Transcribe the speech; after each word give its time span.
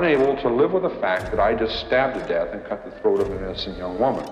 Unable 0.00 0.34
to 0.44 0.48
live 0.60 0.72
with 0.76 0.84
the 0.90 0.96
fact 1.04 1.24
that 1.30 1.40
I 1.48 1.50
just 1.62 1.74
stabbed 1.84 2.14
to 2.18 2.22
death 2.34 2.50
and 2.54 2.60
cut 2.70 2.80
the 2.88 2.94
throat 3.00 3.18
of 3.22 3.28
an 3.34 3.38
innocent 3.44 3.76
young 3.82 3.96
woman. 3.98 4.26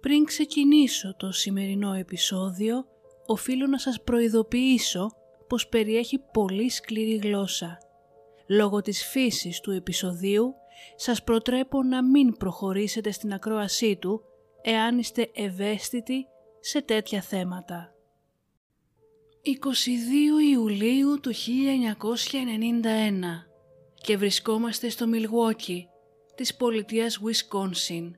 Πριν 0.00 0.24
ξεκινήσω 0.24 1.16
το 1.16 1.32
σημερινό 1.32 1.92
επεισόδιο, 1.92 2.84
οφείλω 3.26 3.66
να 3.66 3.78
σας 3.78 4.02
προειδοποιήσω 4.02 5.10
πως 5.48 5.68
περιέχει 5.68 6.18
πολύ 6.32 6.70
σκληρή 6.70 7.16
γλώσσα. 7.16 7.78
Λόγω 8.48 8.80
της 8.80 9.06
φύσης 9.06 9.60
του 9.60 9.70
επεισοδίου, 9.70 10.54
σας 10.96 11.22
προτρέπω 11.22 11.82
να 11.82 12.04
μην 12.04 12.36
προχωρήσετε 12.36 13.10
στην 13.10 13.32
ακρόασή 13.32 13.96
του 13.96 14.22
εάν 14.62 14.98
είστε 14.98 15.30
ευαίσθητοι 15.34 16.26
σε 16.60 16.82
τέτοια 16.82 17.20
θέματα. 17.20 17.93
22 19.46 19.50
Ιουλίου 20.50 21.20
του 21.20 21.32
1991 21.34 21.36
και 23.94 24.16
βρισκόμαστε 24.16 24.88
στο 24.88 25.06
Μιλγουόκι 25.06 25.88
της 26.34 26.54
πολιτείας 26.54 27.20
Wisconsin. 27.24 28.10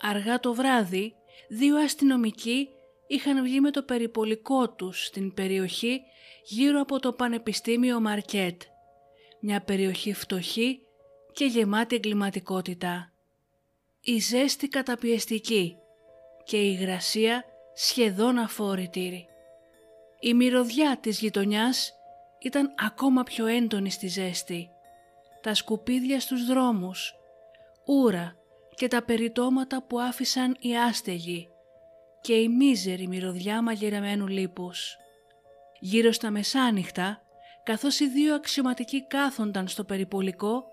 Αργά 0.00 0.40
το 0.40 0.54
βράδυ, 0.54 1.14
δύο 1.48 1.76
αστυνομικοί 1.76 2.68
είχαν 3.06 3.42
βγει 3.42 3.60
με 3.60 3.70
το 3.70 3.82
περιπολικό 3.82 4.70
τους 4.70 5.04
στην 5.04 5.34
περιοχή 5.34 6.00
γύρω 6.44 6.80
από 6.80 7.00
το 7.00 7.12
Πανεπιστήμιο 7.12 8.00
Μαρκέτ, 8.00 8.62
μια 9.40 9.60
περιοχή 9.60 10.12
φτωχή 10.12 10.80
και 11.32 11.44
γεμάτη 11.44 11.94
εγκληματικότητα. 11.94 13.12
Η 14.00 14.18
ζέστη 14.18 14.68
καταπιεστική 14.68 15.76
και 16.44 16.56
η 16.56 16.76
υγρασία 16.80 17.44
σχεδόν 17.74 18.38
αφόρητη. 18.38 19.28
Η 20.26 20.34
μυρωδιά 20.34 20.98
της 21.00 21.18
γειτονιάς 21.18 21.92
ήταν 22.38 22.74
ακόμα 22.78 23.22
πιο 23.22 23.46
έντονη 23.46 23.90
στη 23.90 24.06
ζέστη. 24.06 24.70
Τα 25.42 25.54
σκουπίδια 25.54 26.20
στους 26.20 26.46
δρόμους, 26.46 27.14
ούρα 27.86 28.36
και 28.74 28.88
τα 28.88 29.02
περιτώματα 29.02 29.82
που 29.82 30.00
άφησαν 30.00 30.56
οι 30.60 30.76
άστεγοι 30.76 31.48
και 32.20 32.34
η 32.34 32.48
μίζερη 32.48 33.06
μυρωδιά 33.06 33.62
μαγειρεμένου 33.62 34.26
λίπους. 34.26 34.96
Γύρω 35.80 36.12
στα 36.12 36.30
μεσάνυχτα, 36.30 37.22
καθώς 37.64 38.00
οι 38.00 38.08
δύο 38.08 38.34
αξιωματικοί 38.34 39.06
κάθονταν 39.06 39.68
στο 39.68 39.84
περιπολικό, 39.84 40.64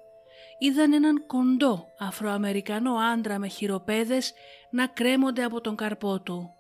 είδαν 0.60 0.94
έναν 0.94 1.26
κοντό 1.26 1.88
Αφροαμερικανό 2.00 2.94
άντρα 2.96 3.40
με 3.40 3.48
χειροπέδες 3.48 4.34
να 4.72 4.88
κρέμονται 4.88 5.44
από 5.44 5.62
τον 5.62 5.76
καρπό 5.76 6.22
του. 6.22 6.56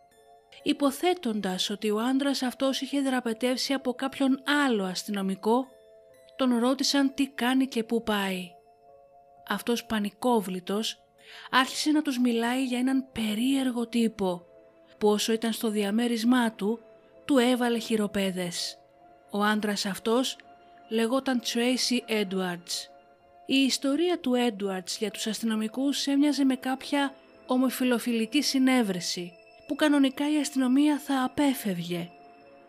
Υποθέτοντας 0.63 1.69
ότι 1.69 1.89
ο 1.89 1.99
άντρας 1.99 2.41
αυτός 2.41 2.81
είχε 2.81 3.01
δραπετεύσει 3.01 3.73
από 3.73 3.93
κάποιον 3.93 4.43
άλλο 4.65 4.83
αστυνομικό, 4.83 5.67
τον 6.35 6.59
ρώτησαν 6.59 7.13
τι 7.13 7.27
κάνει 7.27 7.67
και 7.67 7.83
πού 7.83 8.03
πάει. 8.03 8.49
Αυτός 9.47 9.85
πανικόβλητος 9.85 11.03
άρχισε 11.51 11.91
να 11.91 12.01
τους 12.01 12.19
μιλάει 12.19 12.65
για 12.65 12.79
έναν 12.79 13.07
περίεργο 13.11 13.87
τύπο, 13.87 14.45
που 14.97 15.07
όσο 15.07 15.33
ήταν 15.33 15.51
στο 15.51 15.69
διαμέρισμά 15.69 16.51
του, 16.51 16.79
του 17.25 17.37
έβαλε 17.37 17.77
χειροπέδες. 17.77 18.77
Ο 19.31 19.43
άντρας 19.43 19.85
αυτός 19.85 20.37
λεγόταν 20.89 21.41
Tracy 21.43 22.11
Edwards. 22.11 22.89
Η 23.45 23.55
ιστορία 23.55 24.19
του 24.19 24.31
Edwards 24.49 24.97
για 24.99 25.11
τους 25.11 25.27
αστυνομικούς 25.27 26.07
έμοιαζε 26.07 26.43
με 26.43 26.55
κάποια 26.55 27.13
ομοφιλοφιλική 27.45 28.41
συνέβρεση, 28.41 29.33
που 29.71 29.77
κανονικά 29.77 30.31
η 30.31 30.37
αστυνομία 30.37 30.99
θα 30.99 31.23
απέφευγε. 31.23 32.09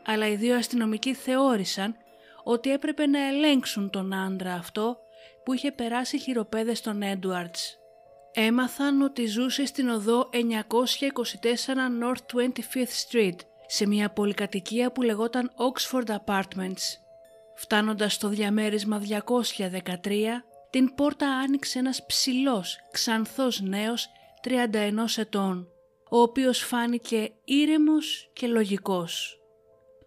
Αλλά 0.05 0.29
οι 0.29 0.37
δύο 0.37 0.57
αστυνομικοί 0.57 1.15
θεώρησαν 1.15 1.97
ότι 2.45 2.71
έπρεπε 2.73 3.07
να 3.07 3.27
ελέγξουν 3.27 3.91
τον 3.91 4.13
άντρα 4.13 4.55
αυτό 4.55 4.97
που 5.45 5.53
είχε 5.53 5.73
περάσει 5.73 6.19
χειροπέδες 6.19 6.79
στον 6.79 7.01
Edwards. 7.03 7.61
Έμαθαν 8.33 9.03
ότι 9.03 9.27
ζούσε 9.27 9.67
στην 9.67 9.89
οδό 9.89 10.29
924 10.33 10.35
North 12.03 12.41
25th 12.41 13.11
Street, 13.11 13.37
σε 13.67 13.87
μια 13.87 14.11
πολυκατοικία 14.11 14.93
που 14.93 15.03
λεγόταν 15.03 15.51
Oxford 15.57 16.17
Apartments. 16.25 16.83
Φτάνοντας 17.55 18.15
στο 18.15 18.29
διαμέρισμα 18.29 18.99
213, 18.99 20.45
την 20.71 20.95
πόρτα 20.95 21.29
άνοιξε 21.29 21.79
ένας 21.79 22.07
ψηλός, 22.07 22.79
ξανθός 22.91 23.61
νέος 23.61 24.09
31 24.43 25.19
ετών, 25.19 25.72
ο 26.15 26.21
οποίος 26.21 26.59
φάνηκε 26.59 27.33
ήρεμος 27.45 28.31
και 28.33 28.47
λογικός. 28.47 29.41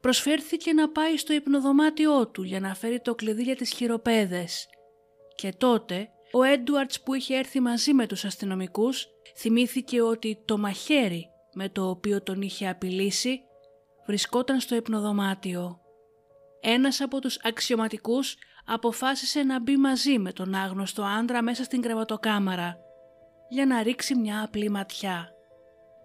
Προσφέρθηκε 0.01 0.73
να 0.73 0.89
πάει 0.89 1.17
στο 1.17 1.33
υπνοδωμάτιό 1.33 2.27
του 2.27 2.43
για 2.43 2.59
να 2.59 2.75
φέρει 2.75 2.99
το 2.99 3.15
κλειδί 3.15 3.43
για 3.43 3.55
τις 3.55 3.69
χειροπέδες 3.69 4.67
και 5.35 5.53
τότε 5.57 6.09
ο 6.31 6.43
Έντουαρτς 6.43 7.01
που 7.01 7.13
είχε 7.13 7.35
έρθει 7.35 7.59
μαζί 7.59 7.93
με 7.93 8.07
τους 8.07 8.25
αστυνομικούς 8.25 9.07
θυμήθηκε 9.37 10.01
ότι 10.01 10.41
το 10.45 10.57
μαχαίρι 10.57 11.29
με 11.53 11.69
το 11.69 11.89
οποίο 11.89 12.21
τον 12.23 12.41
είχε 12.41 12.69
απειλήσει 12.69 13.41
βρισκόταν 14.05 14.59
στο 14.59 14.75
υπνοδωμάτιο. 14.75 15.79
Ένας 16.61 17.01
από 17.01 17.19
τους 17.19 17.39
αξιωματικούς 17.43 18.35
αποφάσισε 18.65 19.43
να 19.43 19.61
μπει 19.61 19.77
μαζί 19.77 20.19
με 20.19 20.31
τον 20.33 20.53
άγνωστο 20.53 21.03
άντρα 21.03 21.41
μέσα 21.41 21.63
στην 21.63 21.81
κρεβατοκάμαρα 21.81 22.77
για 23.49 23.65
να 23.65 23.83
ρίξει 23.83 24.15
μια 24.15 24.43
απλή 24.43 24.69
ματιά. 24.69 25.34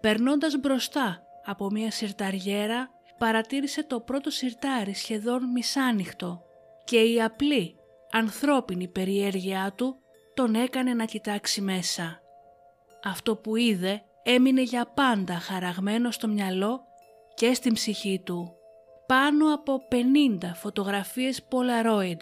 Περνώντας 0.01 0.55
μπροστά 0.59 1.23
από 1.45 1.69
μια 1.69 1.91
σιρταριέρα 1.91 2.89
παρατήρησε 3.17 3.83
το 3.83 3.99
πρώτο 3.99 4.29
σιρτάρι 4.29 4.93
σχεδόν 4.93 5.51
μισάνυχτο 5.51 6.41
και 6.83 6.99
η 6.99 7.21
απλή 7.21 7.75
ανθρώπινη 8.11 8.87
περιέργειά 8.87 9.73
του 9.75 9.95
τον 10.33 10.55
έκανε 10.55 10.93
να 10.93 11.05
κοιτάξει 11.05 11.61
μέσα. 11.61 12.21
Αυτό 13.03 13.35
που 13.35 13.55
είδε 13.55 14.03
έμεινε 14.23 14.61
για 14.61 14.85
πάντα 14.85 15.33
χαραγμένο 15.33 16.11
στο 16.11 16.27
μυαλό 16.27 16.81
και 17.33 17.53
στην 17.53 17.73
ψυχή 17.73 18.21
του. 18.25 18.55
Πάνω 19.05 19.53
από 19.53 19.81
50 20.41 20.51
φωτογραφίες 20.53 21.47
Polaroid 21.49 22.17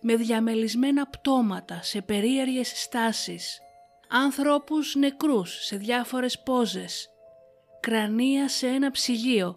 με 0.00 0.16
διαμελισμένα 0.16 1.06
πτώματα 1.06 1.82
σε 1.82 2.02
περίεργες 2.02 2.72
στάσεις, 2.74 3.60
άνθρωπους 4.08 4.94
νεκρούς 4.94 5.64
σε 5.64 5.76
διάφορες 5.76 6.38
πόζες, 6.42 7.08
κρανία 7.84 8.48
σε 8.48 8.66
ένα 8.66 8.90
ψυγείο 8.90 9.56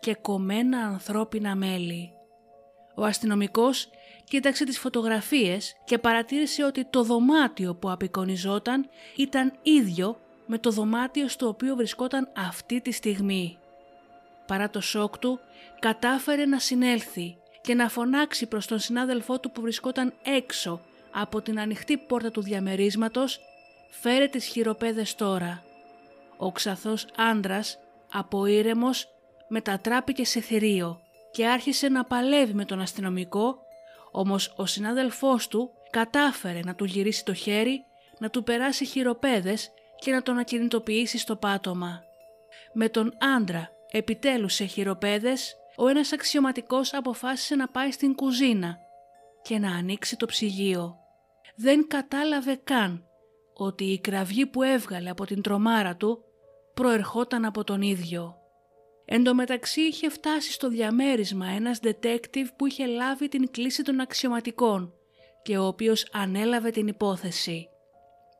και 0.00 0.14
κομμένα 0.14 0.78
ανθρώπινα 0.78 1.54
μέλη. 1.54 2.12
Ο 2.94 3.04
αστυνομικός 3.04 3.88
κοίταξε 4.24 4.64
τις 4.64 4.78
φωτογραφίες 4.78 5.74
και 5.84 5.98
παρατήρησε 5.98 6.64
ότι 6.64 6.84
το 6.84 7.02
δωμάτιο 7.02 7.74
που 7.74 7.90
απεικονιζόταν 7.90 8.88
ήταν 9.16 9.52
ίδιο 9.62 10.20
με 10.46 10.58
το 10.58 10.70
δωμάτιο 10.70 11.28
στο 11.28 11.48
οποίο 11.48 11.76
βρισκόταν 11.76 12.28
αυτή 12.36 12.80
τη 12.80 12.92
στιγμή. 12.92 13.58
Παρά 14.46 14.70
το 14.70 14.80
σοκ 14.80 15.18
του, 15.18 15.40
κατάφερε 15.78 16.46
να 16.46 16.58
συνέλθει 16.58 17.36
και 17.60 17.74
να 17.74 17.88
φωνάξει 17.88 18.46
προς 18.46 18.66
τον 18.66 18.78
συνάδελφό 18.78 19.40
του 19.40 19.50
που 19.50 19.60
βρισκόταν 19.60 20.12
έξω 20.22 20.80
από 21.10 21.42
την 21.42 21.60
ανοιχτή 21.60 21.96
πόρτα 21.96 22.30
του 22.30 22.42
διαμερίσματος 22.42 23.40
«Φέρε 23.90 24.26
τις 24.26 24.44
χειροπέδες 24.44 25.14
τώρα». 25.14 25.65
Ο 26.36 26.52
ξαθός 26.52 27.06
άντρας, 27.16 27.78
αποήρεμος, 28.12 29.08
μετατράπηκε 29.48 30.24
σε 30.24 30.40
θηρίο 30.40 31.00
και 31.30 31.46
άρχισε 31.46 31.88
να 31.88 32.04
παλεύει 32.04 32.54
με 32.54 32.64
τον 32.64 32.80
αστυνομικό, 32.80 33.58
όμως 34.10 34.54
ο 34.56 34.66
συνάδελφός 34.66 35.48
του 35.48 35.70
κατάφερε 35.90 36.60
να 36.60 36.74
του 36.74 36.84
γυρίσει 36.84 37.24
το 37.24 37.34
χέρι, 37.34 37.84
να 38.18 38.30
του 38.30 38.42
περάσει 38.42 38.84
χειροπέδες 38.84 39.70
και 39.98 40.10
να 40.12 40.22
τον 40.22 40.38
ακινητοποιήσει 40.38 41.18
στο 41.18 41.36
πάτωμα. 41.36 42.02
Με 42.72 42.88
τον 42.88 43.12
άντρα 43.36 43.70
επιτέλους 43.90 44.54
σε 44.54 44.64
χειροπέδες, 44.64 45.56
ο 45.76 45.88
ένας 45.88 46.12
αξιωματικός 46.12 46.94
αποφάσισε 46.94 47.54
να 47.54 47.68
πάει 47.68 47.90
στην 47.90 48.14
κουζίνα 48.14 48.78
και 49.42 49.58
να 49.58 49.76
ανοίξει 49.76 50.16
το 50.16 50.26
ψυγείο. 50.26 50.96
Δεν 51.56 51.86
κατάλαβε 51.88 52.60
καν 52.64 53.04
ότι 53.54 53.84
η 53.84 53.98
κραυγή 53.98 54.46
που 54.46 54.62
έβγαλε 54.62 55.10
από 55.10 55.26
την 55.26 55.42
τρομάρα 55.42 55.96
του 55.96 56.24
προερχόταν 56.76 57.44
από 57.44 57.64
τον 57.64 57.82
ίδιο. 57.82 58.36
Εν 59.04 59.24
τω 59.24 59.34
μεταξύ 59.34 59.80
είχε 59.80 60.08
φτάσει 60.08 60.52
στο 60.52 60.68
διαμέρισμα 60.68 61.46
ένας 61.46 61.78
detective 61.82 62.46
που 62.56 62.66
είχε 62.66 62.86
λάβει 62.86 63.28
την 63.28 63.50
κλίση 63.50 63.82
των 63.82 64.00
αξιωματικών 64.00 64.92
και 65.42 65.58
ο 65.58 65.66
οποίος 65.66 66.08
ανέλαβε 66.12 66.70
την 66.70 66.86
υπόθεση. 66.86 67.68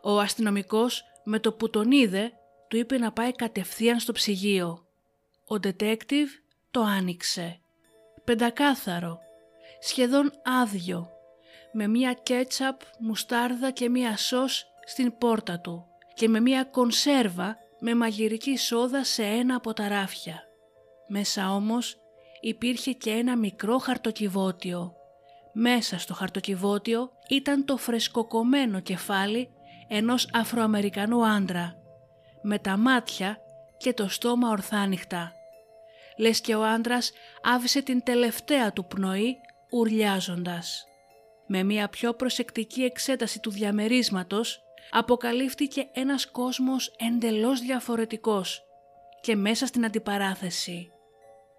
Ο 0.02 0.18
αστυνομικός 0.18 1.04
με 1.24 1.38
το 1.38 1.52
που 1.52 1.70
τον 1.70 1.90
είδε 1.90 2.32
του 2.68 2.76
είπε 2.76 2.98
να 2.98 3.12
πάει 3.12 3.32
κατευθείαν 3.32 4.00
στο 4.00 4.12
ψυγείο. 4.12 4.86
Ο 5.48 5.54
detective 5.62 6.30
το 6.70 6.80
άνοιξε. 6.80 7.60
Πεντακάθαρο, 8.24 9.18
σχεδόν 9.80 10.32
άδειο, 10.62 11.10
με 11.72 11.86
μία 11.86 12.12
κέτσαπ, 12.12 12.80
μουστάρδα 12.98 13.70
και 13.70 13.88
μία 13.88 14.16
σως 14.16 14.66
στην 14.84 15.18
πόρτα 15.18 15.60
του 15.60 15.86
και 16.14 16.28
με 16.28 16.40
μία 16.40 16.64
κονσέρβα 16.64 17.56
με 17.80 17.94
μαγειρική 17.94 18.56
σόδα 18.56 19.04
σε 19.04 19.22
ένα 19.22 19.54
από 19.54 19.72
τα 19.72 19.88
ράφια. 19.88 20.42
Μέσα 21.08 21.54
όμως 21.54 21.96
υπήρχε 22.40 22.92
και 22.92 23.10
ένα 23.10 23.36
μικρό 23.36 23.78
χαρτοκιβώτιο. 23.78 24.94
Μέσα 25.52 25.98
στο 25.98 26.14
χαρτοκιβώτιο 26.14 27.10
ήταν 27.28 27.64
το 27.64 27.76
φρεσκοκομμένο 27.76 28.80
κεφάλι 28.80 29.48
ενός 29.88 30.28
Αφροαμερικανού 30.32 31.26
άντρα, 31.26 31.76
με 32.42 32.58
τα 32.58 32.76
μάτια 32.76 33.38
και 33.76 33.92
το 33.92 34.08
στόμα 34.08 34.50
ορθάνυχτα. 34.50 35.32
Λες 36.18 36.40
και 36.40 36.54
ο 36.54 36.64
άντρας 36.64 37.12
άφησε 37.42 37.82
την 37.82 38.02
τελευταία 38.02 38.72
του 38.72 38.86
πνοή 38.86 39.36
ουρλιάζοντας. 39.70 40.84
Με 41.46 41.62
μια 41.62 41.88
πιο 41.88 42.14
προσεκτική 42.14 42.82
εξέταση 42.82 43.40
του 43.40 43.50
διαμερίσματος 43.50 44.65
αποκαλύφθηκε 44.90 45.88
ένας 45.92 46.30
κόσμος 46.30 46.94
εντελώς 46.98 47.60
διαφορετικός 47.60 48.62
και 49.20 49.36
μέσα 49.36 49.66
στην 49.66 49.84
αντιπαράθεση. 49.84 50.90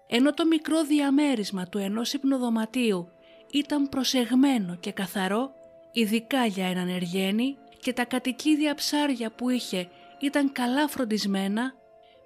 Ενώ 0.06 0.34
το 0.34 0.46
μικρό 0.46 0.84
διαμέρισμα 0.84 1.66
του 1.66 1.78
ενός 1.78 2.12
υπνοδωματίου 2.12 3.08
ήταν 3.50 3.88
προσεγμένο 3.88 4.76
και 4.76 4.92
καθαρό, 4.92 5.52
ειδικά 5.92 6.46
για 6.46 6.66
έναν 6.66 6.88
εργένη 6.88 7.56
και 7.80 7.92
τα 7.92 8.04
κατοικίδια 8.04 8.74
ψάρια 8.74 9.30
που 9.30 9.48
είχε 9.48 9.88
ήταν 10.20 10.52
καλά 10.52 10.88
φροντισμένα, 10.88 11.74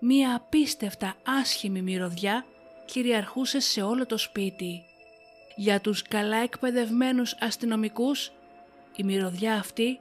μία 0.01 0.35
απίστευτα 0.35 1.15
άσχημη 1.41 1.83
μυρωδιά 1.83 2.45
κυριαρχούσε 2.85 3.61
σε 3.61 3.83
όλο 3.83 4.07
το 4.07 4.19
σπίτι. 4.19 4.83
Για 5.57 5.81
τους 5.81 6.03
καλά 6.03 6.37
εκπαιδευμένους 6.37 7.37
αστυνομικούς, 7.41 8.33
η 8.97 9.03
μυρωδιά 9.03 9.55
αυτή 9.55 10.01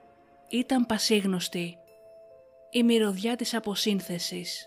ήταν 0.52 0.86
πασίγνωστη. 0.86 1.78
Η 2.72 2.84
μυρωδιά 2.84 3.36
της 3.36 3.54
αποσύνθεσης. 3.54 4.66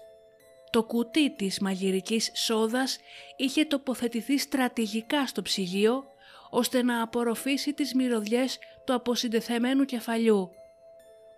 Το 0.71 0.85
κουτί 0.85 1.35
της 1.35 1.61
μαγειρικής 1.61 2.31
σόδας 2.35 2.99
είχε 3.37 3.65
τοποθετηθεί 3.65 4.39
στρατηγικά 4.39 5.27
στο 5.27 5.43
ψυγείο 5.43 6.05
ώστε 6.51 6.83
να 6.83 7.03
απορροφήσει 7.03 7.73
τις 7.73 7.95
μυρωδιές 7.95 8.59
του 8.87 8.95
αποσυντεθεμένου 8.95 9.85
κεφαλιού. 9.85 10.51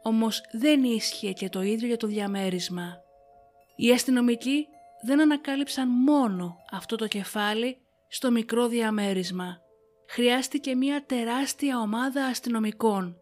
Όμως 0.03 0.41
δεν 0.53 0.85
ίσχυε 0.85 1.33
και 1.33 1.49
το 1.49 1.63
ίδιο 1.63 1.87
για 1.87 1.97
το 1.97 2.07
διαμέρισμα. 2.07 3.01
Οι 3.77 3.91
αστυνομικοί 3.93 4.67
δεν 5.03 5.21
ανακάλυψαν 5.21 5.89
μόνο 5.89 6.57
αυτό 6.71 6.97
το 6.97 7.07
κεφάλι 7.07 7.79
στο 8.09 8.31
μικρό 8.31 8.69
διαμέρισμα. 8.69 9.61
Χρειάστηκε 10.09 10.75
μια 10.75 11.05
τεράστια 11.07 11.79
ομάδα 11.79 12.25
αστυνομικών, 12.25 13.21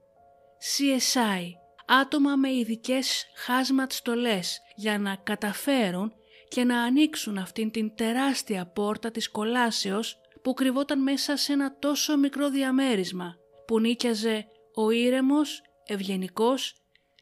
CSI, 0.64 1.44
άτομα 1.87 2.37
με 2.37 2.52
ειδικές 2.52 3.26
χάσματ 3.34 3.93
στολές 3.93 4.61
για 4.75 4.99
να 4.99 5.16
καταφέρουν 5.16 6.12
και 6.49 6.64
να 6.64 6.82
ανοίξουν 6.82 7.38
αυτήν 7.38 7.70
την 7.70 7.94
τεράστια 7.94 8.66
πόρτα 8.66 9.11
της 9.11 9.31
κολάσεως 9.31 10.20
που 10.43 10.55
κρυβόταν 10.55 11.02
μέσα 11.02 11.37
σε 11.37 11.52
ένα 11.52 11.78
τόσο 11.78 12.16
μικρό 12.16 12.50
διαμέρισμα 12.50 13.34
που 13.66 13.81
νίκιαζε 13.81 14.46
ο 14.75 14.90
ήρεμος, 14.90 15.62
ευγενικός, 15.87 16.75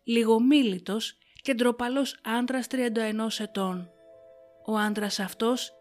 λιγομίλητος 0.05 1.19
και 1.43 1.55
ντροπαλός 1.55 2.21
άντρας 2.25 2.67
31 2.67 3.41
ετών. 3.41 3.91
Ο 4.67 4.77
άντρας 4.77 5.19
αυτός 5.19 5.73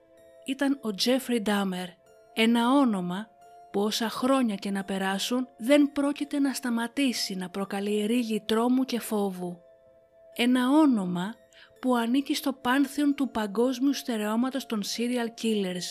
ήταν 0.45 0.79
ο 0.81 0.93
Τζέφρι 0.93 1.41
Ντάμερ, 1.41 1.87
ένα 2.33 2.71
όνομα 2.71 3.30
που 3.71 3.81
όσα 3.81 4.09
χρόνια 4.09 4.55
και 4.55 4.71
να 4.71 4.83
περάσουν 4.83 5.47
δεν 5.57 5.91
πρόκειται 5.91 6.39
να 6.39 6.53
σταματήσει 6.53 7.35
να 7.35 7.49
προκαλεί 7.49 8.05
ρίγη 8.05 8.43
τρόμου 8.45 8.83
και 8.83 8.99
φόβου. 8.99 9.57
Ένα 10.35 10.69
όνομα 10.69 11.33
που 11.81 11.95
ανήκει 11.95 12.35
στο 12.35 12.53
πάνθεον 12.53 13.15
του 13.15 13.29
παγκόσμιου 13.29 13.93
στερεώματος 13.93 14.65
των 14.65 14.81
serial 14.83 15.43
killers 15.43 15.85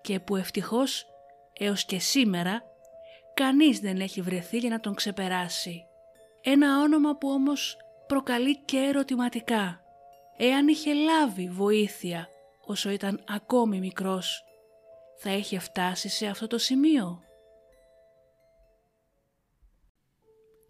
και 0.00 0.20
που 0.20 0.36
ευτυχώς 0.36 1.06
έως 1.52 1.84
και 1.84 1.98
σήμερα 1.98 2.62
κανείς 3.34 3.80
δεν 3.80 4.00
έχει 4.00 4.20
βρεθεί 4.20 4.58
για 4.58 4.70
να 4.70 4.80
τον 4.80 4.94
ξεπεράσει. 4.94 5.82
Ένα 6.42 6.80
όνομα 6.80 7.16
που 7.16 7.28
όμως 7.28 7.76
προκαλεί 8.06 8.56
και 8.64 8.78
ερωτηματικά. 8.78 9.80
Εάν 10.36 10.68
είχε 10.68 10.92
λάβει 10.94 11.48
βοήθεια 11.48 12.28
όσο 12.66 12.90
ήταν 12.90 13.24
ακόμη 13.28 13.78
μικρός, 13.78 14.44
θα 15.18 15.32
είχε 15.32 15.58
φτάσει 15.58 16.08
σε 16.08 16.26
αυτό 16.26 16.46
το 16.46 16.58
σημείο; 16.58 17.22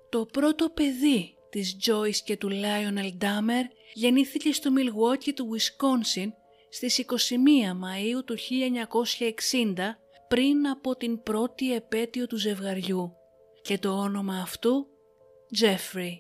Το 0.09 0.27
πρώτο 0.27 0.69
παιδί 0.71 1.35
της 1.51 1.77
Joyce 1.87 2.17
και 2.25 2.37
του 2.37 2.49
Lionel 2.51 3.23
Dahmer 3.23 3.65
γεννήθηκε 3.95 4.53
στο 4.53 4.71
Milwaukee 4.77 5.33
του 5.35 5.49
Wisconsin 5.51 6.29
στις 6.71 7.05
21 7.07 7.13
Μαΐου 7.35 8.25
του 8.25 8.37
1960 8.39 9.75
πριν 10.29 10.67
από 10.67 10.97
την 10.97 11.23
πρώτη 11.23 11.75
επέτειο 11.75 12.27
του 12.27 12.37
ζευγαριού 12.37 13.13
και 13.63 13.79
το 13.79 13.91
όνομα 13.91 14.41
αυτού 14.41 14.87
Jeffrey. 15.61 16.13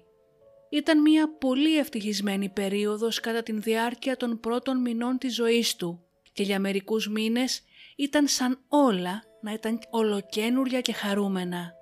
Ήταν 0.70 1.00
μια 1.00 1.36
πολύ 1.38 1.78
ευτυχισμένη 1.78 2.48
περίοδος 2.48 3.20
κατά 3.20 3.42
την 3.42 3.62
διάρκεια 3.62 4.16
των 4.16 4.40
πρώτων 4.40 4.80
μηνών 4.80 5.18
της 5.18 5.34
ζωής 5.34 5.76
του 5.76 6.04
και 6.32 6.42
για 6.42 6.60
μερικούς 6.60 7.08
μήνες 7.08 7.62
ήταν 7.98 8.26
σαν 8.26 8.64
όλα 8.68 9.22
να 9.40 9.52
ήταν 9.52 9.80
ολοκένουρια 9.90 10.80
και 10.80 10.92
χαρούμενα. 10.92 11.72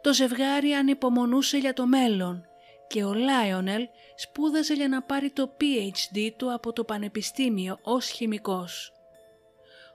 Το 0.00 0.14
ζευγάρι 0.14 0.72
ανυπομονούσε 0.72 1.58
για 1.58 1.72
το 1.72 1.86
μέλλον 1.86 2.44
και 2.86 3.04
ο 3.04 3.14
Λάιονελ 3.14 3.88
σπούδαζε 4.16 4.74
για 4.74 4.88
να 4.88 5.02
πάρει 5.02 5.30
το 5.30 5.56
PhD 5.60 6.30
του 6.36 6.52
από 6.52 6.72
το 6.72 6.84
πανεπιστήμιο 6.84 7.78
ως 7.82 8.08
χημικός. 8.08 8.92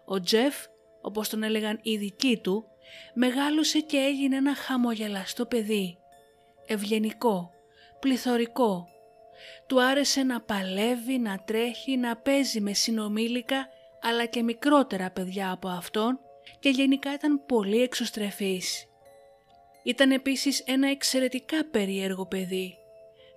Ο 0.05 0.19
Τζεφ, 0.19 0.55
όπως 1.01 1.29
τον 1.29 1.43
έλεγαν 1.43 1.79
οι 1.81 1.97
δικοί 1.97 2.37
του, 2.37 2.65
μεγάλωσε 3.13 3.79
και 3.79 3.97
έγινε 3.97 4.35
ένα 4.35 4.55
χαμογελαστό 4.55 5.45
παιδί, 5.45 5.97
ευγενικό, 6.65 7.51
πληθωρικό. 7.99 8.87
Του 9.67 9.83
άρεσε 9.83 10.23
να 10.23 10.41
παλεύει, 10.41 11.19
να 11.19 11.43
τρέχει, 11.45 11.97
να 11.97 12.17
παίζει 12.17 12.61
με 12.61 12.73
συνομήλικα 12.73 13.67
αλλά 14.07 14.25
και 14.25 14.43
μικρότερα 14.43 15.11
παιδιά 15.11 15.51
από 15.51 15.67
αυτόν 15.67 16.19
και 16.59 16.69
γενικά 16.69 17.13
ήταν 17.13 17.45
πολύ 17.45 17.81
εξωστρεφής. 17.81 18.85
Ήταν 19.83 20.11
επίσης 20.11 20.59
ένα 20.59 20.89
εξαιρετικά 20.89 21.65
περίεργο 21.65 22.25
παιδί. 22.25 22.77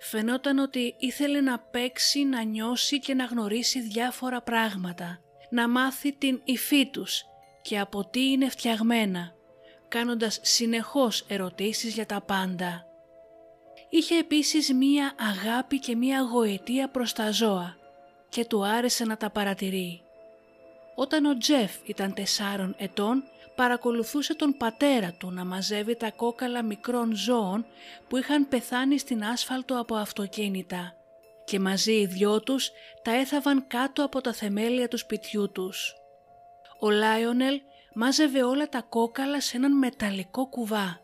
Φαινόταν 0.01 0.59
ότι 0.59 0.95
ήθελε 0.99 1.41
να 1.41 1.59
παίξει, 1.59 2.25
να 2.25 2.43
νιώσει 2.43 2.99
και 2.99 3.15
να 3.15 3.25
γνωρίσει 3.25 3.81
διάφορα 3.81 4.43
πράγματα. 4.43 5.21
να 5.51 5.69
μάθει 5.69 6.13
την 6.13 6.41
υφή 6.45 6.87
τους 6.91 7.25
και 7.63 7.79
από 7.79 8.09
τι 8.09 8.31
είναι 8.31 8.49
φτιαγμένα, 8.49 9.35
κάνοντας 9.89 10.39
συνεχώς 10.43 11.25
ερωτήσεις 11.29 11.95
για 11.95 12.07
τα 12.07 12.21
πάντα. 12.21 12.87
Είχε 13.89 14.19
επίσης 14.19 14.73
μία 14.73 15.15
αγάπη 15.19 15.79
και 15.79 15.97
μία 15.97 16.21
γοητεία 16.21 16.89
προς 16.91 17.13
τα 17.13 17.31
ζώα 17.31 17.77
και 18.29 18.45
του 18.45 18.67
άρεσε 18.67 19.05
να 19.05 19.17
τα 19.17 19.31
παρατηρεί. 19.31 20.08
Όταν 21.01 21.25
ο 21.25 21.37
Τζεφ 21.37 21.73
ήταν 21.85 22.15
τεσσάρων 22.15 22.75
ετών, 22.79 23.25
παρακολουθούσε 23.55 24.35
τον 24.35 24.57
πατέρα 24.57 25.13
του 25.13 25.31
να 25.31 25.45
μαζεύει 25.45 25.97
τα 25.97 26.11
κόκαλα 26.11 26.63
μικρών 26.63 27.15
ζώων 27.15 27.67
που 28.09 28.17
είχαν 28.17 28.49
πεθάνει 28.49 28.99
στην 28.99 29.25
άσφαλτο 29.25 29.81
από 29.81 29.95
αυτοκίνητα 29.95 30.97
και 31.45 31.59
μαζί 31.61 31.93
οι 31.93 32.07
δυο 32.07 32.41
τους 32.41 32.71
τα 33.03 33.11
έθαβαν 33.15 33.67
κάτω 33.67 34.05
από 34.05 34.21
τα 34.21 34.33
θεμέλια 34.33 34.89
του 34.89 34.99
σπιτιού 34.99 35.53
τους. 35.53 35.95
Ο 36.81 36.91
Λάιονελ 36.91 37.61
μάζευε 37.95 38.43
όλα 38.43 38.69
τα 38.69 38.81
κόκαλα 38.81 39.41
σε 39.41 39.57
έναν 39.57 39.79
μεταλλικό 39.79 40.49
κουβά 40.49 41.01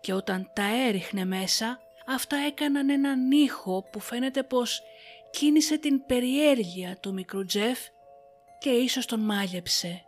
και 0.00 0.12
όταν 0.12 0.50
τα 0.52 0.64
έριχνε 0.86 1.24
μέσα 1.24 1.80
αυτά 2.06 2.36
έκαναν 2.36 2.90
έναν 2.90 3.30
ήχο 3.30 3.88
που 3.92 4.00
φαίνεται 4.00 4.42
πως 4.42 4.82
κίνησε 5.30 5.78
την 5.78 6.06
περιέργεια 6.06 6.96
του 7.00 7.12
μικρού 7.12 7.44
Τζεφ 7.44 7.78
και 8.62 8.70
ίσως 8.70 9.06
τον 9.06 9.20
μάγεψε. 9.20 10.02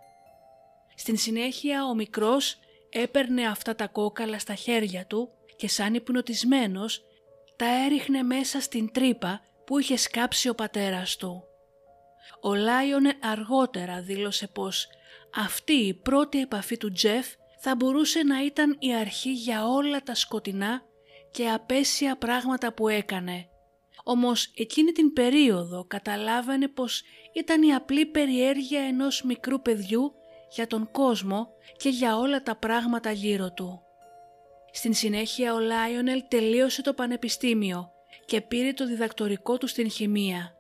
Στην 0.94 1.16
συνέχεια 1.16 1.84
ο 1.84 1.94
μικρός 1.94 2.58
έπαιρνε 2.90 3.46
αυτά 3.46 3.74
τα 3.74 3.86
κόκαλα 3.86 4.38
στα 4.38 4.54
χέρια 4.54 5.06
του 5.06 5.28
και 5.56 5.68
σαν 5.68 5.94
υπνοτισμένος 5.94 7.02
τα 7.56 7.84
έριχνε 7.84 8.22
μέσα 8.22 8.60
στην 8.60 8.92
τρύπα 8.92 9.40
που 9.66 9.78
είχε 9.78 9.96
σκάψει 9.96 10.48
ο 10.48 10.54
πατέρας 10.54 11.16
του. 11.16 11.44
Ο 12.42 12.54
Λάιον 12.54 13.04
αργότερα 13.20 14.02
δήλωσε 14.02 14.46
πως 14.46 14.88
αυτή 15.34 15.72
η 15.72 15.94
πρώτη 15.94 16.40
επαφή 16.40 16.76
του 16.76 16.92
Τζεφ 16.92 17.26
θα 17.60 17.74
μπορούσε 17.76 18.22
να 18.22 18.44
ήταν 18.44 18.76
η 18.78 18.94
αρχή 18.94 19.32
για 19.32 19.66
όλα 19.66 20.02
τα 20.02 20.14
σκοτεινά 20.14 20.82
και 21.30 21.48
απέσια 21.48 22.16
πράγματα 22.16 22.72
που 22.72 22.88
έκανε. 22.88 23.48
Όμως 24.06 24.52
εκείνη 24.56 24.92
την 24.92 25.12
περίοδο 25.12 25.84
καταλάβαινε 25.88 26.68
πως 26.68 27.02
ήταν 27.32 27.62
η 27.62 27.74
απλή 27.74 28.06
περιέργεια 28.06 28.80
ενός 28.80 29.22
μικρού 29.22 29.60
παιδιού 29.62 30.12
για 30.54 30.66
τον 30.66 30.90
κόσμο 30.90 31.48
και 31.76 31.88
για 31.88 32.16
όλα 32.16 32.42
τα 32.42 32.56
πράγματα 32.56 33.10
γύρω 33.10 33.52
του. 33.52 33.82
Στην 34.72 34.94
συνέχεια 34.94 35.54
ο 35.54 35.58
Λάιονελ 35.58 36.24
τελείωσε 36.28 36.82
το 36.82 36.94
πανεπιστήμιο 36.94 37.90
και 38.24 38.40
πήρε 38.40 38.72
το 38.72 38.86
διδακτορικό 38.86 39.58
του 39.58 39.66
στην 39.66 39.90
χημεία. 39.90 40.54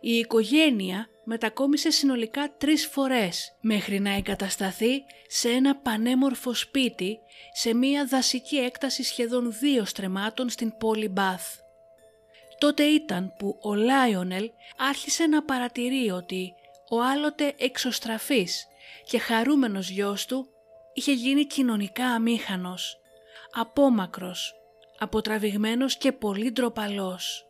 Η 0.00 0.12
οικογένεια 0.12 1.06
μετακόμισε 1.24 1.90
συνολικά 1.90 2.54
τρεις 2.58 2.86
φορές 2.86 3.56
μέχρι 3.60 4.00
να 4.00 4.14
εγκατασταθεί 4.14 5.04
σε 5.26 5.48
ένα 5.48 5.76
πανέμορφο 5.76 6.54
σπίτι 6.54 7.18
σε 7.52 7.74
μία 7.74 8.06
δασική 8.06 8.56
έκταση 8.56 9.02
σχεδόν 9.02 9.52
δύο 9.60 9.84
στρεμάτων 9.84 10.48
στην 10.48 10.76
πόλη 10.76 11.08
Μπαθ. 11.08 11.63
Τότε 12.58 12.82
ήταν 12.82 13.34
που 13.38 13.58
ο 13.62 13.74
Λάιονελ 13.74 14.50
άρχισε 14.76 15.26
να 15.26 15.42
παρατηρεί 15.42 16.10
ότι 16.10 16.54
ο 16.90 17.02
άλλοτε 17.02 17.54
εξωστραφής 17.58 18.66
και 19.06 19.18
χαρούμενος 19.18 19.88
γιος 19.88 20.26
του 20.26 20.48
είχε 20.94 21.12
γίνει 21.12 21.44
κοινωνικά 21.44 22.06
αμήχανος, 22.06 23.00
απόμακρος, 23.52 24.54
αποτραβηγμένος 24.98 25.96
και 25.96 26.12
πολύ 26.12 26.52
ντροπαλός. 26.52 27.46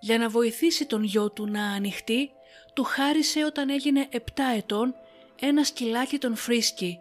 Για 0.00 0.18
να 0.18 0.28
βοηθήσει 0.28 0.86
τον 0.86 1.02
γιο 1.02 1.30
του 1.30 1.46
να 1.46 1.64
ανοιχτεί, 1.64 2.30
του 2.74 2.82
χάρισε 2.82 3.44
όταν 3.44 3.70
έγινε 3.70 4.08
7 4.12 4.18
ετών 4.56 4.94
ένα 5.40 5.64
σκυλάκι 5.64 6.18
τον 6.18 6.36
Φρίσκι, 6.36 7.00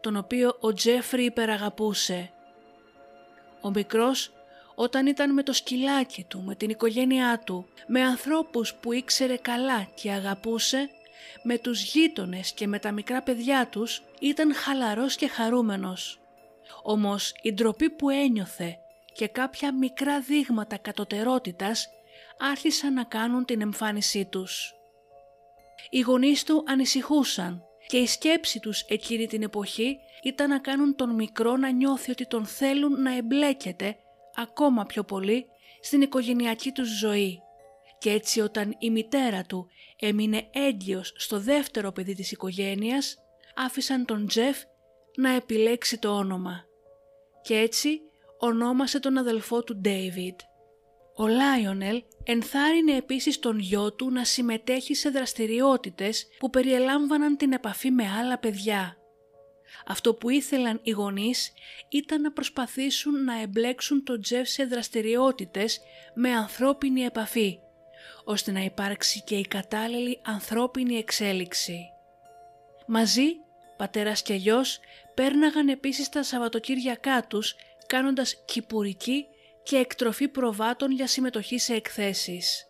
τον 0.00 0.16
οποίο 0.16 0.56
ο 0.60 0.72
Τζέφρι 0.72 1.24
υπεραγαπούσε. 1.24 2.30
Ο 3.60 3.70
μικρός 3.70 4.33
όταν 4.74 5.06
ήταν 5.06 5.32
με 5.32 5.42
το 5.42 5.52
σκυλάκι 5.52 6.24
του, 6.28 6.42
με 6.42 6.54
την 6.54 6.70
οικογένειά 6.70 7.42
του, 7.46 7.66
με 7.86 8.02
ανθρώπους 8.02 8.74
που 8.74 8.92
ήξερε 8.92 9.36
καλά 9.36 9.88
και 9.94 10.10
αγαπούσε, 10.10 10.90
με 11.42 11.58
τους 11.58 11.82
γείτονες 11.82 12.52
και 12.52 12.66
με 12.66 12.78
τα 12.78 12.92
μικρά 12.92 13.22
παιδιά 13.22 13.68
τους, 13.68 14.02
ήταν 14.20 14.54
χαλαρός 14.54 15.16
και 15.16 15.28
χαρούμενος. 15.28 16.20
Όμως 16.82 17.34
η 17.42 17.52
ντροπή 17.52 17.90
που 17.90 18.10
ένιωθε 18.10 18.78
και 19.12 19.28
κάποια 19.28 19.74
μικρά 19.74 20.20
δείγματα 20.20 20.76
κατωτερότητας 20.76 21.88
άρχισαν 22.38 22.92
να 22.92 23.04
κάνουν 23.04 23.44
την 23.44 23.60
εμφάνισή 23.60 24.24
τους. 24.24 24.74
Οι 25.90 26.00
γονείς 26.00 26.44
του 26.44 26.64
ανησυχούσαν 26.66 27.62
και 27.86 27.96
η 27.96 28.06
σκέψη 28.06 28.60
τους 28.60 28.80
εκείνη 28.80 29.26
την 29.26 29.42
εποχή 29.42 29.98
ήταν 30.22 30.48
να 30.48 30.58
κάνουν 30.58 30.94
τον 30.94 31.14
μικρό 31.14 31.56
να 31.56 31.70
νιώθει 31.70 32.10
ότι 32.10 32.26
τον 32.26 32.46
θέλουν 32.46 33.02
να 33.02 33.16
εμπλέκεται 33.16 33.96
ακόμα 34.36 34.84
πιο 34.84 35.04
πολύ 35.04 35.46
στην 35.80 36.02
οικογενειακή 36.02 36.72
τους 36.72 36.98
ζωή. 36.98 37.42
Και 37.98 38.10
έτσι 38.10 38.40
όταν 38.40 38.76
η 38.78 38.90
μητέρα 38.90 39.42
του 39.42 39.66
έμεινε 40.00 40.48
έγκυος 40.52 41.12
στο 41.16 41.40
δεύτερο 41.40 41.92
παιδί 41.92 42.14
της 42.14 42.32
οικογένειας, 42.32 43.16
άφησαν 43.54 44.04
τον 44.04 44.26
Τζεφ 44.26 44.62
να 45.16 45.30
επιλέξει 45.30 45.98
το 45.98 46.16
όνομα. 46.16 46.64
Και 47.42 47.54
έτσι 47.58 48.00
ονόμασε 48.38 49.00
τον 49.00 49.18
αδελφό 49.18 49.62
του 49.62 49.76
Ντέιβιντ. 49.76 50.40
Ο 51.16 51.26
Λάιονελ 51.26 52.02
ενθάρρυνε 52.24 52.96
επίσης 52.96 53.38
τον 53.38 53.58
γιο 53.58 53.92
του 53.92 54.10
να 54.10 54.24
συμμετέχει 54.24 54.94
σε 54.94 55.10
δραστηριότητες 55.10 56.26
που 56.38 56.50
περιελάμβαναν 56.50 57.36
την 57.36 57.52
επαφή 57.52 57.90
με 57.90 58.04
άλλα 58.20 58.38
παιδιά. 58.38 58.96
Αυτό 59.86 60.14
που 60.14 60.30
ήθελαν 60.30 60.80
οι 60.82 60.90
γονείς 60.90 61.52
ήταν 61.88 62.20
να 62.20 62.32
προσπαθήσουν 62.32 63.24
να 63.24 63.40
εμπλέξουν 63.40 64.04
τον 64.04 64.20
Τζεφ 64.20 64.48
σε 64.48 64.64
δραστηριότητες 64.64 65.80
με 66.14 66.30
ανθρώπινη 66.30 67.00
επαφή, 67.00 67.58
ώστε 68.24 68.52
να 68.52 68.60
υπάρξει 68.60 69.22
και 69.22 69.36
η 69.36 69.46
κατάλληλη 69.46 70.20
ανθρώπινη 70.22 70.96
εξέλιξη. 70.96 71.88
Μαζί, 72.86 73.36
πατέρας 73.76 74.22
και 74.22 74.34
γιος 74.34 74.80
πέρναγαν 75.14 75.68
επίσης 75.68 76.08
τα 76.08 76.22
Σαββατοκύριακά 76.22 77.26
τους 77.26 77.54
κάνοντας 77.86 78.44
κυπουρική 78.44 79.26
και 79.62 79.76
εκτροφή 79.76 80.28
προβάτων 80.28 80.90
για 80.90 81.06
συμμετοχή 81.06 81.58
σε 81.58 81.74
εκθέσεις. 81.74 82.66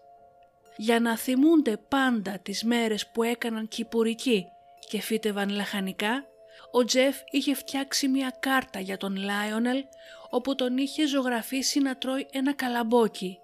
Για 0.77 1.01
να 1.01 1.17
θυμούνται 1.17 1.77
πάντα 1.77 2.39
τις 2.39 2.65
μέρες 2.65 3.11
που 3.11 3.23
έκαναν 3.23 3.69
κυπουρική 3.69 4.45
και 4.89 5.01
φύτευαν 5.01 5.49
λαχανικά, 5.49 6.27
ο 6.77 6.85
Τζεφ 6.85 7.17
είχε 7.31 7.55
φτιάξει 7.55 8.09
μια 8.09 8.37
κάρτα 8.41 8.81
για 8.81 8.97
τον 8.97 9.17
Λάιονελ 9.17 9.85
όπου 10.31 10.55
τον 10.55 10.77
είχε 10.77 11.07
ζωγραφίσει 11.07 11.81
να 11.81 11.97
τρώει 11.97 12.27
ένα 12.31 12.53
καλαμπόκι 12.53 13.39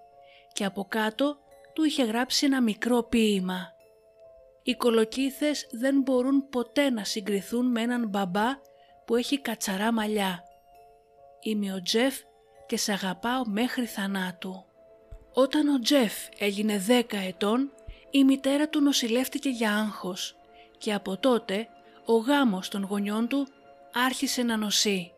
και 0.52 0.64
από 0.64 0.84
κάτω 0.88 1.38
του 1.72 1.84
είχε 1.84 2.04
γράψει 2.04 2.46
ένα 2.46 2.60
μικρό 2.60 3.02
ποίημα. 3.02 3.72
Οι 4.62 4.75
κολοκύθες 4.75 5.66
δεν 5.70 6.00
μπορούν 6.00 6.49
ποτέ 6.49 6.90
να 6.90 7.04
συγκριθούν 7.04 7.66
με 7.66 7.80
έναν 7.80 8.08
μπαμπά 8.08 8.49
που 9.04 9.16
έχει 9.16 9.38
κατσαρά 9.38 9.92
μαλλιά. 9.92 10.44
Είμαι 11.40 11.72
ο 11.72 11.82
Τζεφ 11.82 12.18
και 12.66 12.76
σε 12.76 12.92
αγαπάω 12.92 13.46
μέχρι 13.46 13.87
θανάτου. 13.87 14.64
Όταν 15.32 15.68
ο 15.68 15.78
Τζεφ 15.78 16.14
έγινε 16.38 16.78
δέκα 16.78 17.18
ετών, 17.18 17.72
η 18.10 18.25
μητέρα 18.25 18.68
του 18.68 18.80
νοσηλεύτηκε 18.80 19.49
για 19.49 19.75
άγχος 19.75 20.37
και 20.78 20.92
από 20.94 21.16
τότε 21.16 21.68
ο 22.04 22.16
γάμος 22.16 22.69
των 22.69 22.83
γονιών 22.83 23.28
του 23.28 23.47
άρχισε 23.92 24.42
να 24.42 24.57
νοσεί. 24.57 25.12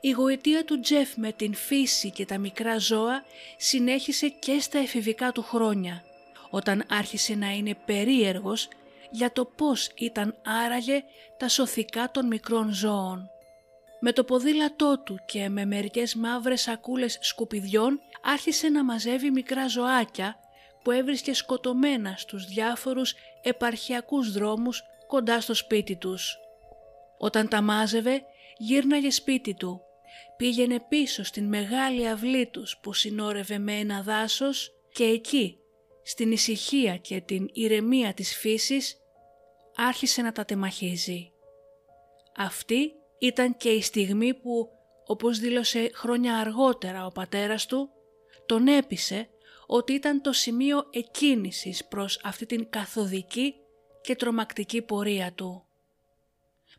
Η 0.00 0.10
γοητεία 0.10 0.64
του 0.64 0.80
Τζεφ 0.80 1.16
με 1.16 1.32
την 1.32 1.54
φύση 1.54 2.10
και 2.10 2.24
τα 2.26 2.38
μικρά 2.38 2.78
ζώα 2.78 3.24
συνέχισε 3.56 4.28
και 4.28 4.60
στα 4.60 4.78
εφηβικά 4.78 5.32
του 5.32 5.42
χρόνια, 5.42 6.02
όταν 6.50 6.84
άρχισε 6.88 7.34
να 7.34 7.50
είναι 7.50 7.76
περίεργος 7.84 8.68
για 9.10 9.32
το 9.32 9.44
πώς 9.44 9.90
ήταν 9.94 10.36
άραγε 10.64 11.02
τα 11.36 11.48
σωθικά 11.48 12.10
των 12.10 12.26
μικρών 12.26 12.72
ζώων. 12.72 13.30
Με 14.00 14.12
το 14.12 14.24
ποδήλατό 14.24 14.98
του 14.98 15.18
και 15.26 15.48
με 15.48 15.64
μερικές 15.64 16.14
μαύρες 16.14 16.60
σακούλες 16.60 17.18
σκουπιδιών 17.20 18.00
άρχισε 18.22 18.68
να 18.68 18.84
μαζεύει 18.84 19.30
μικρά 19.30 19.68
ζωάκια 19.68 20.36
που 20.82 20.90
έβρισκε 20.90 21.34
σκοτωμένα 21.34 22.14
στους 22.16 22.44
διάφορους 22.44 23.14
επαρχιακούς 23.42 24.32
δρόμους 24.32 24.82
κοντά 25.08 25.40
στο 25.40 25.54
σπίτι 25.54 25.96
τους. 25.96 26.36
Όταν 27.18 27.48
τα 27.48 27.60
μάζευε 27.60 28.22
γύρναγε 28.56 29.10
σπίτι 29.10 29.54
του, 29.54 29.80
πήγαινε 30.36 30.80
πίσω 30.88 31.24
στην 31.24 31.44
μεγάλη 31.44 32.08
αυλή 32.08 32.46
τους 32.46 32.78
που 32.82 32.92
συνόρευε 32.92 33.58
με 33.58 33.72
ένα 33.72 34.02
δάσος 34.02 34.70
και 34.92 35.04
εκεί, 35.04 35.58
στην 36.02 36.32
ησυχία 36.32 36.96
και 36.96 37.20
την 37.20 37.48
ηρεμία 37.52 38.14
της 38.14 38.36
φύσης, 38.36 38.96
άρχισε 39.76 40.22
να 40.22 40.32
τα 40.32 40.44
τεμαχίζει. 40.44 41.32
Αυτή 42.36 42.92
ήταν 43.18 43.56
και 43.56 43.68
η 43.68 43.80
στιγμή 43.82 44.34
που, 44.34 44.68
όπως 45.06 45.38
δήλωσε 45.38 45.90
χρόνια 45.94 46.36
αργότερα 46.36 47.06
ο 47.06 47.08
πατέρας 47.10 47.66
του, 47.66 47.90
τον 48.46 48.66
έπεισε 48.66 49.28
ότι 49.66 49.92
ήταν 49.92 50.22
το 50.22 50.32
σημείο 50.32 50.86
εκκίνησης 50.90 51.84
προς 51.84 52.20
αυτή 52.24 52.46
την 52.46 52.70
καθοδική 52.70 53.54
και 54.08 54.16
τρομακτική 54.16 54.82
πορεία 54.82 55.32
του. 55.32 55.64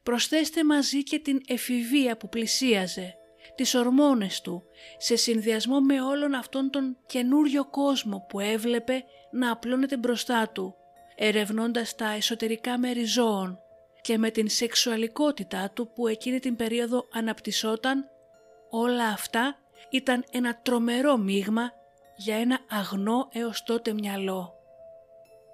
Προσθέστε 0.04 0.64
μαζί 0.64 1.04
και 1.04 1.20
την 1.20 1.42
εφηβεία 1.48 2.18
που 2.18 2.30
πλησίαζε, 2.30 3.16
τις 3.56 3.76
ορμόνες 3.76 4.42
του, 4.42 4.64
σε 4.98 5.16
συνδυασμό 5.16 5.80
με 5.80 6.02
όλον 6.02 6.34
αυτόν 6.34 6.70
τον 6.70 6.98
καινούριο 7.06 7.66
κόσμο 7.66 8.26
που 8.30 8.40
έβλεπε 8.40 9.04
να 9.32 9.52
απλώνεται 9.52 9.98
μπροστά 9.98 10.50
του, 10.54 10.76
ερευνώντας 11.16 11.96
τα 11.96 12.10
εσωτερικά 12.10 12.78
μέρη 12.78 13.04
ζώων 13.04 13.60
και 14.02 14.18
με 14.18 14.30
την 14.30 14.50
σεξουαλικότητά 14.50 15.72
του 15.74 15.92
που 15.94 16.08
εκείνη 16.08 16.40
την 16.40 16.56
περίοδο 16.56 17.08
αναπτυσσόταν, 17.14 18.10
όλα 18.70 19.08
αυτά 19.08 19.58
ήταν 19.90 20.24
ένα 20.32 20.60
τρομερό 20.62 21.18
μείγμα 21.18 21.72
για 22.16 22.36
ένα 22.36 22.60
αγνό 22.70 23.30
έως 23.32 23.64
τότε 23.64 23.94
μυαλό. 23.94 24.54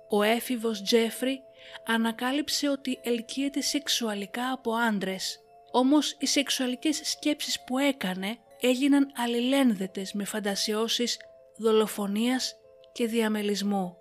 Ο 0.10 0.22
έφηβος 0.24 0.82
Τζέφρι 0.82 1.42
ανακάλυψε 1.86 2.70
ότι 2.70 3.00
ελκύεται 3.04 3.62
σεξουαλικά 3.62 4.52
από 4.52 4.74
άντρες, 4.74 5.40
όμως 5.72 6.16
οι 6.20 6.26
σεξουαλικές 6.26 7.02
σκέψεις 7.04 7.64
που 7.64 7.78
έκανε 7.78 8.38
έγιναν 8.62 9.12
αλληλένδετες 9.16 10.14
με 10.14 10.24
φαντασιώσεις 10.26 11.20
δολοφονίας 11.58 12.56
και 12.92 13.08
διαμελισμού. 13.08 13.98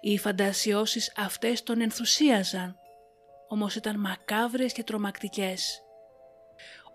Οι 0.00 0.18
φαντασιώσεις 0.18 1.12
αυτές 1.16 1.62
τον 1.62 1.80
ενθουσίαζαν, 1.80 2.76
όμως 3.48 3.74
ήταν 3.74 4.00
μακάβρες 4.00 4.72
και 4.72 4.82
τρομακτικές. 4.82 5.80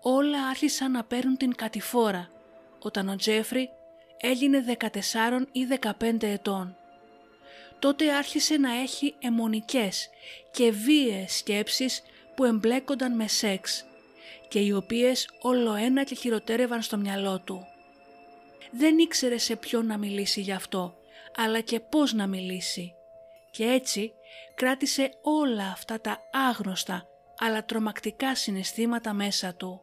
Όλα 0.02 0.46
άρχισαν 0.46 0.90
να 0.90 1.04
παίρνουν 1.04 1.36
την 1.36 1.54
κατηφόρα, 1.54 2.28
όταν 2.78 3.08
ο 3.08 3.16
Τζέφρι 3.16 3.68
έγινε 4.16 4.60
14 4.60 5.46
ή 5.52 5.64
15 5.64 6.26
ετών. 6.26 6.76
Τότε 7.82 8.12
άρχισε 8.12 8.56
να 8.56 8.74
έχει 8.74 9.14
αιμονικές 9.18 10.08
και 10.50 10.70
βίαιες 10.70 11.34
σκέψεις 11.36 12.02
που 12.34 12.44
εμπλέκονταν 12.44 13.16
με 13.16 13.28
σεξ 13.28 13.84
και 14.48 14.58
οι 14.58 14.72
οποίες 14.72 15.28
όλο 15.40 15.74
ένα 15.74 16.04
και 16.04 16.14
χειροτέρευαν 16.14 16.82
στο 16.82 16.96
μυαλό 16.96 17.40
του. 17.40 17.66
Δεν 18.70 18.98
ήξερε 18.98 19.38
σε 19.38 19.56
ποιον 19.56 19.86
να 19.86 19.98
μιλήσει 19.98 20.40
γι' 20.40 20.52
αυτό, 20.52 20.94
αλλά 21.36 21.60
και 21.60 21.80
πώς 21.80 22.12
να 22.12 22.26
μιλήσει. 22.26 22.94
Και 23.50 23.64
έτσι 23.64 24.12
κράτησε 24.54 25.10
όλα 25.22 25.64
αυτά 25.64 26.00
τα 26.00 26.18
άγνωστα 26.32 27.06
αλλά 27.38 27.64
τρομακτικά 27.64 28.34
συναισθήματα 28.34 29.12
μέσα 29.12 29.54
του. 29.54 29.80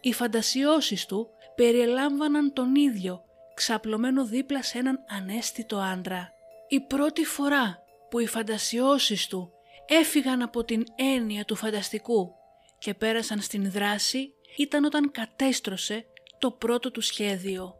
Οι 0.00 0.12
φαντασιώσεις 0.12 1.06
του 1.06 1.30
περιελάμβαναν 1.54 2.52
τον 2.52 2.74
ίδιο, 2.74 3.24
ξαπλωμένο 3.54 4.24
δίπλα 4.24 4.62
σε 4.62 4.78
έναν 4.78 5.04
ανέστητο 5.08 5.76
άντρα. 5.76 6.32
Η 6.68 6.80
πρώτη 6.80 7.24
φορά 7.24 7.82
που 8.10 8.18
οι 8.18 8.26
φαντασιώσεις 8.26 9.26
του 9.26 9.52
έφυγαν 9.86 10.42
από 10.42 10.64
την 10.64 10.84
έννοια 10.94 11.44
του 11.44 11.54
φανταστικού 11.54 12.32
και 12.78 12.94
πέρασαν 12.94 13.40
στην 13.40 13.70
δράση 13.70 14.34
ήταν 14.56 14.84
όταν 14.84 15.10
κατέστρωσε 15.10 16.06
το 16.38 16.50
πρώτο 16.50 16.90
του 16.90 17.00
σχέδιο. 17.00 17.74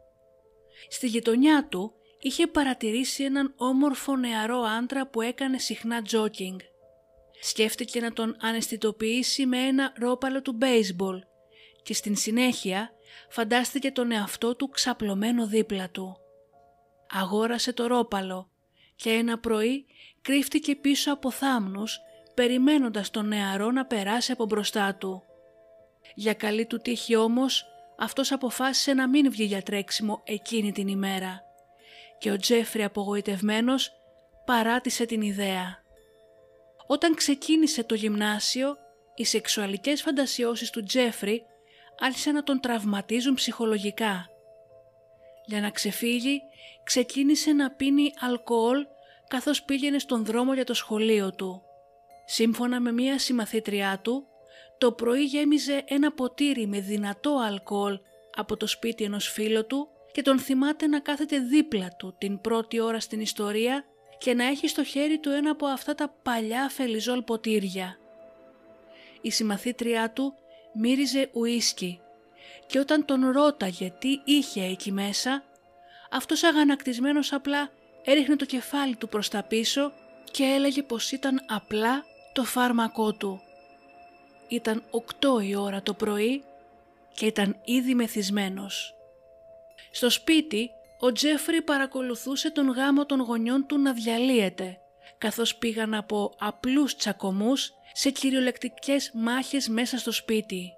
Στη 0.89 1.07
γειτονιά 1.07 1.67
του 1.67 1.93
είχε 2.19 2.47
παρατηρήσει 2.47 3.23
έναν 3.23 3.53
όμορφο 3.57 4.15
νεαρό 4.15 4.59
άντρα 4.59 5.07
που 5.07 5.21
έκανε 5.21 5.57
συχνά 5.57 6.01
τζόκινγκ. 6.01 6.59
Σκέφτηκε 7.41 7.99
να 7.99 8.13
τον 8.13 8.35
αναισθητοποιήσει 8.39 9.45
με 9.45 9.57
ένα 9.57 9.93
ρόπαλο 9.97 10.41
του 10.41 10.53
μπέισμπολ 10.53 11.23
και 11.83 11.93
στην 11.93 12.15
συνέχεια 12.15 12.91
φαντάστηκε 13.29 13.91
τον 13.91 14.11
εαυτό 14.11 14.55
του 14.55 14.69
ξαπλωμένο 14.69 15.47
δίπλα 15.47 15.89
του. 15.89 16.17
Αγόρασε 17.09 17.73
το 17.73 17.87
ρόπαλο 17.87 18.51
και 18.99 19.09
ένα 19.09 19.39
πρωί 19.39 19.85
κρύφτηκε 20.21 20.75
πίσω 20.75 21.13
από 21.13 21.31
θάμνους 21.31 21.99
περιμένοντας 22.33 23.09
τον 23.09 23.27
νεαρό 23.27 23.71
να 23.71 23.85
περάσει 23.85 24.31
από 24.31 24.45
μπροστά 24.45 24.95
του. 24.95 25.23
Για 26.15 26.33
καλή 26.33 26.65
του 26.65 26.77
τύχη 26.77 27.15
όμως, 27.15 27.65
αυτός 27.97 28.31
αποφάσισε 28.31 28.93
να 28.93 29.07
μην 29.07 29.31
βγει 29.31 29.43
για 29.43 29.61
τρέξιμο 29.61 30.21
εκείνη 30.25 30.71
την 30.71 30.87
ημέρα 30.87 31.41
και 32.17 32.31
ο 32.31 32.37
Τζέφρι 32.37 32.83
απογοητευμένος 32.83 33.91
παράτησε 34.45 35.05
την 35.05 35.21
ιδέα. 35.21 35.83
Όταν 36.87 37.15
ξεκίνησε 37.15 37.83
το 37.83 37.95
γυμνάσιο, 37.95 38.77
οι 39.15 39.25
σεξουαλικές 39.25 40.01
φαντασιώσεις 40.01 40.69
του 40.69 40.83
Τζέφρι 40.83 41.43
άρχισαν 41.99 42.33
να 42.33 42.43
τον 42.43 42.59
τραυματίζουν 42.59 43.33
ψυχολογικά. 43.33 44.29
Για 45.49 45.61
να 45.61 45.69
ξεφύγει, 45.69 46.41
ξεκίνησε 46.83 47.51
να 47.51 47.71
πίνει 47.71 48.13
αλκοόλ 48.19 48.85
καθώς 49.27 49.63
πήγαινε 49.63 49.99
στον 49.99 50.25
δρόμο 50.25 50.53
για 50.53 50.63
το 50.63 50.73
σχολείο 50.73 51.31
του. 51.35 51.61
Σύμφωνα 52.25 52.79
με 52.79 52.91
μία 52.91 53.19
συμμαθήτριά 53.19 53.99
του, 54.03 54.27
το 54.77 54.91
πρωί 54.91 55.23
γέμιζε 55.23 55.83
ένα 55.85 56.11
ποτήρι 56.11 56.67
με 56.67 56.79
δυνατό 56.79 57.37
αλκοόλ 57.47 57.99
από 58.35 58.57
το 58.57 58.67
σπίτι 58.67 59.03
ενός 59.03 59.27
φίλου 59.27 59.65
του 59.65 59.87
και 60.11 60.21
τον 60.21 60.39
θυμάται 60.39 60.87
να 60.87 60.99
κάθεται 60.99 61.39
δίπλα 61.39 61.95
του 61.97 62.15
την 62.17 62.41
πρώτη 62.41 62.79
ώρα 62.79 62.99
στην 62.99 63.21
ιστορία 63.21 63.85
και 64.17 64.33
να 64.33 64.45
έχει 64.45 64.67
στο 64.67 64.83
χέρι 64.83 65.19
του 65.19 65.29
ένα 65.29 65.51
από 65.51 65.65
αυτά 65.65 65.95
τα 65.95 66.15
παλιά 66.23 66.69
φελιζόλ 66.69 67.21
ποτήρια. 67.21 67.97
Η 69.21 69.31
συμμαθήτριά 69.31 70.11
του 70.11 70.33
μύριζε 70.73 71.29
ουίσκι 71.33 72.01
και 72.69 72.79
όταν 72.79 73.05
τον 73.05 73.31
ρώταγε 73.31 73.93
τι 73.99 74.21
είχε 74.23 74.63
εκεί 74.63 74.91
μέσα, 74.91 75.43
αυτός 76.09 76.43
αγανακτισμένος 76.43 77.33
απλά 77.33 77.69
έριχνε 78.03 78.35
το 78.35 78.45
κεφάλι 78.45 78.95
του 78.95 79.09
προς 79.09 79.29
τα 79.29 79.43
πίσω 79.43 79.91
και 80.31 80.43
έλεγε 80.43 80.83
πως 80.83 81.11
ήταν 81.11 81.41
απλά 81.47 82.03
το 82.33 82.43
φάρμακό 82.43 83.13
του. 83.13 83.41
Ήταν 84.47 84.83
οκτώ 84.89 85.39
η 85.39 85.55
ώρα 85.55 85.81
το 85.81 85.93
πρωί 85.93 86.43
και 87.13 87.25
ήταν 87.25 87.61
ήδη 87.63 87.95
μεθυσμένος. 87.95 88.95
Στο 89.91 90.09
σπίτι, 90.09 90.69
ο 90.99 91.11
Τζέφρι 91.11 91.61
παρακολουθούσε 91.61 92.51
τον 92.51 92.69
γάμο 92.69 93.05
των 93.05 93.19
γονιών 93.19 93.65
του 93.67 93.77
να 93.77 93.93
διαλύεται, 93.93 94.77
καθώς 95.17 95.55
πήγαν 95.55 95.93
από 95.93 96.33
απλούς 96.39 96.95
τσακωμούς 96.95 97.73
σε 97.93 98.09
κυριολεκτικές 98.09 99.11
μάχες 99.13 99.67
μέσα 99.67 99.97
στο 99.97 100.11
σπίτι. 100.11 100.73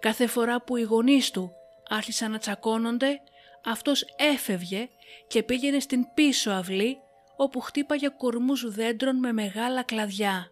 Κάθε 0.00 0.26
φορά 0.26 0.62
που 0.62 0.76
οι 0.76 0.82
γονείς 0.82 1.30
του 1.30 1.52
άρχισαν 1.88 2.30
να 2.30 2.38
τσακώνονται, 2.38 3.20
αυτός 3.64 4.04
έφευγε 4.16 4.88
και 5.26 5.42
πήγαινε 5.42 5.80
στην 5.80 6.04
πίσω 6.14 6.50
αυλή 6.50 6.96
όπου 7.36 7.60
χτύπαγε 7.60 8.08
κορμούς 8.08 8.70
δέντρων 8.70 9.16
με 9.16 9.32
μεγάλα 9.32 9.82
κλαδιά. 9.82 10.50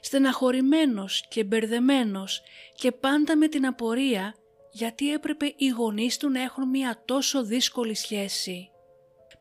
Στεναχωρημένος 0.00 1.24
και 1.28 1.44
μπερδεμένος 1.44 2.42
και 2.74 2.92
πάντα 2.92 3.36
με 3.36 3.48
την 3.48 3.66
απορία 3.66 4.34
γιατί 4.72 5.12
έπρεπε 5.12 5.54
οι 5.56 5.68
γονείς 5.68 6.16
του 6.16 6.30
να 6.30 6.42
έχουν 6.42 6.68
μια 6.68 7.02
τόσο 7.04 7.44
δύσκολη 7.44 7.94
σχέση. 7.94 8.70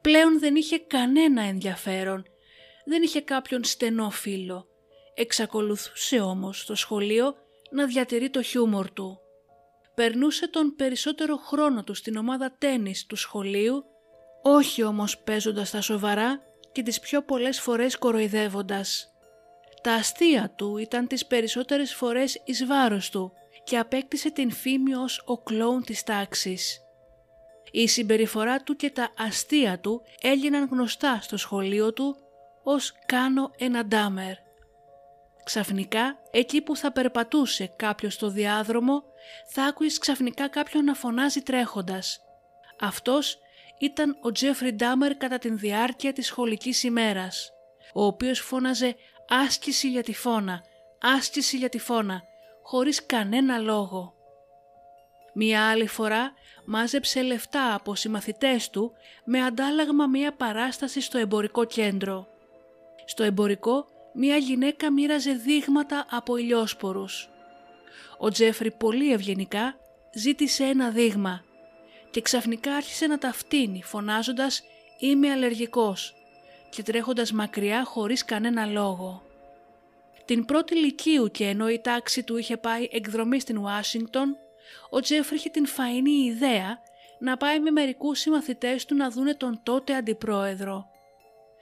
Πλέον 0.01 0.39
δεν 0.39 0.55
είχε 0.55 0.77
κανένα 0.77 1.41
ενδιαφέρον, 1.41 2.25
δεν 2.85 3.03
είχε 3.03 3.21
κάποιον 3.21 3.63
στενό 3.63 4.09
φίλο. 4.09 4.67
Εξακολουθούσε 5.13 6.19
όμως 6.19 6.59
στο 6.59 6.75
σχολείο 6.75 7.35
να 7.71 7.85
διατηρεί 7.85 8.29
το 8.29 8.41
χιούμορ 8.41 8.91
του. 8.91 9.22
Περνούσε 9.95 10.47
τον 10.47 10.75
περισσότερο 10.75 11.35
χρόνο 11.37 11.83
του 11.83 11.93
στην 11.93 12.17
ομάδα 12.17 12.55
τένις 12.57 13.05
του 13.05 13.15
σχολείου, 13.15 13.83
όχι 14.41 14.83
όμως 14.83 15.17
παίζοντας 15.17 15.71
τα 15.71 15.81
σοβαρά 15.81 16.41
και 16.71 16.83
τις 16.83 16.99
πιο 16.99 17.21
πολλές 17.21 17.61
φορές 17.61 17.97
κοροϊδεύοντας. 17.97 19.07
Τα 19.81 19.93
αστεία 19.93 20.53
του 20.55 20.77
ήταν 20.77 21.07
τις 21.07 21.25
περισσότερες 21.25 21.93
φορές 21.93 22.41
εις 22.45 22.65
βάρος 22.65 23.09
του 23.09 23.31
και 23.63 23.77
απέκτησε 23.77 24.31
την 24.31 24.51
φήμη 24.51 24.93
ως 24.93 25.23
ο 25.25 25.37
κλόουν 25.37 25.83
της 25.83 26.03
τάξης. 26.03 26.81
Η 27.71 27.87
συμπεριφορά 27.87 28.59
του 28.63 28.75
και 28.75 28.89
τα 28.89 29.13
αστεία 29.17 29.79
του 29.79 30.01
έγιναν 30.21 30.67
γνωστά 30.71 31.19
στο 31.21 31.37
σχολείο 31.37 31.93
του 31.93 32.15
ως 32.63 32.93
«κάνω 33.05 33.51
ένα 33.57 33.85
ντάμερ». 33.85 34.42
Ξαφνικά, 35.43 36.19
εκεί 36.31 36.61
που 36.61 36.75
θα 36.75 36.91
περπατούσε 36.91 37.71
κάποιος 37.75 38.13
στο 38.13 38.29
διάδρομο, 38.29 39.03
θα 39.47 39.63
άκουες 39.63 39.97
ξαφνικά 39.97 40.47
κάποιον 40.47 40.83
να 40.83 40.93
φωνάζει 40.93 41.41
τρέχοντας. 41.41 42.19
Αυτός 42.79 43.37
ήταν 43.77 44.17
ο 44.21 44.31
Τζέφρι 44.31 44.73
Ντάμερ 44.73 45.15
κατά 45.15 45.37
την 45.37 45.57
διάρκεια 45.57 46.13
της 46.13 46.25
σχολικής 46.25 46.83
ημέρας, 46.83 47.51
ο 47.93 48.05
οποίος 48.05 48.39
φώναζε 48.39 48.95
«άσκηση 49.27 49.89
για 49.89 50.03
τη 50.03 50.13
φώνα, 50.13 50.63
άσκηση 51.01 51.57
για 51.57 51.69
τη 51.69 51.79
φώνα» 51.79 52.23
χωρίς 52.63 53.05
κανένα 53.05 53.57
λόγο. 53.57 54.13
Μία 55.33 55.69
άλλη 55.69 55.87
φορά 55.87 56.33
μάζεψε 56.65 57.21
λεφτά 57.21 57.73
από 57.73 57.95
συμμαθητές 57.95 58.69
του 58.69 58.93
με 59.25 59.41
αντάλλαγμα 59.45 60.07
μία 60.07 60.33
παράσταση 60.33 61.01
στο 61.01 61.17
εμπορικό 61.17 61.65
κέντρο. 61.65 62.27
Στο 63.05 63.23
εμπορικό 63.23 63.85
μία 64.13 64.37
γυναίκα 64.37 64.91
μοίραζε 64.91 65.31
δείγματα 65.31 66.05
από 66.09 66.37
ηλιόσπορους. 66.37 67.29
Ο 68.17 68.29
Τζέφρι 68.29 68.71
πολύ 68.71 69.13
ευγενικά 69.13 69.75
ζήτησε 70.13 70.63
ένα 70.63 70.89
δείγμα 70.89 71.43
και 72.09 72.21
ξαφνικά 72.21 72.75
άρχισε 72.75 73.07
να 73.07 73.17
τα 73.17 73.33
φτύνει 73.33 73.83
φωνάζοντας 73.83 74.63
«Είμαι 74.99 75.31
αλλεργικός». 75.31 76.15
και 76.69 76.83
τρέχοντας 76.83 77.31
μακριά 77.31 77.83
χωρίς 77.83 78.25
κανένα 78.25 78.65
λόγο. 78.65 79.23
Την 80.25 80.45
πρώτη 80.45 80.75
λυκείου 80.75 81.31
και 81.31 81.47
ενώ 81.47 81.69
η 81.69 81.79
τάξη 81.79 82.23
του 82.23 82.37
είχε 82.37 82.57
πάει 82.57 82.87
εκδρομή 82.91 83.39
στην 83.39 83.57
Ουάσιγκτον, 83.57 84.37
ο 84.89 84.99
Τζέφρι 84.99 85.35
είχε 85.35 85.49
την 85.49 85.65
φαϊνή 85.65 86.11
ιδέα 86.11 86.77
να 87.19 87.37
πάει 87.37 87.59
με 87.59 87.71
μερικούς 87.71 88.19
συμμαθητές 88.19 88.85
του 88.85 88.95
να 88.95 89.09
δούνε 89.09 89.33
τον 89.33 89.59
τότε 89.63 89.95
αντιπρόεδρο. 89.95 90.85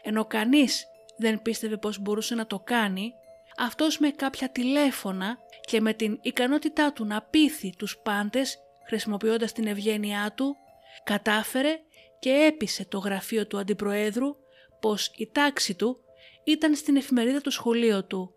Ενώ 0.04 0.26
κανείς 0.26 0.86
δεν 1.22 1.42
πίστευε 1.42 1.78
πως 1.78 2.00
μπορούσε 2.00 2.36
να 2.36 2.48
το 2.48 2.60
κάνει, 2.60 3.14
αυτός 3.58 4.00
με 4.00 4.10
κάποια 4.10 4.50
τηλέφωνα 4.50 5.38
και 5.62 5.82
με 5.82 5.94
την 5.94 6.20
ικανότητά 6.22 6.94
του 6.94 7.06
να 7.06 7.22
πείθει 7.22 7.76
τους 7.78 7.98
πάντες 7.98 8.58
χρησιμοποιώντας 8.88 9.52
την 9.52 9.68
ευγένειά 9.68 10.34
του, 10.36 10.56
κατάφερε 11.04 11.80
και 12.20 12.30
έπεισε 12.30 12.86
το 12.86 12.98
γραφείο 12.98 13.48
του 13.48 13.58
αντιπροέδρου 13.58 14.36
πως 14.80 15.12
η 15.16 15.30
τάξη 15.32 15.76
του 15.76 16.00
ήταν 16.44 16.76
στην 16.76 16.96
εφημερίδα 16.96 17.42
του 17.42 17.52
σχολείου 17.52 18.08
του 18.08 18.34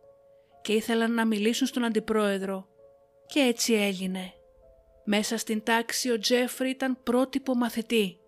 και 0.63 0.73
ήθελαν 0.73 1.15
να 1.15 1.25
μιλήσουν 1.25 1.67
στον 1.67 1.85
αντιπρόεδρο. 1.85 2.69
Και 3.27 3.41
έτσι 3.41 3.75
έγινε. 3.75 4.33
Μέσα 5.05 5.37
στην 5.37 5.63
τάξη 5.63 6.11
ο 6.11 6.19
Τζέφρι 6.19 6.71
ήταν 6.71 7.03
πρότυπο 7.03 7.55
μαθητή. 7.55 8.19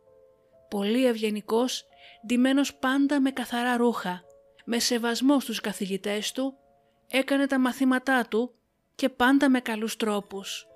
Πολύ 0.68 1.06
ευγενικός, 1.06 1.86
ντυμένος 2.26 2.74
πάντα 2.74 3.20
με 3.20 3.30
καθαρά 3.30 3.76
ρούχα, 3.76 4.24
με 4.68 4.78
σεβασμό 4.78 5.40
στους 5.40 5.60
καθηγητές 5.60 6.32
του, 6.32 6.56
έκανε 7.08 7.46
τα 7.46 7.58
μαθήματά 7.58 8.26
του 8.28 8.54
και 8.94 9.08
πάντα 9.08 9.48
με 9.48 9.60
καλούς 9.60 9.96
τρόπους. 9.96 10.66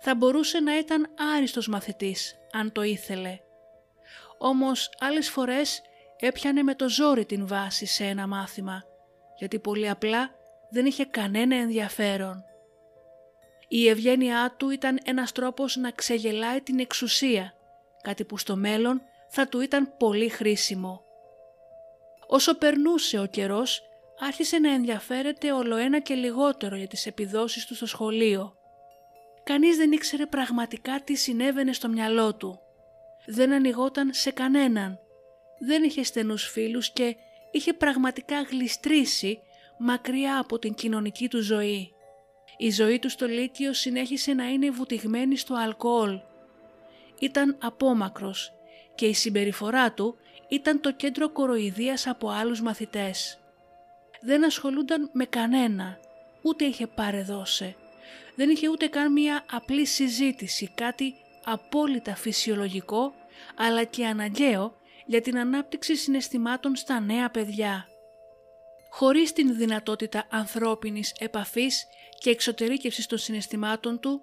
Θα 0.00 0.14
μπορούσε 0.14 0.60
να 0.60 0.78
ήταν 0.78 1.06
άριστος 1.36 1.68
μαθητής, 1.68 2.34
αν 2.52 2.72
το 2.72 2.82
ήθελε. 2.82 3.38
Όμως 4.38 4.90
άλλες 4.98 5.30
φορές 5.30 5.82
έπιανε 6.18 6.62
με 6.62 6.74
το 6.74 6.88
ζόρι 6.88 7.24
την 7.24 7.46
βάση 7.46 7.86
σε 7.86 8.04
ένα 8.04 8.26
μάθημα, 8.26 8.84
γιατί 9.38 9.58
πολύ 9.58 9.88
απλά 9.88 10.30
δεν 10.70 10.86
είχε 10.86 11.04
κανένα 11.04 11.56
ενδιαφέρον. 11.56 12.42
Η 13.68 13.88
ευγένειά 13.88 14.54
του 14.56 14.70
ήταν 14.70 14.98
ένας 15.04 15.32
τρόπος 15.32 15.76
να 15.76 15.90
ξεγελάει 15.90 16.60
την 16.60 16.78
εξουσία, 16.78 17.54
κάτι 18.02 18.24
που 18.24 18.38
στο 18.38 18.56
μέλλον 18.56 19.02
θα 19.28 19.48
του 19.48 19.60
ήταν 19.60 19.96
πολύ 19.96 20.28
χρήσιμο. 20.28 21.02
Όσο 22.30 22.54
περνούσε 22.58 23.18
ο 23.18 23.26
καιρός, 23.26 23.82
άρχισε 24.18 24.58
να 24.58 24.72
ενδιαφέρεται 24.72 25.52
όλο 25.52 25.76
ένα 25.76 25.98
και 25.98 26.14
λιγότερο 26.14 26.76
για 26.76 26.86
τις 26.86 27.06
επιδόσεις 27.06 27.66
του 27.66 27.74
στο 27.74 27.86
σχολείο. 27.86 28.56
Κανείς 29.44 29.76
δεν 29.76 29.92
ήξερε 29.92 30.26
πραγματικά 30.26 31.00
τι 31.04 31.14
συνέβαινε 31.14 31.72
στο 31.72 31.88
μυαλό 31.88 32.34
του. 32.34 32.60
Δεν 33.26 33.52
ανοιγόταν 33.52 34.10
σε 34.12 34.30
κανέναν. 34.30 34.98
Δεν 35.58 35.82
είχε 35.82 36.02
στενούς 36.02 36.44
φίλους 36.48 36.90
και 36.90 37.16
είχε 37.50 37.72
πραγματικά 37.72 38.42
γλιστρήσει 38.42 39.38
μακριά 39.78 40.38
από 40.38 40.58
την 40.58 40.74
κοινωνική 40.74 41.28
του 41.28 41.42
ζωή. 41.42 41.92
Η 42.56 42.70
ζωή 42.70 42.98
του 42.98 43.10
στο 43.10 43.26
Λύκειο 43.26 43.72
συνέχισε 43.72 44.32
να 44.32 44.48
είναι 44.48 44.70
βουτυγμένη 44.70 45.36
στο 45.36 45.54
αλκοόλ. 45.54 46.20
Ήταν 47.18 47.56
απόμακρος 47.60 48.52
και 48.94 49.06
η 49.06 49.14
συμπεριφορά 49.14 49.92
του 49.92 50.16
ήταν 50.48 50.80
το 50.80 50.92
κέντρο 50.92 51.30
κοροϊδίας 51.30 52.06
από 52.06 52.28
άλλους 52.28 52.60
μαθητές. 52.60 53.38
Δεν 54.20 54.44
ασχολούνταν 54.44 55.10
με 55.12 55.24
κανένα, 55.24 55.98
ούτε 56.42 56.64
είχε 56.64 56.86
παρεδώσει. 56.86 57.76
Δεν 58.34 58.50
είχε 58.50 58.68
ούτε 58.68 58.86
καν 58.86 59.12
μία 59.12 59.44
απλή 59.50 59.86
συζήτηση, 59.86 60.70
κάτι 60.74 61.14
απόλυτα 61.44 62.16
φυσιολογικό 62.16 63.14
αλλά 63.56 63.84
και 63.84 64.06
αναγκαίο 64.06 64.76
για 65.06 65.20
την 65.20 65.38
ανάπτυξη 65.38 65.96
συναισθημάτων 65.96 66.76
στα 66.76 67.00
νέα 67.00 67.30
παιδιά 67.30 67.88
χωρίς 68.88 69.32
την 69.32 69.56
δυνατότητα 69.56 70.26
ανθρώπινης 70.30 71.12
επαφής 71.18 71.86
και 72.18 72.30
εξωτερήκευσης 72.30 73.06
των 73.06 73.18
συναισθημάτων 73.18 74.00
του, 74.00 74.20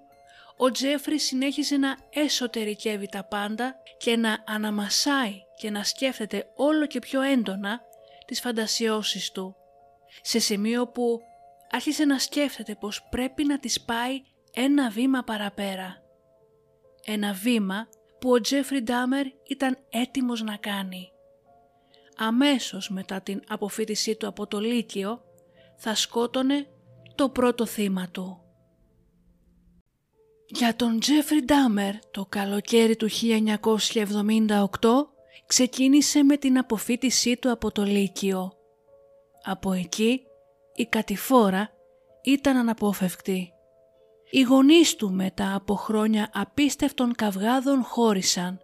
ο 0.56 0.70
Τζέφρι 0.70 1.18
συνέχιζε 1.18 1.76
να 1.76 1.96
εσωτερικεύει 2.10 3.08
τα 3.08 3.24
πάντα 3.24 3.76
και 3.98 4.16
να 4.16 4.44
αναμασάει 4.46 5.42
και 5.56 5.70
να 5.70 5.84
σκέφτεται 5.84 6.52
όλο 6.54 6.86
και 6.86 6.98
πιο 6.98 7.22
έντονα 7.22 7.80
τις 8.26 8.40
φαντασιώσεις 8.40 9.30
του, 9.32 9.56
σε 10.22 10.38
σημείο 10.38 10.88
που 10.88 11.20
άρχισε 11.70 12.04
να 12.04 12.18
σκέφτεται 12.18 12.74
πως 12.74 13.02
πρέπει 13.10 13.44
να 13.44 13.58
τις 13.58 13.80
πάει 13.80 14.22
ένα 14.52 14.90
βήμα 14.90 15.22
παραπέρα. 15.22 16.02
Ένα 17.04 17.32
βήμα 17.32 17.88
που 18.20 18.30
ο 18.30 18.40
Τζέφρι 18.40 18.82
Ντάμερ 18.82 19.26
ήταν 19.48 19.78
έτοιμος 19.90 20.42
να 20.42 20.56
κάνει 20.56 21.10
αμέσως 22.16 22.90
μετά 22.90 23.20
την 23.20 23.42
αποφύτισή 23.48 24.16
του 24.16 24.26
από 24.26 24.46
το 24.46 24.60
Λύκειο 24.60 25.22
θα 25.76 25.94
σκότωνε 25.94 26.66
το 27.14 27.28
πρώτο 27.28 27.66
θύμα 27.66 28.08
του. 28.08 28.40
Για 30.48 30.76
τον 30.76 31.00
Τζέφρι 31.00 31.44
Ντάμερ 31.44 31.94
το 32.10 32.26
καλοκαίρι 32.28 32.96
του 32.96 33.08
1978 33.10 34.68
ξεκίνησε 35.46 36.22
με 36.22 36.36
την 36.36 36.58
αποφύτισή 36.58 37.36
του 37.36 37.50
από 37.50 37.72
το 37.72 37.82
Λύκειο. 37.82 38.52
Από 39.42 39.72
εκεί 39.72 40.22
η 40.74 40.86
κατηφόρα 40.86 41.70
ήταν 42.22 42.56
αναπόφευκτη. 42.56 43.50
Οι 44.30 44.40
γονείς 44.40 44.96
του 44.96 45.12
μετά 45.12 45.54
από 45.54 45.74
χρόνια 45.74 46.30
απίστευτων 46.32 47.14
καυγάδων 47.14 47.82
χώρισαν. 47.82 48.60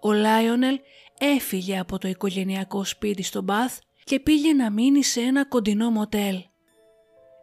Ο 0.00 0.12
Λάιονελ 0.12 0.80
έφυγε 1.18 1.78
από 1.78 1.98
το 1.98 2.08
οικογενειακό 2.08 2.84
σπίτι 2.84 3.22
στο 3.22 3.42
Μπαθ 3.42 3.78
και 4.04 4.20
πήγε 4.20 4.52
να 4.52 4.70
μείνει 4.70 5.02
σε 5.04 5.20
ένα 5.20 5.44
κοντινό 5.44 5.90
μοτέλ. 5.90 6.36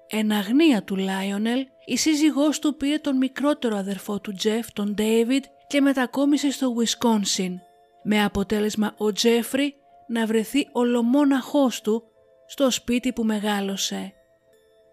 Εν 0.08 0.32
αγνοία 0.32 0.84
του 0.84 0.96
Λάιονελ, 0.96 1.66
η 1.86 1.98
σύζυγός 1.98 2.60
του 2.60 2.76
πήρε 2.76 2.98
τον 2.98 3.18
μικρότερο 3.18 3.76
αδερφό 3.78 4.20
του 4.20 4.34
Τζεφ, 4.34 4.74
τον 4.74 4.94
Ντέιβιντ 4.94 5.44
και 5.68 5.82
μετακόμισε 5.82 6.52
στο 6.52 6.68
Ουισκόνσιν, 6.76 7.60
με 8.08 8.24
αποτέλεσμα 8.24 8.94
ο 8.98 9.12
Τζέφρι 9.12 9.76
να 10.08 10.26
βρεθεί 10.26 10.68
ολομόναχός 10.72 11.82
του 11.82 12.04
στο 12.48 12.72
σπίτι 12.72 13.14
που 13.14 13.24
μεγάλωσε. 13.24 14.14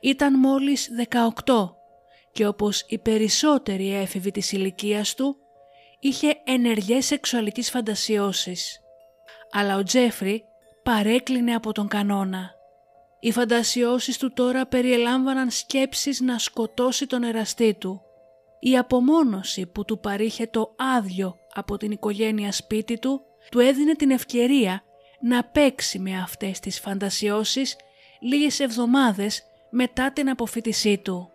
Ήταν 0.01 0.39
μόλις 0.39 0.89
18 1.45 1.75
και 2.33 2.47
όπως 2.47 2.85
οι 2.89 2.99
περισσότεροι 2.99 3.95
έφηβοι 3.95 4.31
της 4.31 4.53
ηλικίας 4.53 5.15
του, 5.15 5.37
είχε 6.01 6.41
ενεργές 6.45 7.07
σεξουαλικές 7.07 7.71
φαντασιώσεις. 7.71 8.81
Αλλά 9.53 9.77
ο 9.77 9.83
Τζέφρι 9.83 10.45
παρέκλεινε 10.83 11.55
από 11.55 11.73
τον 11.73 11.89
κανόνα. 11.89 12.51
Οι 13.21 13.33
φαντασιώσεις 13.33 14.19
του 14.19 14.33
τώρα 14.33 14.67
περιελάμβαναν 14.67 15.51
σκέψεις 15.51 16.21
να 16.21 16.39
σκοτώσει 16.39 17.07
τον 17.07 17.23
εραστή 17.23 17.75
του. 17.75 18.03
Η 18.65 18.79
απομόνωση 18.79 19.67
που 19.67 19.85
του 19.85 19.99
παρήχε 19.99 20.47
το 20.47 20.75
άδειο 20.97 21.37
από 21.55 21.77
την 21.77 21.91
οικογένεια 21.91 22.53
σπίτι 22.53 22.99
του 22.99 23.21
του 23.51 23.59
έδινε 23.59 23.95
την 23.95 24.11
ευκαιρία 24.11 24.83
να 25.21 25.45
παίξει 25.45 25.99
με 25.99 26.19
αυτές 26.19 26.61
τις 26.61 26.81
φαντασιώσεις 26.81 27.77
λίγες 28.21 28.61
εβδομάδες 28.61 29.43
μετά 29.71 30.13
την 30.13 30.29
αποφύτισή 30.31 30.99
του. 30.99 31.31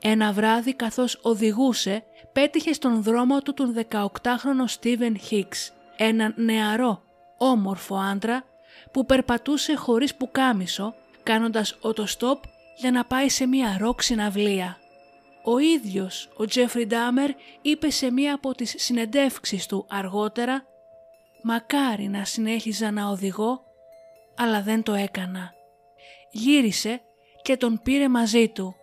Ένα 0.00 0.32
βράδυ 0.32 0.74
καθώς 0.74 1.18
οδηγούσε 1.22 2.04
πέτυχε 2.32 2.72
στον 2.72 3.02
δρόμο 3.02 3.40
του 3.40 3.54
τον 3.54 3.74
18χρονο 3.90 4.64
Στίβεν 4.66 5.18
Χίξ, 5.18 5.72
έναν 5.96 6.34
νεαρό, 6.36 7.02
όμορφο 7.36 7.96
άντρα 7.96 8.44
που 8.90 9.06
περπατούσε 9.06 9.74
χωρίς 9.74 10.14
πουκάμισο 10.14 10.94
κάνοντας 11.22 11.76
οτοστόπ 11.80 12.42
για 12.76 12.90
να 12.90 13.04
πάει 13.04 13.28
σε 13.28 13.46
μία 13.46 13.76
ροκ 13.80 14.02
συναυλία. 14.02 14.81
Ο 15.44 15.58
ίδιος 15.58 16.28
ο 16.36 16.44
Τζέφρι 16.44 16.86
Ντάμερ 16.86 17.30
είπε 17.62 17.90
σε 17.90 18.10
μία 18.10 18.34
από 18.34 18.54
τις 18.54 18.74
συνεντεύξεις 18.76 19.66
του 19.66 19.86
αργότερα 19.88 20.66
«Μακάρι 21.42 22.08
να 22.08 22.24
συνέχιζα 22.24 22.90
να 22.90 23.08
οδηγώ, 23.08 23.64
αλλά 24.36 24.62
δεν 24.62 24.82
το 24.82 24.92
έκανα». 24.92 25.54
Γύρισε 26.30 27.00
και 27.42 27.56
τον 27.56 27.80
πήρε 27.82 28.08
μαζί 28.08 28.48
του 28.48 28.74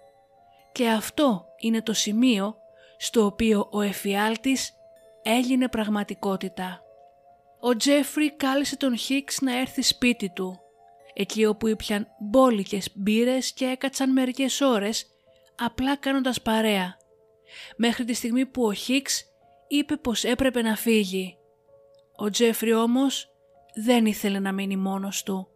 και 0.72 0.88
αυτό 0.90 1.46
είναι 1.60 1.82
το 1.82 1.94
σημείο 1.94 2.56
στο 2.98 3.26
οποίο 3.26 3.68
ο 3.72 3.82
εφιάλτης 3.82 4.74
έγινε 5.24 5.68
πραγματικότητα. 5.68 6.82
Ο 7.60 7.76
Τζέφρι 7.76 8.32
κάλεσε 8.32 8.78
τον 8.78 8.98
Χίξ 8.98 9.42
να 9.42 9.60
έρθει 9.60 9.82
σπίτι 9.82 10.30
του, 10.30 10.60
εκεί 11.14 11.46
όπου 11.46 11.68
ήπιαν 11.68 12.08
μπόλικες 12.20 12.90
μπύρες 12.96 13.52
και 13.54 13.66
έκατσαν 13.66 14.12
μερικές 14.12 14.62
ώρες, 14.62 15.06
απλά 15.60 15.96
κάνοντας 15.96 16.42
παρέα, 16.42 16.98
μέχρι 17.76 18.06
τη 18.06 18.14
στιγμή 18.14 18.46
που 18.46 18.64
ο 18.66 18.74
Χίξ 18.74 19.24
είπε 19.68 19.98
πως 19.98 20.24
έπρεπε 20.24 20.62
να 20.62 20.76
φύγει. 20.76 21.38
Ο 22.16 22.30
Τζέφρι 22.30 22.74
όμως 22.74 23.30
δεν 23.86 24.06
ήθελε 24.06 24.40
να 24.40 24.52
μείνει 24.52 24.76
μόνος 24.78 25.24
του. 25.24 25.48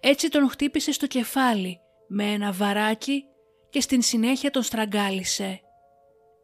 Έτσι 0.00 0.28
τον 0.28 0.48
χτύπησε 0.48 0.92
στο 0.92 1.06
κεφάλι 1.06 1.80
με 2.08 2.24
ένα 2.24 2.52
βαράκι 2.52 3.24
και 3.70 3.80
στην 3.80 4.02
συνέχεια 4.02 4.50
τον 4.50 4.62
στραγγάλισε. 4.62 5.60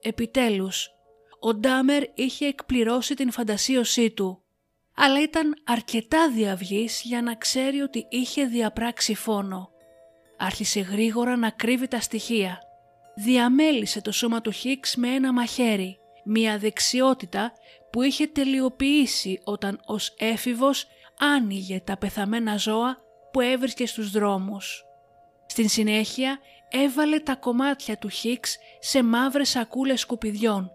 Επιτέλους, 0.01 0.91
ο 1.41 1.55
Ντάμερ 1.55 2.03
είχε 2.15 2.47
εκπληρώσει 2.47 3.15
την 3.15 3.31
φαντασίωσή 3.31 4.11
του. 4.11 4.43
αλλά 4.97 5.23
ήταν 5.23 5.55
αρκετά 5.65 6.31
διαυγής 6.31 7.01
για 7.05 7.23
να 7.23 7.35
ξέρει 7.35 7.81
ότι 7.81 8.07
είχε 8.11 8.45
διαπράξει 8.45 9.15
φόνο. 9.15 9.71
Άρχισε 10.39 10.81
γρήγορα 10.81 11.37
να 11.37 11.51
κρύβει 11.51 11.89
τα 11.89 12.01
στοιχεία. 12.01 12.59
Διαμέλισε 13.15 14.01
το 14.01 14.13
σώμα 14.13 14.41
του 14.41 14.51
Χίξ 14.51 14.97
με 14.97 15.09
ένα 15.09 15.33
μαχαίρι, 15.33 15.99
μια 16.25 16.59
δεξιότητα 16.59 17.53
που 17.91 18.03
είχε 18.03 18.27
τελειοποιήσει 18.27 19.41
όταν 19.45 19.81
ως 19.87 20.15
έφηβος 20.19 20.87
άνοιγε 21.19 21.81
τα 21.81 21.97
πεθαμένα 21.97 22.57
ζώα 22.57 22.97
που 23.33 23.41
έβρισκε 23.41 23.87
στους 23.87 24.11
δρόμους. 24.11 24.85
Στην 25.47 25.69
συνέχεια 25.69 26.39
έβαλε 26.71 27.19
τα 27.19 27.35
κομμάτια 27.35 27.99
του 27.99 28.09
Χίξ 28.09 28.57
σε 28.81 29.03
μαύρες 29.03 29.49
σακούλες 29.49 30.01
σκουπιδιών 30.01 30.71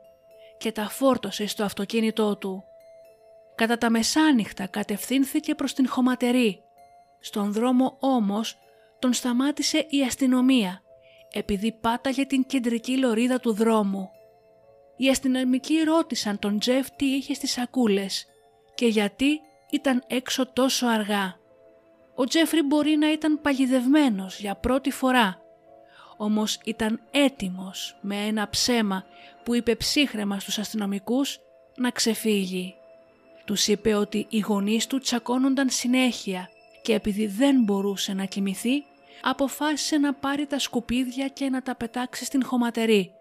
και 0.58 0.72
τα 0.72 0.90
φόρτωσε 0.90 1.48
στο 1.48 1.64
αυτοκίνητό 1.64 2.38
του. 2.38 2.64
Κατά 3.56 3.78
τα 3.78 3.90
μεσάνυχτα 3.90 4.68
κατευθύνθηκε 4.68 5.56
προς 5.56 5.74
την 5.74 5.88
χωματερή. 5.88 6.64
Στον 7.20 7.54
δρόμο 7.54 7.98
όμως 8.00 8.58
τον 9.00 9.14
σταμάτησε 9.14 9.86
η 9.90 10.04
αστυνομία 10.04 10.82
επειδή 11.32 11.72
πάταγε 11.72 12.26
την 12.26 12.46
κεντρική 12.46 12.98
λωρίδα 12.98 13.40
του 13.40 13.54
δρόμου. 13.54 14.10
Οι 14.98 15.10
αστυνομικοί 15.10 15.84
ρώτησαν 15.84 16.40
τον 16.40 16.60
Τζεφ 16.60 16.92
τι 16.92 17.06
είχε 17.06 17.34
στις 17.34 17.52
σακούλες 17.52 18.26
και 18.76 18.86
γιατί 18.86 19.40
ήταν 19.70 20.04
έξω 20.08 20.54
τόσο 20.54 20.88
αργά. 20.88 21.38
Ο 22.16 22.24
Τζέφρι 22.24 22.62
μπορεί 22.62 22.96
να 22.96 23.12
ήταν 23.12 23.42
παγιδευμένος 23.42 24.40
για 24.40 24.56
πρώτη 24.56 24.92
φορά, 24.92 25.42
όμως 26.18 26.60
ήταν 26.66 27.02
έτοιμος 27.12 27.98
με 28.02 28.16
ένα 28.16 28.50
ψέμα 28.50 29.06
που 29.44 29.56
είπε 29.56 29.76
ψύχρεμα 29.76 30.40
στους 30.40 30.58
αστυνομικούς 30.58 31.40
να 31.76 31.92
ξεφύγει. 31.92 32.76
Τους 33.46 33.68
είπε 33.68 33.94
ότι 33.94 34.26
οι 34.30 34.40
γονείς 34.40 34.88
του 34.88 35.00
τσακώνονταν 35.00 35.70
συνέχεια 35.70 36.50
και 36.82 36.94
επειδή 36.94 37.28
δεν 37.28 37.64
μπορούσε 37.64 38.14
να 38.14 38.26
κοιμηθεί, 38.26 38.84
αποφάσισε 39.22 39.98
να 39.98 40.14
πάρει 40.14 40.46
τα 40.46 40.60
σκουπίδια 40.60 41.28
και 41.28 41.50
να 41.50 41.62
τα 41.62 41.76
πετάξει 41.76 42.26
στην 42.26 42.46
χωματερή 42.46 43.12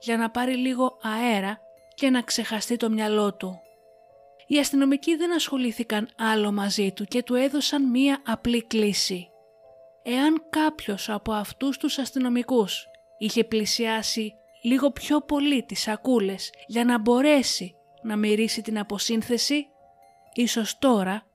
για 0.00 0.16
να 0.16 0.30
πάρει 0.30 0.56
λίγο 0.56 0.98
αέρα 1.02 1.60
και 1.94 2.10
να 2.10 2.22
ξεχαστεί 2.22 2.76
το 2.76 2.90
μυαλό 2.90 3.34
του. 3.34 3.58
Οι 4.46 4.58
αστυνομικοί 4.58 5.16
δεν 5.16 5.34
ασχολήθηκαν 5.34 6.08
άλλο 6.16 6.52
μαζί 6.52 6.92
του 6.92 7.04
και 7.04 7.22
του 7.22 7.34
έδωσαν 7.34 7.90
μία 7.90 8.22
απλή 8.26 8.62
κλίση. 8.62 9.28
Εάν 10.02 10.42
κάποιος 10.50 11.08
από 11.08 11.32
αυτούς 11.32 11.78
τους 11.78 11.98
αστυνομικούς 11.98 12.86
είχε 13.18 13.44
πλησιάσει 13.44 14.34
λίγο 14.62 14.90
πιο 14.90 15.20
πολύ 15.20 15.62
τις 15.62 15.80
σακούλες 15.80 16.52
για 16.66 16.84
να 16.84 16.98
μπορέσει 16.98 17.74
να 18.02 18.16
μυρίσει 18.16 18.62
την 18.62 18.78
αποσύνθεση, 18.78 19.66
ίσως 20.34 20.78
τώρα 20.78 21.26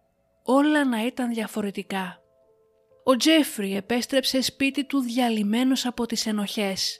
όλα 0.43 0.85
να 0.85 1.05
ήταν 1.05 1.33
διαφορετικά. 1.33 2.18
Ο 3.09 3.15
Τζέφρι 3.15 3.75
επέστρεψε 3.75 4.41
σπίτι 4.41 4.83
του 4.83 4.99
διαλυμένος 4.99 5.85
από 5.85 6.05
τις 6.05 6.25
ενοχές. 6.25 6.99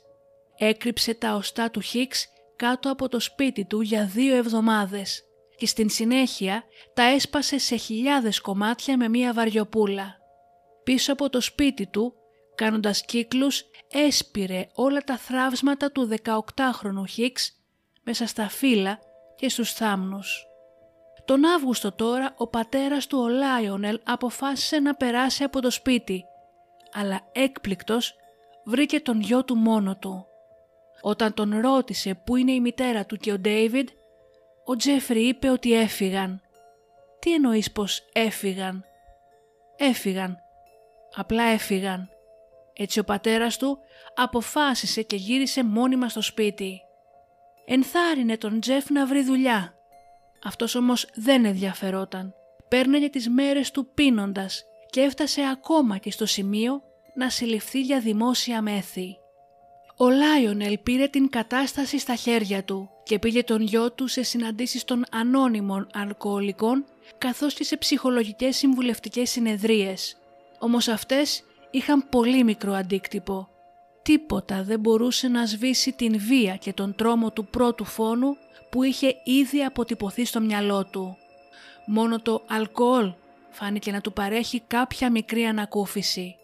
Έκρυψε 0.57 1.13
τα 1.13 1.35
οστά 1.35 1.71
του 1.71 1.81
Χίξ 1.81 2.27
κάτω 2.55 2.91
από 2.91 3.09
το 3.09 3.19
σπίτι 3.19 3.65
του 3.65 3.81
για 3.81 4.05
δύο 4.05 4.35
εβδομάδες 4.35 5.23
και 5.57 5.65
στην 5.65 5.89
συνέχεια 5.89 6.63
τα 6.93 7.03
έσπασε 7.03 7.57
σε 7.57 7.75
χιλιάδες 7.75 8.41
κομμάτια 8.41 8.97
με 8.97 9.09
μία 9.09 9.33
βαριοπούλα. 9.33 10.17
Πίσω 10.83 11.13
από 11.13 11.29
το 11.29 11.41
σπίτι 11.41 11.87
του, 11.87 12.13
κάνοντας 12.55 13.05
κύκλους, 13.05 13.63
έσπηρε 13.91 14.67
όλα 14.73 14.99
τα 14.99 15.17
θράψματα 15.17 15.91
του 15.91 16.09
18χρονου 16.23 17.07
Χίξ 17.09 17.51
μέσα 18.03 18.25
στα 18.25 18.49
φύλλα 18.49 18.99
και 19.35 19.49
στους 19.49 19.73
θάμνους. 19.73 20.48
Τον 21.29 21.45
Αύγουστο 21.45 21.91
τώρα 21.91 22.33
ο 22.37 22.47
πατέρας 22.47 23.07
του 23.07 23.19
ο 23.19 23.27
Λάιονελ 23.27 23.99
αποφάσισε 24.03 24.79
να 24.79 24.95
περάσει 24.95 25.43
από 25.43 25.61
το 25.61 25.69
σπίτι, 25.71 26.25
αλλά 26.91 27.21
έκπληκτος 27.31 28.15
βρήκε 28.65 28.99
τον 28.99 29.21
γιο 29.21 29.43
του 29.43 29.55
μόνο 29.55 29.97
του. 29.97 30.25
Όταν 31.01 31.33
τον 31.33 31.59
ρώτησε 31.59 32.21
πού 32.25 32.35
είναι 32.35 32.51
η 32.51 32.59
μητέρα 32.59 33.05
του 33.05 33.17
και 33.17 33.31
ο 33.31 33.39
Ντέιβιντ, 33.39 33.87
ο 34.65 34.75
Τζέφρι 34.75 35.27
είπε 35.27 35.49
ότι 35.49 35.73
έφυγαν. 35.73 36.41
Τι 37.19 37.33
εννοείς 37.33 37.71
πως 37.71 38.09
έφυγαν; 38.13 38.85
Έφυγαν. 39.75 40.37
Απλά 41.15 41.43
έφυγαν. 41.43 42.09
Έτσι 42.73 42.99
ο 42.99 43.03
πατέρας 43.03 43.57
του 43.57 43.79
αποφάσισε 44.15 45.01
και 45.01 45.15
γύρισε 45.15 45.63
μόνιμα 45.63 46.09
στο 46.09 46.21
σπίτι. 46.21 46.81
Ενθάρρυνε 47.65 48.37
τον 48.37 48.59
Τζεφ 48.59 48.89
να 48.89 49.05
βρει 49.05 49.23
δουλειά. 49.23 49.78
Αυτός 50.43 50.75
όμως 50.75 51.07
δεν 51.15 51.45
ενδιαφερόταν. 51.45 52.33
Παίρνεγε 52.67 53.09
τις 53.09 53.29
μέρες 53.29 53.71
του 53.71 53.87
πίνοντας 53.93 54.63
και 54.89 55.01
έφτασε 55.01 55.41
ακόμα 55.51 55.97
και 55.97 56.11
στο 56.11 56.25
σημείο 56.25 56.81
να 57.15 57.29
συλληφθεί 57.29 57.81
για 57.81 57.99
δημόσια 57.99 58.61
μέθη. 58.61 59.17
Ο 59.97 60.09
Λάιονελ 60.09 60.77
πήρε 60.77 61.07
την 61.07 61.29
κατάσταση 61.29 61.99
στα 61.99 62.15
χέρια 62.15 62.63
του 62.63 62.89
και 63.03 63.19
πήγε 63.19 63.43
τον 63.43 63.61
γιο 63.61 63.91
του 63.91 64.07
σε 64.07 64.23
συναντήσεις 64.23 64.83
των 64.83 65.03
ανώνυμων 65.11 65.87
αλκοολικών 65.93 66.85
καθώς 67.17 67.53
και 67.53 67.63
σε 67.63 67.77
ψυχολογικές 67.77 68.57
συμβουλευτικές 68.57 69.29
συνεδρίες. 69.29 70.17
Όμως 70.59 70.87
αυτές 70.87 71.43
είχαν 71.71 72.09
πολύ 72.09 72.43
μικρό 72.43 72.73
αντίκτυπο. 72.73 73.49
Τίποτα 74.01 74.63
δεν 74.63 74.79
μπορούσε 74.79 75.27
να 75.27 75.45
σβήσει 75.45 75.91
την 75.91 76.19
βία 76.19 76.55
και 76.55 76.73
τον 76.73 76.95
τρόμο 76.95 77.31
του 77.31 77.45
πρώτου 77.45 77.85
φόνου 77.85 78.37
που 78.69 78.83
είχε 78.83 79.15
ήδη 79.23 79.63
αποτυπωθεί 79.63 80.25
στο 80.25 80.39
μυαλό 80.39 80.85
του. 80.85 81.17
Μόνο 81.85 82.21
το 82.21 82.43
αλκοόλ 82.47 83.13
φάνηκε 83.49 83.91
να 83.91 84.01
του 84.01 84.13
παρέχει 84.13 84.59
κάποια 84.59 85.11
μικρή 85.11 85.45
ανακούφιση. 85.45 86.35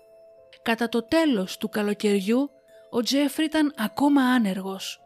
Κατά 0.62 0.90
το 0.90 1.04
τέλος 1.04 1.58
του 1.58 1.70
καλοκαιριού 1.70 2.50
ο 2.90 3.02
Τζέφρι 3.02 3.46
ήταν 3.46 3.74
ακόμα 3.78 4.22
άνεργος, 4.22 5.02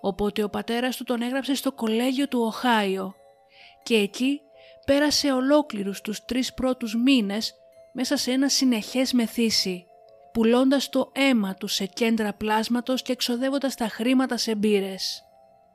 οπότε 0.00 0.42
ο 0.42 0.48
πατέρας 0.48 0.96
του 0.96 1.04
τον 1.04 1.22
έγραψε 1.22 1.54
στο 1.54 1.72
κολέγιο 1.72 2.28
του 2.28 2.40
Οχάιο 2.40 3.14
και 3.82 3.94
εκεί 3.94 4.40
πέρασε 4.84 5.32
ολόκληρους 5.32 6.00
τους 6.00 6.24
τρεις 6.24 6.54
πρώτους 6.54 6.94
μήνες 6.94 7.54
μέσα 7.92 8.16
σε 8.16 8.30
ένα 8.30 8.48
συνεχές 8.48 9.12
μεθύσι, 9.12 9.86
πουλώντας 10.32 10.88
το 10.88 11.10
αίμα 11.14 11.54
του 11.54 11.66
σε 11.66 11.86
κέντρα 11.86 12.32
πλάσματος 12.34 13.02
και 13.02 13.12
εξοδεύοντας 13.12 13.74
τα 13.74 13.88
χρήματα 13.88 14.36
σε 14.36 14.54
μπύρες. 14.54 15.24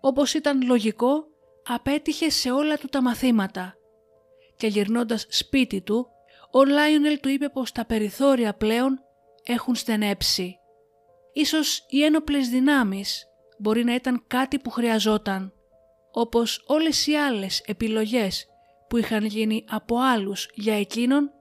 Όπως 0.05 0.33
ήταν 0.33 0.65
λογικό, 0.65 1.27
απέτυχε 1.65 2.29
σε 2.29 2.51
όλα 2.51 2.77
του 2.77 2.87
τα 2.87 3.01
μαθήματα 3.01 3.75
και 4.57 4.67
γυρνώντας 4.67 5.25
σπίτι 5.29 5.81
του, 5.81 6.07
ο 6.51 6.65
Λάιονελ 6.65 7.19
του 7.19 7.29
είπε 7.29 7.49
πως 7.49 7.71
τα 7.71 7.85
περιθώρια 7.85 8.53
πλέον 8.53 8.99
έχουν 9.43 9.75
στενέψει 9.75 10.57
Ίσως 11.33 11.85
οι 11.89 12.03
ένοπλες 12.03 12.49
δυνάμεις 12.49 13.25
μπορεί 13.57 13.83
να 13.83 13.95
ήταν 13.95 14.23
κάτι 14.27 14.59
που 14.59 14.69
χρειαζόταν, 14.69 15.53
όπως 16.11 16.63
όλες 16.67 17.07
οι 17.07 17.15
άλλες 17.15 17.59
επιλογές 17.65 18.45
που 18.89 18.97
είχαν 18.97 19.25
γίνει 19.25 19.65
από 19.69 19.97
άλλους 19.99 20.49
για 20.53 20.79
εκείνον, 20.79 21.31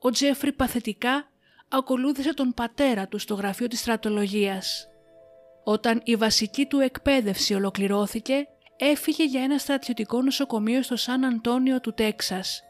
ο 0.00 0.10
Τζέφρι 0.10 0.52
παθητικά 0.52 1.30
ακολούθησε 1.68 2.34
τον 2.34 2.54
πατέρα 2.54 3.08
του 3.08 3.18
στο 3.18 3.34
γραφείο 3.34 3.66
της 3.66 3.78
στρατολογίας. 3.78 4.91
Όταν 5.64 6.00
η 6.04 6.16
βασική 6.16 6.66
του 6.66 6.78
εκπαίδευση 6.78 7.54
ολοκληρώθηκε, 7.54 8.46
έφυγε 8.76 9.24
για 9.24 9.42
ένα 9.42 9.58
στρατιωτικό 9.58 10.22
νοσοκομείο 10.22 10.82
στο 10.82 10.96
Σαν 10.96 11.24
Αντώνιο 11.24 11.80
του 11.80 11.94
Τέξας, 11.94 12.62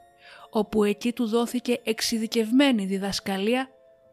όπου 0.50 0.84
εκεί 0.84 1.12
του 1.12 1.26
δόθηκε 1.26 1.80
εξειδικευμένη 1.84 2.84
διδασκαλία 2.84 3.68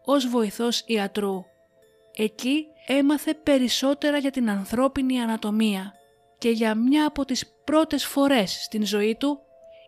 ως 0.05 0.27
βοηθός 0.27 0.83
ιατρού. 0.85 1.45
Εκεί 2.15 2.65
έμαθε 2.87 3.33
περισσότερα 3.33 4.17
για 4.17 4.31
την 4.31 4.49
ανθρώπινη 4.49 5.21
ανατομία 5.21 5.93
και 6.37 6.49
για 6.49 6.75
μια 6.75 7.07
από 7.07 7.25
τις 7.25 7.53
πρώτες 7.63 8.05
φορές 8.05 8.63
στην 8.63 8.85
ζωή 8.85 9.15
του 9.15 9.39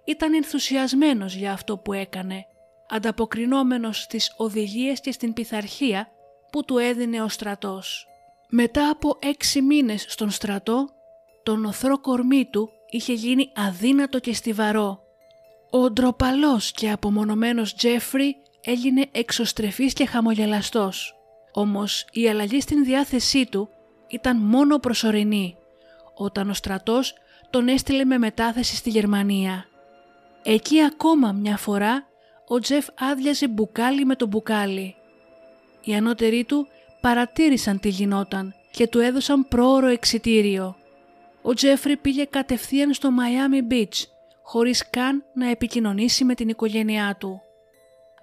ήταν 0.05 0.33
ενθουσιασμένος 0.33 1.35
για 1.35 1.51
αυτό 1.51 1.77
που 1.77 1.93
έκανε, 1.93 2.45
ανταποκρινόμενος 2.89 4.01
στις 4.01 4.33
οδηγίες 4.37 4.99
και 4.99 5.11
στην 5.11 5.33
πειθαρχία 5.33 6.11
που 6.51 6.65
του 6.65 6.77
έδινε 6.77 7.21
ο 7.21 7.27
στρατός. 7.27 8.10
Μετά 8.53 8.89
από 8.89 9.17
έξι 9.19 9.61
μήνες 9.61 10.05
στον 10.07 10.29
στρατό, 10.29 10.89
το 11.43 11.55
νοθρό 11.55 11.99
κορμί 11.99 12.45
του 12.45 12.69
είχε 12.89 13.13
γίνει 13.13 13.51
αδύνατο 13.55 14.19
και 14.19 14.33
στιβαρό. 14.33 15.03
Ο 15.69 15.89
ντροπαλός 15.89 16.71
και 16.71 16.91
απομονωμένος 16.91 17.75
Τζέφρι 17.75 18.35
έγινε 18.61 19.07
εξωστρεφής 19.11 19.93
και 19.93 20.05
χαμογελαστός. 20.05 21.15
Όμως 21.51 22.05
η 22.11 22.29
αλλαγή 22.29 22.61
στην 22.61 22.83
διάθεσή 22.83 23.45
του 23.45 23.69
ήταν 24.07 24.37
μόνο 24.37 24.77
προσωρινή 24.77 25.57
όταν 26.15 26.49
ο 26.49 26.53
στρατός 26.53 27.13
τον 27.49 27.67
έστειλε 27.67 28.05
με 28.05 28.17
μετάθεση 28.17 28.75
στη 28.75 28.89
Γερμανία. 28.89 29.65
Εκεί 30.43 30.81
ακόμα 30.81 31.31
μια 31.31 31.57
φορά 31.57 32.07
ο 32.47 32.59
Τζεφ 32.59 32.87
άδειαζε 32.99 33.47
μπουκάλι 33.47 34.05
με 34.05 34.15
το 34.15 34.25
μπουκάλι. 34.25 34.95
Οι 35.83 35.95
ανώτεροι 35.95 36.43
του 36.43 36.67
παρατήρησαν 37.01 37.79
τι 37.79 37.89
γινόταν 37.89 38.53
και 38.71 38.87
του 38.87 38.99
έδωσαν 38.99 39.47
πρόωρο 39.47 39.87
εξιτήριο. 39.87 40.75
Ο 41.41 41.53
Τζέφρι 41.53 41.97
πήγε 41.97 42.23
κατευθείαν 42.25 42.93
στο 42.93 43.09
Miami 43.09 43.73
Beach 43.73 44.05
χωρίς 44.43 44.89
καν 44.89 45.23
να 45.33 45.49
επικοινωνήσει 45.49 46.23
με 46.23 46.35
την 46.35 46.49
οικογένειά 46.49 47.15
του. 47.19 47.41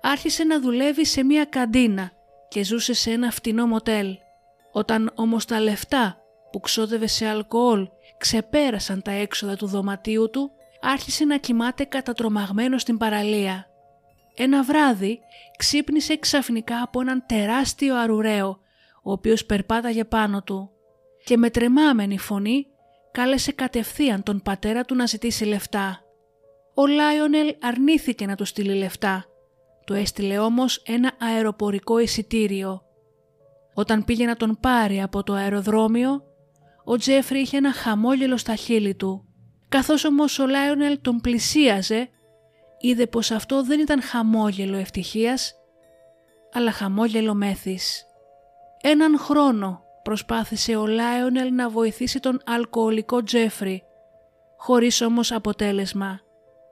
Άρχισε 0.01 0.45
να 0.45 0.61
δουλεύει 0.61 1.07
σε 1.07 1.25
μία 1.25 1.45
καντίνα 1.45 2.13
και 2.49 2.65
ζούσε 2.65 2.93
σε 2.93 3.11
ένα 3.11 3.31
φτηνό 3.31 3.67
μοτέλ. 3.67 4.17
Όταν 4.73 5.13
όμως 5.15 5.45
τα 5.45 5.61
λεφτά 5.61 6.17
που 6.53 6.61
ξόδευε 6.61 7.07
σε 7.07 7.27
αλκοόλ 7.27 7.89
ξεπέρασαν 8.19 9.03
τα 9.03 9.11
έξοδα 9.11 9.57
του 9.57 9.67
δωματίου 9.67 10.31
του, 10.31 10.51
άρχισε 10.81 11.25
να 11.25 11.37
κοιμάται 11.37 11.85
κατατρομαγμένο 11.85 12.79
στην 12.79 12.99
παραλία. 12.99 13.67
Ένα 14.35 14.63
βράδυ 14.63 15.21
ξύπνησε 15.57 16.17
ξαφνικά 16.17 16.83
από 16.83 17.01
έναν 17.01 17.25
τεράστιο 17.27 17.97
αρουραίο, 17.97 18.61
ο 19.09 19.13
οποίος 19.13 19.45
περπάταγε 19.45 20.05
πάνω 20.05 20.43
του 20.43 20.71
και 21.25 21.37
με 21.37 21.51
τρεμάμενη 21.51 22.19
φωνή 22.19 22.67
κάλεσε 23.13 23.53
κατευθείαν 23.53 24.23
τον 24.23 24.43
πατέρα 24.43 24.85
του 24.85 24.95
να 24.95 25.07
ζητήσει 25.07 25.45
λεφτά. 25.45 26.01
Ο 26.75 26.87
Λάιονελ 26.87 27.55
αρνήθηκε 27.63 28.27
να 28.27 28.35
του 28.35 28.45
στείλει 28.45 28.75
λεφτά. 28.75 29.25
Του 29.87 29.95
έστειλε 29.95 30.39
όμως 30.39 30.83
ένα 30.87 31.13
αεροπορικό 31.21 31.99
εισιτήριο. 31.99 32.83
Όταν 33.75 34.05
πήγε 34.05 34.27
να 34.27 34.37
τον 34.37 34.59
πάρει 34.61 35.03
από 35.03 35.23
το 35.23 35.33
αεροδρόμιο, 35.33 36.23
ο 36.85 36.97
Τζέφρι 36.97 37.39
είχε 37.41 37.57
ένα 37.57 37.73
χαμόγελο 37.73 38.37
στα 38.37 38.55
χείλη 38.55 38.95
του. 38.95 39.25
Καθώς 39.69 40.05
όμως 40.05 40.39
ο 40.39 40.47
Λάιονελ 40.47 41.01
τον 41.01 41.21
πλησίαζε, 41.21 42.09
είδε 42.81 43.07
πως 43.07 43.31
αυτό 43.31 43.65
δεν 43.65 43.81
ήταν 43.81 44.03
χαμόγελο 44.03 44.77
ευτυχίας, 44.77 45.55
αλλά 46.53 46.73
χαμόγελο 46.73 47.35
μέθης. 47.35 48.08
Έναν 48.81 49.19
χρόνο 49.19 49.83
προσπάθησε 50.03 50.77
ο 50.77 50.87
Λάιονελ 50.87 51.55
να 51.55 51.69
βοηθήσει 51.69 52.21
τον 52.21 52.41
αλκοολικό 52.45 53.23
Τζέφρι, 53.23 53.83
χωρίς 54.57 55.01
όμως 55.01 55.33
αποτέλεσμα 55.33 56.21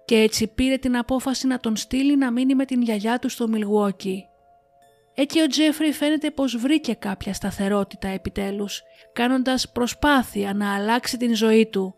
και 0.06 0.16
έτσι 0.16 0.46
πήρε 0.46 0.76
την 0.76 0.96
απόφαση 0.96 1.46
να 1.46 1.58
τον 1.58 1.76
στείλει 1.76 2.16
να 2.16 2.30
μείνει 2.30 2.54
με 2.54 2.64
την 2.64 2.82
γιαγιά 2.82 3.18
του 3.18 3.28
στο 3.28 3.48
Μιλγουόκι. 3.48 4.26
Εκεί 5.14 5.40
ο 5.40 5.46
Τζέφρι 5.46 5.92
φαίνεται 5.92 6.30
πως 6.30 6.56
βρήκε 6.56 6.94
κάποια 6.94 7.34
σταθερότητα 7.34 8.08
επιτέλους, 8.08 8.82
κάνοντας 9.12 9.70
προσπάθεια 9.70 10.54
να 10.54 10.74
αλλάξει 10.74 11.16
την 11.16 11.34
ζωή 11.34 11.66
του. 11.66 11.94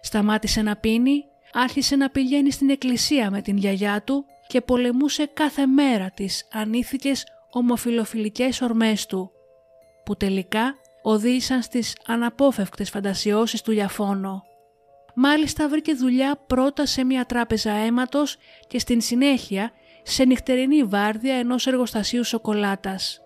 Σταμάτησε 0.00 0.62
να 0.62 0.76
πίνει, 0.76 1.24
άρχισε 1.52 1.96
να 1.96 2.10
πηγαίνει 2.10 2.50
στην 2.50 2.70
εκκλησία 2.70 3.30
με 3.30 3.42
την 3.42 3.56
γιαγιά 3.56 4.02
του 4.02 4.24
και 4.46 4.60
πολεμούσε 4.60 5.26
κάθε 5.26 5.66
μέρα 5.66 6.10
τις 6.10 6.48
ανήθικες 6.52 7.26
ομοφιλοφιλικές 7.50 8.60
ορμές 8.60 9.06
του, 9.06 9.30
που 10.04 10.16
τελικά 10.16 10.74
οδήγησαν 11.02 11.62
στις 11.62 11.96
αναπόφευκτες 12.06 12.90
φαντασιώσεις 12.90 13.62
του 13.62 13.72
Γιαφώνο. 13.72 14.44
Μάλιστα 15.14 15.68
βρήκε 15.68 15.94
δουλειά 15.94 16.36
πρώτα 16.46 16.86
σε 16.86 17.04
μια 17.04 17.24
τράπεζα 17.24 17.70
αίματος 17.72 18.36
και 18.66 18.78
στην 18.78 19.00
συνέχεια 19.00 19.70
σε 20.02 20.24
νυχτερινή 20.24 20.84
βάρδια 20.84 21.34
ενός 21.34 21.66
εργοστασίου 21.66 22.24
σοκολάτας. 22.24 23.20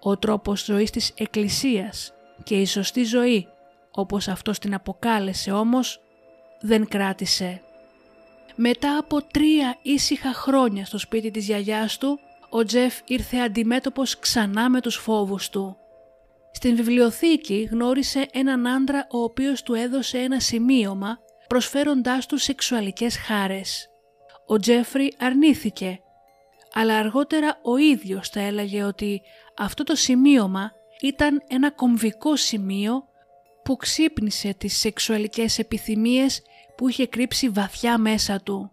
Ο 0.00 0.16
τρόπος 0.16 0.64
ζωής 0.64 0.90
της 0.90 1.12
εκκλησίας 1.16 2.12
και 2.42 2.54
η 2.54 2.66
σωστή 2.66 3.04
ζωή, 3.04 3.48
όπως 3.90 4.28
αυτός 4.28 4.58
την 4.58 4.74
αποκάλεσε 4.74 5.52
όμως, 5.52 6.00
δεν 6.60 6.88
κράτησε. 6.88 7.62
Μετά 8.54 8.98
από 8.98 9.22
τρία 9.22 9.78
ήσυχα 9.82 10.32
χρόνια 10.32 10.84
στο 10.84 10.98
σπίτι 10.98 11.30
της 11.30 11.46
γιαγιάς 11.46 11.98
του, 11.98 12.18
ο 12.50 12.64
Τζεφ 12.64 13.00
ήρθε 13.04 13.38
αντιμέτωπος 13.38 14.18
ξανά 14.18 14.70
με 14.70 14.80
τους 14.80 14.96
φόβους 14.96 15.48
του. 15.48 15.76
Στην 16.52 16.76
βιβλιοθήκη 16.76 17.68
γνώρισε 17.70 18.26
έναν 18.32 18.66
άντρα 18.66 19.06
ο 19.10 19.18
οποίος 19.18 19.62
του 19.62 19.74
έδωσε 19.74 20.18
ένα 20.18 20.40
σημείωμα 20.40 21.18
προσφέροντάς 21.46 22.26
του 22.26 22.38
σεξουαλικές 22.38 23.16
χάρες. 23.16 23.88
Ο 24.46 24.58
Τζέφρι 24.58 25.14
αρνήθηκε, 25.18 26.00
αλλά 26.72 26.96
αργότερα 26.96 27.58
ο 27.62 27.76
ίδιος 27.76 28.28
θα 28.28 28.40
έλεγε 28.40 28.82
ότι 28.82 29.20
αυτό 29.58 29.84
το 29.84 29.94
σημείωμα 29.94 30.72
ήταν 31.00 31.42
ένα 31.48 31.70
κομβικό 31.70 32.36
σημείο 32.36 33.04
που 33.64 33.76
ξύπνησε 33.76 34.54
τις 34.58 34.78
σεξουαλικές 34.78 35.58
επιθυμίες 35.58 36.42
που 36.76 36.88
είχε 36.88 37.06
κρύψει 37.06 37.48
βαθιά 37.48 37.98
μέσα 37.98 38.40
του. 38.40 38.72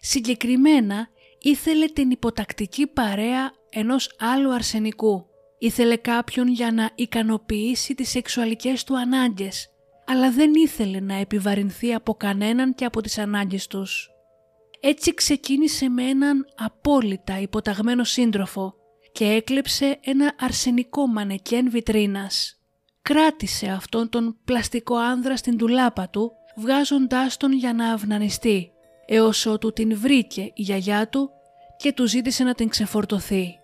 Συγκεκριμένα 0.00 1.08
ήθελε 1.40 1.86
την 1.86 2.10
υποτακτική 2.10 2.86
παρέα 2.86 3.52
ενός 3.70 4.16
άλλου 4.18 4.52
αρσενικού 4.52 5.26
Ήθελε 5.58 5.96
κάποιον 5.96 6.48
για 6.48 6.72
να 6.72 6.90
ικανοποιήσει 6.94 7.94
τις 7.94 8.10
σεξουαλικές 8.10 8.84
του 8.84 8.98
ανάγκες, 8.98 9.68
αλλά 10.06 10.30
δεν 10.30 10.54
ήθελε 10.54 11.00
να 11.00 11.14
επιβαρυνθεί 11.14 11.94
από 11.94 12.14
κανέναν 12.14 12.74
και 12.74 12.84
από 12.84 13.00
τις 13.00 13.18
ανάγκες 13.18 13.66
τους. 13.66 14.10
Έτσι 14.80 15.14
ξεκίνησε 15.14 15.88
με 15.88 16.02
έναν 16.02 16.46
απόλυτα 16.56 17.40
υποταγμένο 17.40 18.04
σύντροφο 18.04 18.74
και 19.12 19.24
έκλεψε 19.24 19.98
ένα 20.04 20.34
αρσενικό 20.38 21.06
μανεκέν 21.06 21.70
βιτρίνας. 21.70 22.60
Κράτησε 23.02 23.66
αυτόν 23.66 24.08
τον 24.08 24.38
πλαστικό 24.44 24.96
άνδρα 24.96 25.36
στην 25.36 25.56
τουλάπα 25.56 26.08
του, 26.08 26.32
βγάζοντάς 26.56 27.36
τον 27.36 27.52
για 27.52 27.72
να 27.72 27.92
αυνανιστεί, 27.92 28.70
έως 29.06 29.46
ότου 29.46 29.72
την 29.72 29.98
βρήκε 29.98 30.42
η 30.42 30.52
γιαγιά 30.62 31.08
του 31.08 31.30
και 31.76 31.92
του 31.92 32.06
ζήτησε 32.06 32.44
να 32.44 32.54
την 32.54 32.68
ξεφορτωθεί. 32.68 33.58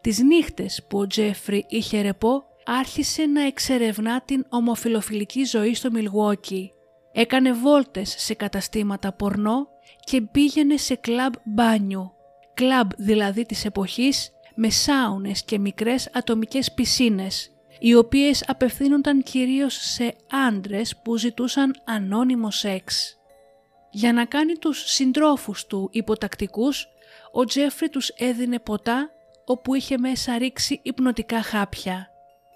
Τις 0.00 0.18
νύχτες 0.18 0.84
που 0.88 0.98
ο 0.98 1.06
Τζέφρι 1.06 1.64
είχε 1.68 2.00
ρεπό 2.00 2.44
άρχισε 2.64 3.26
να 3.26 3.42
εξερευνά 3.42 4.20
την 4.20 4.46
ομοφιλοφιλική 4.48 5.44
ζωή 5.44 5.74
στο 5.74 5.90
Μιλγουόκι. 5.90 6.72
Έκανε 7.12 7.52
βόλτες 7.52 8.14
σε 8.18 8.34
καταστήματα 8.34 9.12
πορνό 9.12 9.68
και 10.04 10.20
πήγαινε 10.20 10.76
σε 10.76 10.94
κλαμπ 10.94 11.32
μπάνιου. 11.44 12.12
Κλαμπ 12.54 12.90
δηλαδή 12.96 13.46
της 13.46 13.64
εποχής 13.64 14.30
με 14.54 14.70
σάουνες 14.70 15.44
και 15.44 15.58
μικρές 15.58 16.10
ατομικές 16.12 16.72
πισίνες, 16.72 17.50
οι 17.78 17.94
οποίες 17.94 18.44
απευθύνονταν 18.46 19.22
κυρίως 19.22 19.74
σε 19.74 20.14
άντρες 20.48 20.96
που 20.96 21.16
ζητούσαν 21.16 21.74
ανώνυμο 21.84 22.50
σεξ. 22.50 23.16
Για 23.90 24.12
να 24.12 24.24
κάνει 24.24 24.54
τους 24.54 24.90
συντρόφους 24.90 25.66
του 25.66 25.88
υποτακτικούς, 25.92 26.86
ο 27.32 27.44
Τζέφρι 27.44 27.88
τους 27.88 28.08
έδινε 28.08 28.58
ποτά 28.58 29.10
όπου 29.48 29.74
είχε 29.74 29.98
μέσα 29.98 30.38
ρίξει 30.38 30.80
υπνοτικά 30.82 31.42
χάπια. 31.42 32.10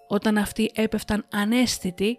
Όταν 0.09 0.39
αυτοί 0.39 0.71
έπεφταν 0.75 1.25
αναίσθητοι, 1.33 2.19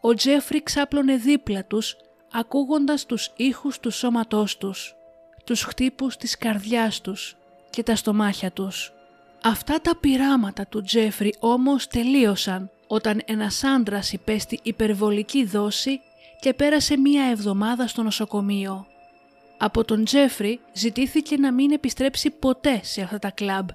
ο 0.00 0.14
Τζέφρι 0.14 0.62
ξάπλωνε 0.62 1.16
δίπλα 1.16 1.64
τους 1.64 1.96
ακούγοντας 2.32 3.06
τους 3.06 3.32
ήχους 3.36 3.80
του 3.80 3.90
σώματός 3.90 4.58
τους, 4.58 4.94
τους 5.44 5.62
χτύπους 5.62 6.16
της 6.16 6.38
καρδιάς 6.38 7.00
τους 7.00 7.36
και 7.70 7.82
τα 7.82 7.96
στομάχια 7.96 8.50
τους. 8.50 8.92
Αυτά 9.42 9.80
τα 9.80 9.96
πειράματα 9.96 10.66
του 10.66 10.82
Τζέφρι 10.82 11.34
όμως 11.38 11.86
τελείωσαν 11.86 12.70
όταν 12.86 13.22
ένας 13.24 13.64
άντρας 13.64 14.12
υπέστη 14.12 14.60
υπερβολική 14.62 15.44
δόση 15.44 16.00
και 16.40 16.54
πέρασε 16.54 16.96
μία 16.96 17.24
εβδομάδα 17.24 17.86
στο 17.86 18.02
νοσοκομείο. 18.02 18.86
Από 19.58 19.84
τον 19.84 20.04
Τζέφρι 20.04 20.60
ζητήθηκε 20.72 21.36
να 21.36 21.52
μην 21.52 21.72
επιστρέψει 21.72 22.30
ποτέ 22.30 22.80
σε 22.82 23.02
αυτά 23.02 23.18
τα 23.18 23.30
κλαμπ 23.30 23.68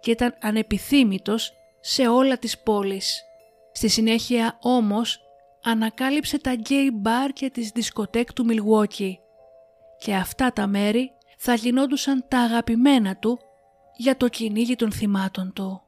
και 0.00 0.10
ήταν 0.10 0.36
ανεπιθύμητος 0.40 1.52
σε 1.80 2.08
όλα 2.08 2.38
της 2.38 2.58
πόλης. 2.58 3.22
Στη 3.72 3.88
συνέχεια 3.88 4.58
όμως 4.62 5.20
ανακάλυψε 5.62 6.38
τα 6.38 6.54
γκέι 6.54 6.90
μπαρ 6.92 7.32
και 7.32 7.50
τις 7.50 7.70
δισκοτέκ 7.70 8.32
του 8.32 8.44
Μιλγουόκι 8.44 9.18
και 9.98 10.14
αυτά 10.14 10.52
τα 10.52 10.66
μέρη 10.66 11.10
θα 11.38 11.54
γινόντουσαν 11.54 12.24
τα 12.28 12.38
αγαπημένα 12.38 13.16
του 13.16 13.38
για 13.96 14.16
το 14.16 14.28
κυνήγι 14.28 14.76
των 14.76 14.92
θυμάτων 14.92 15.52
του. 15.52 15.82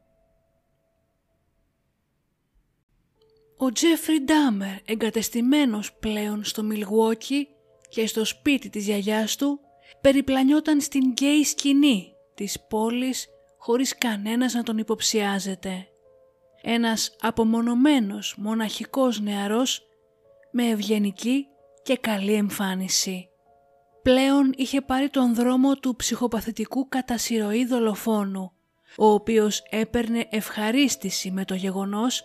Ο 3.56 3.72
Τζέφρι 3.72 4.20
Ντάμερ 4.20 4.76
εγκατεστημένος 4.84 5.92
πλέον 5.92 6.44
στο 6.44 6.62
Μιλγουόκι 6.62 7.48
και 7.88 8.06
στο 8.06 8.24
σπίτι 8.24 8.70
της 8.70 8.84
γιαγιάς 8.84 9.36
του 9.36 9.60
περιπλανιόταν 10.00 10.80
στην 10.80 11.10
γκέι 11.10 11.44
σκηνή 11.44 12.12
της 12.34 12.66
πόλης 12.68 13.28
χωρίς 13.60 13.98
κανένας 13.98 14.54
να 14.54 14.62
τον 14.62 14.78
υποψιάζεται. 14.78 15.86
Ένας 16.62 17.16
απομονωμένος 17.20 18.34
μοναχικός 18.38 19.20
νεαρός 19.20 19.82
με 20.52 20.68
ευγενική 20.68 21.46
και 21.82 21.96
καλή 21.96 22.32
εμφάνιση. 22.32 23.28
Πλέον 24.02 24.52
είχε 24.56 24.80
πάρει 24.80 25.08
τον 25.08 25.34
δρόμο 25.34 25.74
του 25.74 25.96
ψυχοπαθητικού 25.96 26.88
κατασυρωή 26.88 27.66
δολοφόνου, 27.66 28.52
ο 28.96 29.06
οποίος 29.06 29.62
έπαιρνε 29.70 30.26
ευχαρίστηση 30.30 31.30
με 31.30 31.44
το 31.44 31.54
γεγονός 31.54 32.24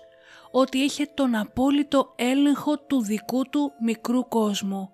ότι 0.52 0.78
είχε 0.78 1.06
τον 1.14 1.36
απόλυτο 1.36 2.14
έλεγχο 2.16 2.80
του 2.80 3.02
δικού 3.02 3.50
του 3.50 3.72
μικρού 3.82 4.28
κόσμου, 4.28 4.90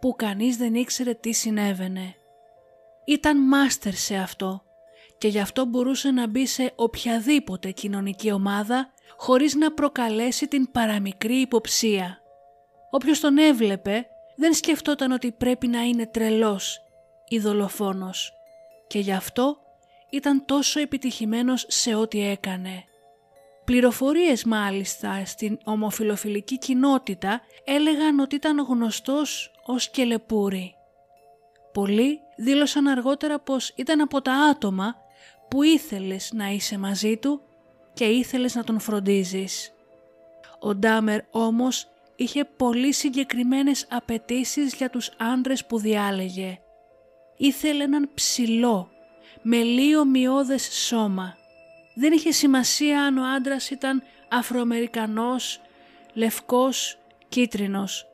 που 0.00 0.14
κανείς 0.16 0.56
δεν 0.56 0.74
ήξερε 0.74 1.14
τι 1.14 1.32
συνέβαινε. 1.32 2.14
Ήταν 3.04 3.48
μάστερ 3.48 3.94
σε 3.94 4.16
αυτό 4.16 4.63
και 5.24 5.30
γι' 5.30 5.40
αυτό 5.40 5.64
μπορούσε 5.64 6.10
να 6.10 6.26
μπει 6.26 6.46
σε 6.46 6.72
οποιαδήποτε 6.76 7.70
κοινωνική 7.70 8.32
ομάδα 8.32 8.92
χωρίς 9.16 9.54
να 9.54 9.72
προκαλέσει 9.72 10.48
την 10.48 10.70
παραμικρή 10.70 11.34
υποψία. 11.40 12.18
Όποιος 12.90 13.20
τον 13.20 13.38
έβλεπε 13.38 14.06
δεν 14.36 14.54
σκεφτόταν 14.54 15.12
ότι 15.12 15.32
πρέπει 15.32 15.66
να 15.66 15.80
είναι 15.80 16.06
τρελός 16.06 16.80
ή 17.28 17.38
δολοφόνος 17.38 18.32
και 18.86 18.98
γι' 18.98 19.12
αυτό 19.12 19.56
ήταν 20.10 20.44
τόσο 20.44 20.80
επιτυχημένος 20.80 21.64
σε 21.68 21.94
ό,τι 21.94 22.28
έκανε. 22.28 22.84
Πληροφορίες 23.64 24.44
μάλιστα 24.44 25.24
στην 25.24 25.58
ομοφιλοφιλική 25.64 26.58
κοινότητα 26.58 27.40
έλεγαν 27.64 28.18
ότι 28.18 28.34
ήταν 28.34 28.58
γνωστός 28.58 29.52
ως 29.66 29.90
κελεπούρη. 29.90 30.74
Πολλοί 31.72 32.20
δήλωσαν 32.36 32.86
αργότερα 32.86 33.40
πως 33.40 33.72
ήταν 33.76 34.00
από 34.00 34.22
τα 34.22 34.32
άτομα 34.32 35.02
που 35.48 35.62
ήθελες 35.62 36.30
να 36.32 36.48
είσαι 36.48 36.78
μαζί 36.78 37.16
του 37.16 37.40
και 37.94 38.04
ήθελες 38.04 38.54
να 38.54 38.64
τον 38.64 38.80
φροντίζεις. 38.80 39.72
Ο 40.60 40.74
Ντάμερ 40.74 41.20
όμως 41.30 41.88
είχε 42.16 42.44
πολύ 42.44 42.92
συγκεκριμένες 42.92 43.86
απαιτήσεις 43.90 44.74
για 44.74 44.90
τους 44.90 45.10
άντρες 45.18 45.66
που 45.66 45.78
διάλεγε. 45.78 46.58
Ήθελε 47.36 47.84
έναν 47.84 48.10
ψηλό, 48.14 48.90
με 49.42 49.62
λίγο 49.62 50.04
μειώδες 50.04 50.62
σώμα. 50.62 51.36
Δεν 51.94 52.12
είχε 52.12 52.30
σημασία 52.30 53.02
αν 53.02 53.18
ο 53.18 53.24
άντρας 53.24 53.70
ήταν 53.70 54.02
Αφροαμερικανός, 54.30 55.60
Λευκός, 56.12 56.98
Κίτρινος. 57.28 58.06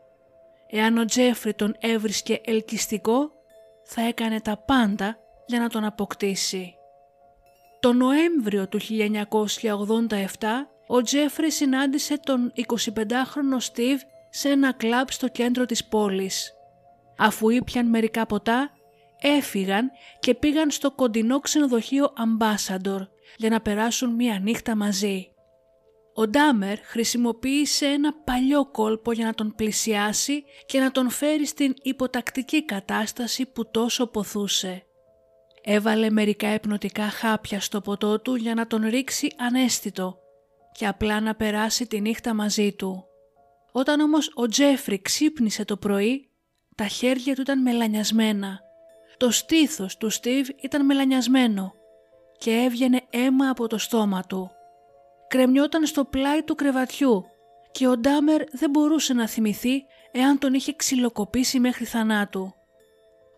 Εάν 0.70 0.99
ο 0.99 1.05
Τζέφρι 1.05 1.55
τον 1.55 1.76
έβρισκε 1.81 2.41
ελκυστικό, 2.45 3.33
θα 3.83 4.03
έκανε 4.03 4.41
τα 4.41 4.57
πάντα 4.57 5.18
για 5.47 5.59
να 5.59 5.68
τον 5.68 5.85
αποκτήσει. 5.85 6.74
Το 7.81 7.93
Νοέμβριο 7.93 8.68
του 8.68 8.81
1987 8.81 8.87
ο 10.87 11.03
Τζέφρι 11.03 11.51
συνάντησε 11.51 12.18
τον 12.18 12.53
25χρονο 12.57 13.57
Στίβ 13.59 14.01
σε 14.31 14.49
ένα 14.49 14.72
κλαμπ 14.72 15.07
στο 15.09 15.28
κέντρο 15.28 15.66
της 15.66 15.85
πόλης. 15.85 16.53
Αφού 17.18 17.49
ήπιαν 17.49 17.89
μερικά 17.89 18.26
ποτά, 18.26 18.70
έφυγαν 19.20 19.91
και 20.20 20.35
πήγαν 20.35 20.70
στο 20.70 20.91
κοντινό 20.91 21.41
ξενοδοχείο 21.41 22.05
Ambassador 22.05 23.01
για 23.37 23.51
να 23.51 23.61
περάσουν 23.61 24.14
μία 24.14 24.39
νύχτα 24.39 24.76
μαζί. 24.76 25.33
Ο 26.14 26.26
Ντάμερ 26.26 26.78
χρησιμοποίησε 26.78 27.87
ένα 27.87 28.14
παλιό 28.24 28.66
κόλπο 28.70 29.12
για 29.12 29.24
να 29.24 29.35
τον 29.35 29.55
πλησιάσει 29.57 30.45
και 30.66 30.81
να 30.81 30.91
τον 30.91 31.11
φέρει 31.11 31.47
στην 31.47 31.74
υποτακτική 31.83 32.64
κατάσταση 32.64 33.47
που 33.47 33.70
τόσο 33.70 34.07
ποθούσε. 34.07 34.85
Έβαλε 35.63 36.11
μερικά 36.11 36.49
επνοτικά 36.49 37.03
χάπια 37.03 37.61
στο 37.61 37.81
ποτό 37.81 38.21
του 38.21 38.35
για 38.35 38.55
να 38.55 38.67
τον 38.67 38.87
ρίξει 38.89 39.33
ανέστητο 39.39 40.19
και 40.73 40.87
απλά 40.87 41.21
να 41.21 41.35
περάσει 41.35 41.87
τη 41.87 42.01
νύχτα 42.01 42.35
μαζί 42.35 42.73
του. 42.73 43.05
Όταν 43.73 44.01
όμως 44.01 44.31
ο 44.35 44.47
Τζέφρι 44.47 45.03
ξύπνησε 45.03 45.65
το 45.65 45.77
πρωί, 45.77 46.29
τα 46.75 46.87
χέρια 46.87 47.35
του 47.35 47.41
ήταν 47.41 47.63
μελανιασμένα. 47.63 48.61
Το 49.17 49.31
στήθος 49.31 49.97
του 49.97 50.11
Στίβ 50.11 50.49
ήταν 50.63 50.85
μελανιασμένο 50.85 51.75
και 52.39 52.51
έβγαινε 52.51 53.03
αίμα 53.11 53.49
από 53.49 53.67
το 53.67 53.79
στόμα 53.79 54.23
του. 54.23 54.51
Κρεμιόταν 55.29 55.87
στο 55.87 56.05
πλάι 56.05 56.43
του 56.43 56.55
κρεβατιού 56.55 57.25
και 57.71 57.87
ο 57.89 57.97
Ντάμερ 57.97 58.43
δεν 58.53 58.71
μπορούσε 58.71 59.15
να 59.15 59.29
θυμηθεί 59.29 59.85
εάν 60.13 60.39
τον 60.39 60.55
είχε 60.55 60.73
ξυλοκοπήσει 60.77 61.61
μέχρι 61.61 61.85
θανάτου. 61.85 62.55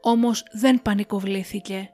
Όμως 0.01 0.45
δεν 0.53 0.83
πανικοβλήθηκε. 0.83 1.91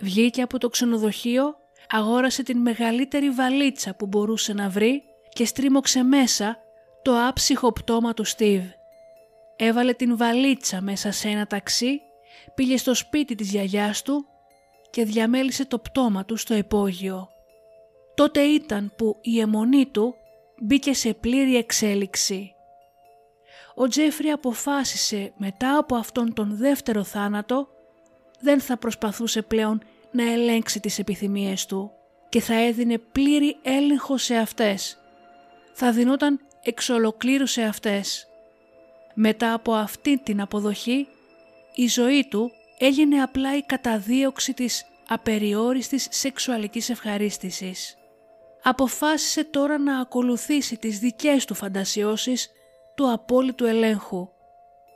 Βγήκε 0.00 0.42
από 0.42 0.58
το 0.58 0.68
ξενοδοχείο 0.68 1.56
αγόρασε 1.88 2.42
την 2.42 2.58
μεγαλύτερη 2.58 3.30
βαλίτσα 3.30 3.94
που 3.94 4.06
μπορούσε 4.06 4.52
να 4.52 4.68
βρει 4.68 5.02
και 5.28 5.44
στρίμωξε 5.44 6.02
μέσα 6.02 6.58
το 7.02 7.26
άψυχο 7.26 7.72
πτώμα 7.72 8.14
του 8.14 8.24
Στίβ. 8.24 8.62
Έβαλε 9.56 9.92
την 9.92 10.16
βαλίτσα 10.16 10.80
μέσα 10.80 11.12
σε 11.12 11.28
ένα 11.28 11.46
ταξί, 11.46 12.00
πήγε 12.54 12.76
στο 12.76 12.94
σπίτι 12.94 13.34
της 13.34 13.50
γιαγιάς 13.50 14.02
του 14.02 14.26
και 14.90 15.04
διαμέλισε 15.04 15.66
το 15.66 15.78
πτώμα 15.78 16.24
του 16.24 16.36
στο 16.36 16.54
υπόγειο. 16.54 17.28
Τότε 18.14 18.40
ήταν 18.40 18.92
που 18.96 19.18
η 19.20 19.40
αιμονή 19.40 19.86
του 19.86 20.14
μπήκε 20.62 20.94
σε 20.94 21.14
πλήρη 21.14 21.56
εξέλιξη. 21.56 22.54
Ο 23.74 23.88
Τζέφρι 23.88 24.28
αποφάσισε 24.30 25.32
μετά 25.36 25.78
από 25.78 25.96
αυτόν 25.96 26.34
τον 26.34 26.56
δεύτερο 26.56 27.04
θάνατο 27.04 27.68
δεν 28.46 28.60
θα 28.60 28.76
προσπαθούσε 28.76 29.42
πλέον 29.42 29.82
να 30.10 30.32
ελέγξει 30.32 30.80
τις 30.80 30.98
επιθυμίες 30.98 31.66
του 31.66 31.90
και 32.28 32.40
θα 32.40 32.54
έδινε 32.54 32.98
πλήρη 32.98 33.56
έλεγχο 33.62 34.16
σε 34.16 34.36
αυτές. 34.36 34.98
Θα 35.72 35.92
δινόταν 35.92 36.40
εξ 36.62 36.88
ολοκλήρου 36.88 37.46
σε 37.46 37.62
αυτές. 37.62 38.26
Μετά 39.14 39.52
από 39.52 39.72
αυτή 39.72 40.18
την 40.18 40.40
αποδοχή, 40.40 41.08
η 41.74 41.86
ζωή 41.86 42.26
του 42.30 42.50
έγινε 42.78 43.22
απλά 43.22 43.56
η 43.56 43.62
καταδίωξη 43.62 44.54
της 44.54 44.84
απεριόριστης 45.08 46.08
σεξουαλικής 46.10 46.90
ευχαρίστησης. 46.90 47.96
Αποφάσισε 48.62 49.44
τώρα 49.44 49.78
να 49.78 50.00
ακολουθήσει 50.00 50.76
τις 50.76 50.98
δικές 50.98 51.44
του 51.44 51.54
φαντασιώσεις 51.54 52.50
του 52.94 53.12
απόλυτου 53.12 53.64
ελέγχου. 53.64 54.28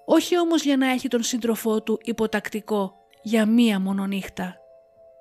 Όχι 0.05 0.38
όμως 0.38 0.62
για 0.62 0.76
να 0.76 0.90
έχει 0.90 1.09
τον 1.09 1.22
σύντροφό 1.22 1.82
του 1.82 1.98
υποτακτικό 2.03 2.99
για 3.23 3.47
μία 3.47 3.81
μόνο 3.81 4.07
νύχτα. 4.07 4.57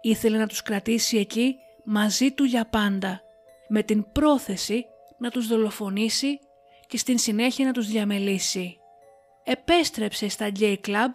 Ήθελε 0.01 0.37
να 0.37 0.47
τους 0.47 0.61
κρατήσει 0.61 1.17
εκεί 1.17 1.55
μαζί 1.85 2.31
του 2.31 2.43
για 2.43 2.65
πάντα, 2.65 3.21
με 3.67 3.83
την 3.83 4.11
πρόθεση 4.11 4.85
να 5.17 5.29
τους 5.29 5.47
δολοφονήσει 5.47 6.39
και 6.87 6.97
στην 6.97 7.17
συνέχεια 7.17 7.65
να 7.65 7.71
τους 7.71 7.87
διαμελήσει. 7.87 8.77
Επέστρεψε 9.43 10.29
στα 10.29 10.51
gay 10.59 10.75
club 10.87 11.09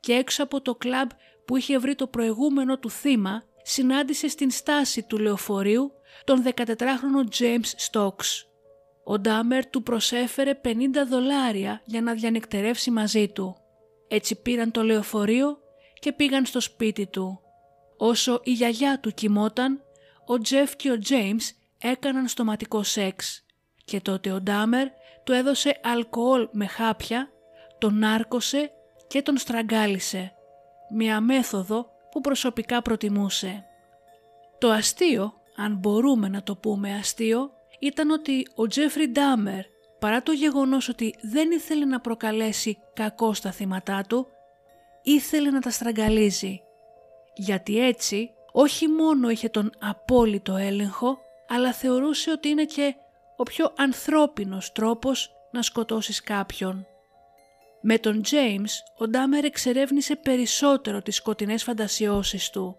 και 0.00 0.12
έξω 0.12 0.42
από 0.42 0.60
το 0.60 0.78
club 0.84 1.06
που 1.44 1.56
είχε 1.56 1.78
βρει 1.78 1.94
το 1.94 2.06
προηγούμενο 2.06 2.78
του 2.78 2.90
θύμα 2.90 3.42
συνάντησε 3.62 4.28
στην 4.28 4.50
στάση 4.50 5.02
του 5.02 5.18
λεωφορείου 5.18 5.92
τον 6.24 6.44
14χρονο 6.54 7.38
James 7.38 7.90
Stokes. 7.90 8.44
Ο 9.04 9.18
Ντάμερ 9.18 9.66
του 9.66 9.82
προσέφερε 9.82 10.60
50 10.64 10.68
δολάρια 11.08 11.82
για 11.84 12.02
να 12.02 12.14
διανυκτερεύσει 12.14 12.90
μαζί 12.90 13.28
του. 13.28 13.56
Έτσι 14.08 14.42
πήραν 14.42 14.70
το 14.70 14.82
λεωφορείο 14.82 15.58
και 16.00 16.12
πήγαν 16.12 16.46
στο 16.46 16.60
σπίτι 16.60 17.06
του. 17.06 17.40
Όσο 17.96 18.40
η 18.44 18.52
γιαγιά 18.52 19.00
του 19.00 19.10
κοιμόταν, 19.10 19.82
ο 20.26 20.38
Τζεφ 20.38 20.76
και 20.76 20.90
ο 20.90 20.98
Τζέιμς 20.98 21.52
έκαναν 21.78 22.28
στοματικό 22.28 22.82
σεξ 22.82 23.44
και 23.84 24.00
τότε 24.00 24.32
ο 24.32 24.40
Ντάμερ 24.40 24.88
του 25.24 25.32
έδωσε 25.32 25.80
αλκοόλ 25.82 26.48
με 26.52 26.66
χάπια, 26.66 27.28
τον 27.78 27.98
νάρκωσε 27.98 28.70
και 29.06 29.22
τον 29.22 29.36
στραγγάλισε. 29.38 30.32
Μια 30.90 31.20
μέθοδο 31.20 31.86
που 32.10 32.20
προσωπικά 32.20 32.82
προτιμούσε. 32.82 33.64
Το 34.58 34.70
αστείο, 34.70 35.32
αν 35.56 35.76
μπορούμε 35.76 36.28
να 36.28 36.42
το 36.42 36.56
πούμε 36.56 36.94
αστείο, 36.94 37.50
ήταν 37.80 38.10
ότι 38.10 38.46
ο 38.54 38.66
Τζέφρι 38.66 39.08
Ντάμερ, 39.08 39.64
παρά 39.98 40.22
το 40.22 40.32
γεγονός 40.32 40.88
ότι 40.88 41.14
δεν 41.22 41.50
ήθελε 41.50 41.84
να 41.84 42.00
προκαλέσει 42.00 42.78
κακό 42.94 43.34
στα 43.34 43.50
θύματά 43.50 44.04
του, 44.08 44.26
ήθελε 45.02 45.50
να 45.50 45.60
τα 45.60 45.70
στραγγαλίζει 45.70 46.60
γιατί 47.34 47.86
έτσι 47.86 48.30
όχι 48.52 48.88
μόνο 48.88 49.30
είχε 49.30 49.48
τον 49.48 49.70
απόλυτο 49.78 50.56
έλεγχο, 50.56 51.18
αλλά 51.48 51.72
θεωρούσε 51.72 52.30
ότι 52.30 52.48
είναι 52.48 52.64
και 52.64 52.94
ο 53.36 53.42
πιο 53.42 53.72
ανθρώπινος 53.76 54.72
τρόπος 54.72 55.30
να 55.50 55.62
σκοτώσεις 55.62 56.22
κάποιον. 56.22 56.86
Με 57.82 57.98
τον 57.98 58.22
James, 58.30 58.70
ο 58.98 59.08
Ντάμερ 59.08 59.44
εξερεύνησε 59.44 60.16
περισσότερο 60.16 61.02
τις 61.02 61.16
σκοτεινές 61.16 61.62
φαντασιώσεις 61.62 62.50
του. 62.50 62.76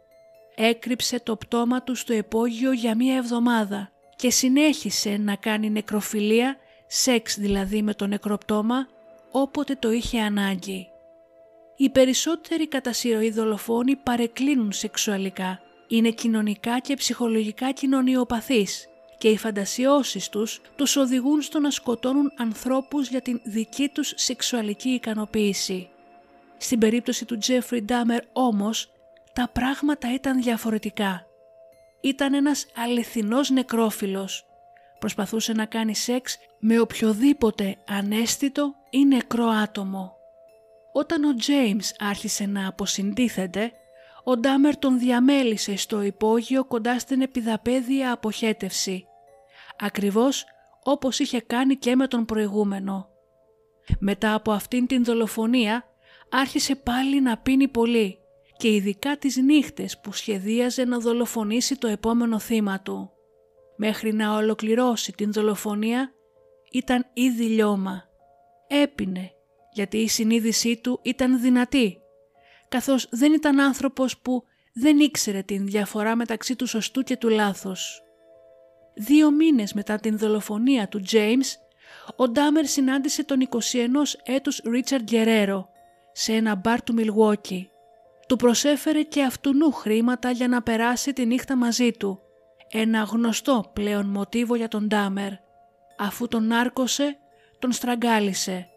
Έκρυψε 0.55 1.19
το 1.19 1.35
πτώμα 1.35 1.83
του 1.83 1.95
στο 1.95 2.13
επόγειο 2.13 2.71
για 2.71 2.95
μία 2.95 3.15
εβδομάδα 3.15 3.91
και 4.15 4.31
συνέχισε 4.31 5.17
να 5.17 5.35
κάνει 5.35 5.69
νεκροφιλία, 5.69 6.57
σεξ 6.87 7.37
δηλαδή 7.39 7.81
με 7.81 7.93
το 7.93 8.07
νεκροπτώμα, 8.07 8.87
όποτε 9.31 9.75
το 9.75 9.91
είχε 9.91 10.19
ανάγκη 10.19 10.90
οι 11.81 11.89
περισσότεροι 11.89 12.67
κατά 12.67 12.93
συρροή 12.93 13.31
δολοφόνοι 13.31 13.95
παρεκκλίνουν 13.95 14.71
σεξουαλικά, 14.71 15.59
είναι 15.87 16.09
κοινωνικά 16.09 16.79
και 16.79 16.95
ψυχολογικά 16.95 17.71
κοινωνιοπαθείς 17.71 18.87
και 19.17 19.29
οι 19.29 19.37
φαντασιώσεις 19.37 20.29
τους 20.29 20.61
τους 20.75 20.95
οδηγούν 20.95 21.41
στο 21.41 21.59
να 21.59 21.69
σκοτώνουν 21.69 22.31
ανθρώπους 22.37 23.09
για 23.09 23.21
την 23.21 23.41
δική 23.43 23.87
τους 23.87 24.13
σεξουαλική 24.15 24.89
ικανοποίηση. 24.89 25.89
Στην 26.57 26.79
περίπτωση 26.79 27.25
του 27.25 27.37
Τζέφρι 27.37 27.81
Ντάμερ 27.81 28.23
όμως, 28.33 28.91
τα 29.33 29.49
πράγματα 29.53 30.13
ήταν 30.13 30.41
διαφορετικά. 30.41 31.25
Ήταν 32.01 32.33
ένας 32.33 32.65
αληθινός 32.75 33.49
νεκρόφιλος. 33.49 34.45
Προσπαθούσε 34.99 35.53
να 35.53 35.65
κάνει 35.65 35.95
σεξ 35.95 36.37
με 36.59 36.79
οποιοδήποτε 36.79 37.77
ανέστητο 37.87 38.73
ή 38.89 39.05
νεκρό 39.05 39.45
άτομο. 39.45 40.19
Όταν 40.93 41.23
ο 41.23 41.35
Τζέιμς 41.35 41.91
άρχισε 41.99 42.45
να 42.45 42.67
αποσυντίθεται, 42.67 43.71
ο 44.23 44.37
Ντάμερ 44.37 44.77
τον 44.77 44.99
διαμέλισε 44.99 45.75
στο 45.77 46.01
υπόγειο 46.01 46.65
κοντά 46.65 46.99
στην 46.99 47.21
επιδαπέδια 47.21 48.11
αποχέτευση, 48.11 49.05
ακριβώς 49.79 50.45
όπως 50.83 51.19
είχε 51.19 51.41
κάνει 51.41 51.75
και 51.75 51.95
με 51.95 52.07
τον 52.07 52.25
προηγούμενο. 52.25 53.09
Μετά 53.99 54.33
από 54.33 54.51
αυτήν 54.51 54.87
την 54.87 55.03
δολοφονία 55.03 55.83
άρχισε 56.29 56.75
πάλι 56.75 57.21
να 57.21 57.37
πίνει 57.37 57.67
πολύ 57.67 58.17
και 58.57 58.73
ειδικά 58.73 59.17
τις 59.17 59.37
νύχτες 59.37 59.99
που 59.99 60.13
σχεδίαζε 60.13 60.85
να 60.85 60.99
δολοφονήσει 60.99 61.77
το 61.77 61.87
επόμενο 61.87 62.39
θύμα 62.39 62.81
του. 62.81 63.11
Μέχρι 63.75 64.13
να 64.13 64.35
ολοκληρώσει 64.35 65.11
την 65.11 65.31
δολοφονία 65.31 66.11
ήταν 66.71 67.05
ήδη 67.13 67.43
λιώμα. 67.43 68.03
Έπινε 68.67 69.31
γιατί 69.73 69.97
η 69.97 70.07
συνείδησή 70.07 70.77
του 70.77 70.99
ήταν 71.03 71.41
δυνατή 71.41 72.01
καθώς 72.71 73.07
δεν 73.11 73.33
ήταν 73.33 73.59
άνθρωπος 73.59 74.17
που 74.17 74.43
δεν 74.73 74.99
ήξερε 74.99 75.41
την 75.41 75.65
διαφορά 75.65 76.15
μεταξύ 76.15 76.55
του 76.55 76.67
σωστού 76.67 77.01
και 77.01 77.17
του 77.17 77.29
λάθος. 77.29 78.03
Δύο 78.95 79.31
μήνες 79.31 79.73
μετά 79.73 79.95
την 79.99 80.17
δολοφονία 80.17 80.87
του 80.87 81.01
James, 81.11 81.47
ο 82.15 82.29
Ντάμερ 82.29 82.65
συνάντησε 82.65 83.23
τον 83.23 83.47
21 83.49 83.57
έτους 84.23 84.61
Ρίτσαρντ 84.65 85.03
Γκερέρο 85.03 85.69
σε 86.11 86.33
ένα 86.33 86.55
μπαρ 86.55 86.83
του 86.83 86.93
Μιλγουόκι. 86.93 87.69
Του 88.27 88.35
προσέφερε 88.35 89.01
και 89.01 89.23
αυτουνού 89.23 89.71
χρήματα 89.71 90.31
για 90.31 90.47
να 90.47 90.61
περάσει 90.61 91.13
τη 91.13 91.25
νύχτα 91.25 91.55
μαζί 91.55 91.91
του. 91.91 92.19
Ένα 92.69 93.03
γνωστό 93.03 93.69
πλέον 93.73 94.05
μοτίβο 94.05 94.55
για 94.55 94.67
τον 94.67 94.87
Ντάμερ. 94.87 95.31
Αφού 95.97 96.27
τον 96.27 96.51
άρκωσε, 96.51 97.17
τον 97.59 97.71
στραγγάλισε. 97.71 98.70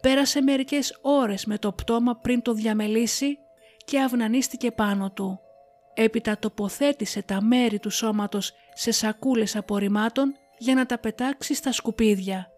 Πέρασε 0.00 0.42
μερικές 0.42 0.98
ώρες 1.02 1.44
με 1.44 1.58
το 1.58 1.72
πτώμα 1.72 2.16
πριν 2.16 2.42
το 2.42 2.52
διαμελήσει 2.52 3.38
και 3.84 4.00
αυνανίστηκε 4.00 4.70
πάνω 4.70 5.10
του. 5.10 5.40
Έπειτα 5.94 6.38
τοποθέτησε 6.38 7.22
τα 7.22 7.42
μέρη 7.42 7.78
του 7.78 7.90
σώματος 7.90 8.52
σε 8.72 8.90
σακούλες 8.90 9.56
απορριμμάτων 9.56 10.34
για 10.58 10.74
να 10.74 10.86
τα 10.86 10.98
πετάξει 10.98 11.54
στα 11.54 11.72
σκουπίδια, 11.72 12.50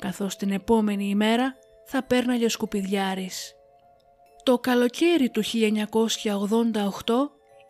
καθώς 0.00 0.36
την 0.36 0.50
επόμενη 0.50 1.08
ημέρα 1.08 1.56
θα 1.86 2.02
πέρναγε 2.02 2.44
ο 2.44 2.48
σκουπιδιάρης. 2.48 3.54
Το 4.42 4.58
καλοκαίρι 4.58 5.30
του 5.30 5.42
1988 5.44 5.50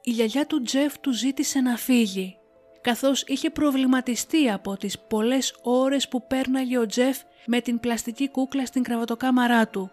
η 0.02 0.10
γιαγιά 0.10 0.46
του 0.46 0.62
Τζεφ 0.62 0.98
του 0.98 1.12
ζήτησε 1.12 1.60
να 1.60 1.76
φύγει, 1.76 2.38
καθώς 2.82 3.22
είχε 3.26 3.50
προβληματιστεί 3.50 4.50
από 4.50 4.76
τις 4.76 4.98
πολλές 4.98 5.54
ώρες 5.62 6.08
που 6.08 6.26
πέρναγε 6.26 6.78
ο 6.78 6.86
Τζεφ 6.86 7.18
με 7.46 7.60
την 7.60 7.80
πλαστική 7.80 8.28
κούκλα 8.28 8.66
στην 8.66 8.82
κραβατοκάμαρά 8.82 9.68
του 9.68 9.90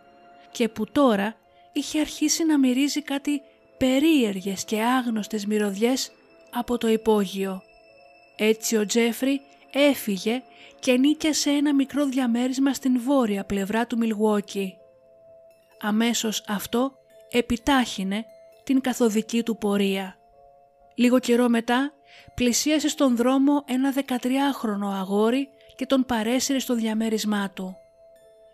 και 0.51 0.69
που 0.69 0.91
τώρα 0.91 1.35
είχε 1.73 1.99
αρχίσει 1.99 2.45
να 2.45 2.59
μυρίζει 2.59 3.01
κάτι 3.01 3.41
περίεργες 3.77 4.65
και 4.65 4.81
άγνωστες 4.81 5.45
μυρωδιές 5.45 6.11
από 6.51 6.77
το 6.77 6.87
υπόγειο. 6.87 7.61
Έτσι 8.37 8.75
ο 8.75 8.85
Τζέφρι 8.85 9.41
έφυγε 9.71 10.43
και 10.79 10.97
νίκιασε 10.97 11.49
ένα 11.49 11.73
μικρό 11.73 12.05
διαμέρισμα 12.05 12.73
στην 12.73 13.01
βόρεια 13.01 13.45
πλευρά 13.45 13.87
του 13.87 13.97
Μιλγουόκι. 13.97 14.77
Αμέσως 15.81 16.43
αυτό 16.47 16.91
επιτάχυνε 17.29 18.25
την 18.63 18.81
καθοδική 18.81 19.43
του 19.43 19.57
πορεία. 19.57 20.17
Λίγο 20.95 21.19
καιρό 21.19 21.49
μετά 21.49 21.93
πλησίασε 22.33 22.87
στον 22.87 23.15
δρόμο 23.15 23.63
ένα 23.67 23.93
13χρονο 23.95 24.93
αγόρι 24.99 25.49
και 25.75 25.85
τον 25.85 26.05
παρέσυρε 26.05 26.59
στο 26.59 26.75
διαμέρισμά 26.75 27.49
του. 27.49 27.75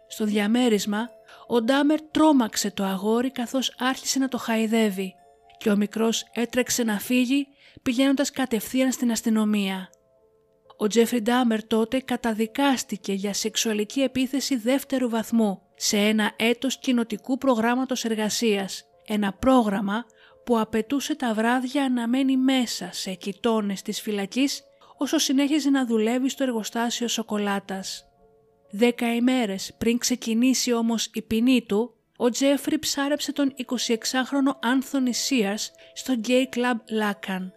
Στο 0.07 0.25
διαμέρισμα 0.25 1.09
ο 1.47 1.61
Ντάμερ 1.61 2.01
τρόμαξε 2.01 2.71
το 2.71 2.83
αγόρι 2.83 3.31
καθώς 3.31 3.75
άρχισε 3.77 4.19
να 4.19 4.27
το 4.27 4.37
χαϊδεύει 4.37 5.15
και 5.57 5.69
ο 5.69 5.75
μικρός 5.75 6.25
έτρεξε 6.33 6.83
να 6.83 6.99
φύγει 6.99 7.47
πηγαίνοντας 7.81 8.31
κατευθείαν 8.31 8.91
στην 8.91 9.11
αστυνομία. 9.11 9.89
Ο 10.77 10.87
Τζέφρι 10.87 11.21
Ντάμερ 11.21 11.67
τότε 11.67 11.99
καταδικάστηκε 11.99 13.13
για 13.13 13.33
σεξουαλική 13.33 14.01
επίθεση 14.01 14.55
δεύτερου 14.55 15.09
βαθμού 15.09 15.61
σε 15.75 15.97
ένα 15.97 16.31
έτος 16.35 16.79
κοινοτικού 16.79 17.37
προγράμματος 17.37 18.05
εργασίας, 18.05 18.83
ένα 19.05 19.33
πρόγραμμα 19.33 20.05
που 20.45 20.59
απαιτούσε 20.59 21.15
τα 21.15 21.33
βράδια 21.33 21.89
να 21.89 22.07
μένει 22.07 22.37
μέσα 22.37 22.89
σε 22.91 23.13
κοιτώνες 23.13 23.81
της 23.81 24.01
φυλακής 24.01 24.63
όσο 24.97 25.17
συνέχιζε 25.17 25.69
να 25.69 25.85
δουλεύει 25.85 26.29
στο 26.29 26.43
εργοστάσιο 26.43 27.07
σοκολάτας. 27.07 28.05
Δέκα 28.71 29.15
ημέρες 29.15 29.73
πριν 29.77 29.97
ξεκινήσει 29.97 30.73
όμως 30.73 31.09
η 31.13 31.21
ποινή 31.21 31.65
του, 31.65 31.95
ο 32.17 32.29
Τζέφρι 32.29 32.79
ψάρεψε 32.79 33.31
τον 33.31 33.53
26χρονο 33.65 34.59
Άνθονι 34.61 35.13
Σίαρς 35.13 35.71
στο 35.93 36.13
Gay 36.27 36.55
Club 36.55 36.75
Lacan. 37.01 37.51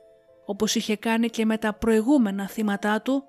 Όπως 0.46 0.74
είχε 0.74 0.96
κάνει 0.96 1.28
και 1.28 1.44
με 1.44 1.58
τα 1.58 1.74
προηγούμενα 1.74 2.48
θύματά 2.48 3.02
του, 3.02 3.24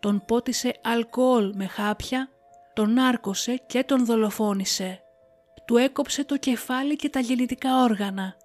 τον 0.00 0.24
πότισε 0.26 0.74
αλκοόλ 0.82 1.52
με 1.54 1.66
χάπια, 1.66 2.28
τον 2.74 2.98
άρκωσε 2.98 3.62
και 3.66 3.84
τον 3.84 4.04
δολοφόνησε. 4.04 5.02
Του 5.66 5.76
έκοψε 5.76 6.24
το 6.24 6.36
κεφάλι 6.36 6.96
και 6.96 7.08
τα 7.08 7.20
γεννητικά 7.20 7.82
όργανα. 7.82 8.36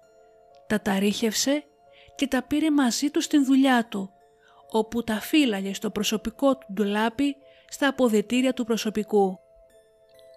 Τα 0.70 0.80
ταρίχευσε 0.80 1.64
και 2.14 2.26
τα 2.26 2.42
πήρε 2.42 2.70
μαζί 2.70 3.10
του 3.10 3.20
στην 3.20 3.44
δουλειά 3.44 3.86
του, 3.88 4.10
όπου 4.70 5.04
τα 5.04 5.20
φύλαγε 5.20 5.74
στο 5.74 5.90
προσωπικό 5.90 6.56
του 6.56 6.66
ντουλάπι 6.72 7.36
στα 7.68 7.88
αποδετήρια 7.88 8.52
του 8.52 8.64
προσωπικού. 8.64 9.38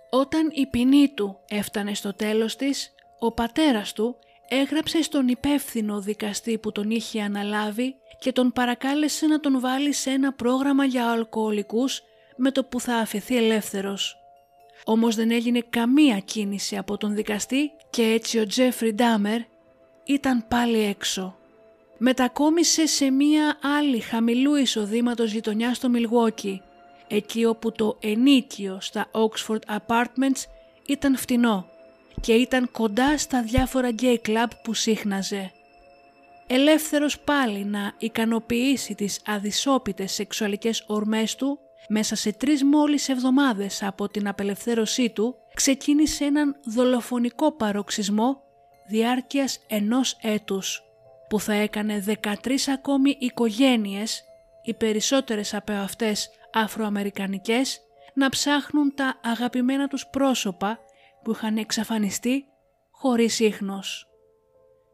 Όταν 0.10 0.50
η 0.54 0.66
ποινή 0.66 1.14
του 1.14 1.40
έφτανε 1.50 1.94
στο 1.94 2.14
τέλος 2.14 2.56
της, 2.56 2.94
ο 3.20 3.32
πατέρας 3.32 3.94
του 3.94 4.18
έγραψε 4.48 5.02
στον 5.02 5.28
υπεύθυνο 5.28 6.00
δικαστή 6.00 6.58
που 6.58 6.72
τον 6.72 6.90
είχε 6.90 7.22
αναλάβει 7.22 7.96
και 8.20 8.32
τον 8.32 8.52
παρακάλεσε 8.52 9.26
να 9.26 9.40
τον 9.40 9.60
βάλει 9.60 9.94
σε 9.94 10.10
ένα 10.10 10.34
πρόγραμμα 10.34 10.86
για 10.86 11.10
αλκοολικούς 11.10 12.02
με 12.36 12.52
το 12.52 12.64
που 12.64 12.80
θα 12.80 12.96
αφαιθεί 12.96 13.38
ελεύθερος. 13.38 14.18
Όμως 14.86 15.16
δεν 15.16 15.32
έγινε 15.32 15.60
καμία 15.70 16.20
κίνηση 16.20 16.78
από 16.78 16.98
τον 16.98 17.16
δικαστή 17.16 17.72
και 17.90 18.04
έτσι 18.04 18.40
ο 18.40 18.46
Τζέφρι 18.46 18.94
Ντάμερ 18.94 19.42
ήταν 20.04 20.46
πάλι 20.48 20.80
έξω. 20.80 21.36
Μετακόμισε 21.98 22.86
σε 22.86 23.10
μία 23.12 23.58
άλλη 23.80 24.00
χαμηλού 24.00 24.56
εισοδήματος 24.56 25.32
γειτονιά 25.32 25.74
στο 25.74 25.90
Μιλγόκι 25.90 26.62
εκεί 27.16 27.46
όπου 27.46 27.72
το 27.72 27.98
ενίκιο 28.00 28.78
στα 28.82 29.10
Oxford 29.12 29.78
Apartments 29.78 30.44
ήταν 30.86 31.18
φτηνό 31.18 31.68
και 32.22 32.34
ήταν 32.34 32.72
κοντά 32.72 33.18
στα 33.18 33.42
διάφορα 33.44 33.90
gay 34.02 34.18
club 34.28 34.48
που 34.64 34.74
σύχναζε. 34.74 35.52
Ελεύθερος 36.48 37.20
πάλι 37.20 37.66
να 37.66 37.94
ικανοποιήσει 37.98 38.96
τις 38.96 39.22
αδυσόπιτες 39.26 40.12
σεξουαλικές 40.12 40.84
ορμές 40.88 41.36
του, 41.36 41.60
μέσα 41.88 42.16
σε 42.16 42.32
τρεις 42.32 42.64
μόλις 42.64 43.10
εβδομάδες 43.10 43.84
από 43.84 44.10
την 44.10 44.28
απελευθέρωσή 44.28 45.10
του, 45.10 45.36
ξεκίνησε 45.54 46.26
έναν 46.26 46.56
δολοφονικό 46.66 47.52
παροξισμό 47.52 48.42
διάρκειας 48.88 49.60
ενός 49.68 50.18
έτους, 50.22 50.84
που 51.30 51.40
θα 51.40 51.54
έκανε 51.54 52.00
13 52.00 52.68
ακόμη 52.68 53.18
οικογένειες, 53.20 54.24
οι 54.64 54.74
περισσότερες 54.74 55.54
από 55.54 55.72
αυτές 55.72 56.30
Αφροαμερικανικές 56.54 57.82
να 58.14 58.30
ψάχνουν 58.30 58.94
τα 58.96 59.20
αγαπημένα 59.24 59.88
τους 59.88 60.08
πρόσωπα 60.08 60.80
που 61.24 61.32
είχαν 61.32 61.58
εξαφανιστεί 61.58 62.46
χωρίς 62.92 63.40
ίχνος. 63.40 64.08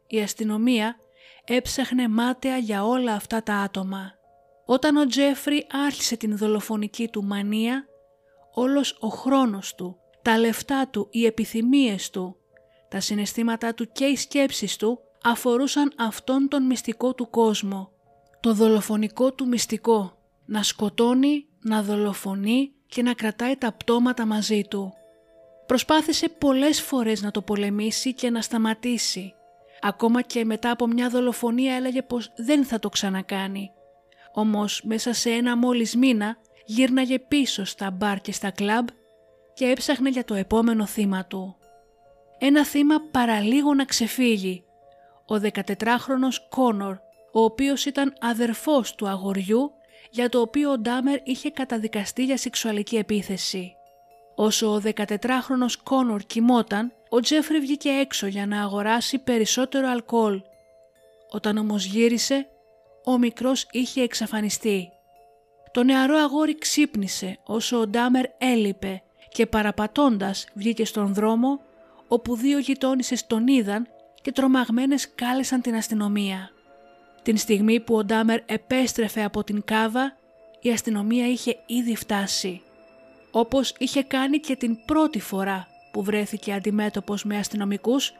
Η 0.08 0.22
αστυνομία 0.22 0.96
έψαχνε 1.46 2.08
μάταια 2.08 2.58
για 2.58 2.86
όλα 2.86 3.14
αυτά 3.14 3.44
τα 3.44 3.54
άτομα. 3.54 4.12
Όταν 4.66 4.98
ο 4.98 5.06
Τζέφρι 5.06 5.68
άρχισε 5.86 6.18
την 6.18 6.38
δολοφονική 6.38 7.08
του 7.08 7.24
μανία, 7.24 7.86
όλος 8.54 8.98
ο 9.00 9.08
χρόνος 9.08 9.76
του, 9.76 9.98
τα 10.22 10.38
λεφτά 10.38 10.88
του, 10.88 11.08
οι 11.12 11.26
επιθυμίες 11.26 12.10
του, 12.10 12.38
τα 12.90 13.00
συναισθήματά 13.00 13.74
του 13.74 13.92
και 13.92 14.06
οι 14.06 14.16
σκέψεις 14.16 14.76
του 14.76 15.00
αφορούσαν 15.24 15.94
αυτόν 15.98 16.48
τον 16.48 16.66
μυστικό 16.66 17.14
του 17.14 17.30
κόσμο, 17.30 17.92
το 18.40 18.54
δολοφονικό 18.54 19.34
του 19.34 19.48
μυστικό, 19.48 20.18
να 20.46 20.64
σκοτώνει 20.64 21.46
να 21.62 21.84
δολοφονεί 21.84 22.72
και 22.88 23.02
να 23.02 23.14
κρατάει 23.14 23.56
τα 23.56 23.72
πτώματα 23.74 24.26
μαζί 24.26 24.64
του. 24.70 24.94
Προσπάθησε 25.66 26.30
πολλές 26.30 26.82
φορές 26.82 27.22
να 27.22 27.32
το 27.32 27.42
πολεμήσει 27.42 28.14
και 28.14 28.30
να 28.30 28.42
σταματήσει. 28.42 29.34
Ακόμα 29.82 30.22
και 30.22 30.46
μετά 30.46 30.72
από 30.72 30.88
μια 30.88 31.10
δολοφονία 31.10 31.76
έλεγε 31.76 32.02
πως 32.02 32.32
δεν 32.36 32.66
θα 32.66 32.80
το 32.80 32.90
ξανακάνει. 32.90 33.72
Όμως 34.34 34.82
μέσα 34.84 35.14
σε 35.14 35.30
ένα 35.30 35.58
μόλις 35.58 35.96
μήνα 35.96 36.38
γύρναγε 36.66 37.20
πίσω 37.20 37.66
στα 37.66 37.92
μπαρ 37.92 38.22
και 38.22 38.32
στα 38.32 38.52
κλαμπ 38.52 38.88
και 39.54 39.66
έψαχνε 39.66 40.10
για 40.10 40.24
το 40.24 40.34
επόμενο 40.34 40.86
θύμα 40.86 41.26
του. 41.26 41.59
Ένα 42.42 42.66
θύμα 42.66 42.96
παραλίγο 43.12 43.74
να 43.74 43.86
ξεφύγει. 43.86 44.64
Ο 45.26 45.36
14χρονος 45.36 46.38
Κόνορ, 46.50 46.98
ο 47.32 47.42
οποίος 47.42 47.86
ήταν 47.86 48.14
αδερφός 48.20 48.96
του 48.96 49.08
αγοριού 49.08 49.72
για 50.10 50.30
το 50.30 50.40
οποίο 50.40 50.72
ο 50.72 50.78
Ντάμερ 50.78 51.20
είχε 51.24 51.52
καταδικαστεί 51.52 52.26
για 52.26 52.38
σεξουαλική 52.38 52.96
επίθεση. 52.96 53.74
Όσο 54.36 54.74
ο 54.74 54.82
14χρονος 54.96 55.74
Κόνορ 55.84 56.22
κοιμόταν, 56.22 56.94
ο 57.10 57.20
Τζέφρι 57.20 57.60
βγήκε 57.60 57.90
έξω 57.90 58.28
για 58.28 58.46
να 58.46 58.62
αγοράσει 58.62 59.18
περισσότερο 59.18 59.88
αλκοόλ. 59.88 60.42
Όταν 61.30 61.58
όμως 61.58 61.86
γύρισε, 61.86 62.48
ο 63.06 63.18
μικρός 63.18 63.68
είχε 63.72 64.02
εξαφανιστεί. 64.02 64.90
Το 65.72 65.84
νεαρό 65.84 66.18
αγόρι 66.18 66.58
ξύπνησε 66.58 67.38
όσο 67.44 67.80
ο 67.80 67.88
Ντάμερ 67.88 68.26
έλειπε 68.38 69.02
και 69.30 69.46
παραπατώντας 69.46 70.48
βγήκε 70.54 70.86
στον 70.86 71.14
δρόμο 71.14 71.60
όπου 72.10 72.36
δύο 72.36 72.60
γειτόνισες 72.60 73.28
τον 73.28 73.48
είδαν 73.48 73.88
και 74.22 74.32
τρομαγμένες 74.32 75.16
κάλεσαν 75.16 75.62
την 75.62 75.76
αστυνομία. 75.76 76.50
Την 77.24 77.38
στιγμή 77.38 77.80
που 77.80 77.96
ο 77.96 78.04
Ντάμερ 78.04 78.40
επέστρεφε 78.46 79.24
από 79.24 79.44
την 79.44 79.64
κάβα, 79.66 80.18
η 80.62 80.70
αστυνομία 80.70 81.28
είχε 81.28 81.58
ήδη 81.66 81.96
φτάσει. 81.96 82.62
Όπως 83.32 83.74
είχε 83.78 84.04
κάνει 84.04 84.40
και 84.40 84.56
την 84.56 84.86
πρώτη 84.86 85.20
φορά 85.20 85.68
που 85.92 86.04
βρέθηκε 86.04 86.54
αντιμέτωπος 86.54 87.24
με 87.24 87.38
αστυνομικούς, 87.38 88.14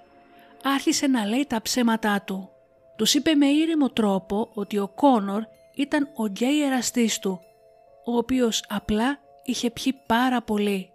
άρχισε 0.64 1.08
να 1.08 1.26
λέει 1.26 1.46
τα 1.46 1.62
ψέματά 1.62 2.22
του. 2.22 2.50
Τους 2.96 3.14
είπε 3.14 3.36
με 3.36 3.46
ήρεμο 3.46 3.90
τρόπο 3.90 4.50
ότι 4.54 4.78
ο 4.78 4.88
Κόνορ 4.88 5.44
ήταν 5.76 6.10
ο 6.16 6.26
γκέι 6.26 6.64
εραστής 6.64 7.20
του, 7.20 7.42
ο 8.06 8.18
οποίος 8.18 8.64
απλά 8.68 9.20
είχε 9.44 9.72
πιει 9.72 9.94
πάρα 10.06 10.42
πολύ. 10.42 10.89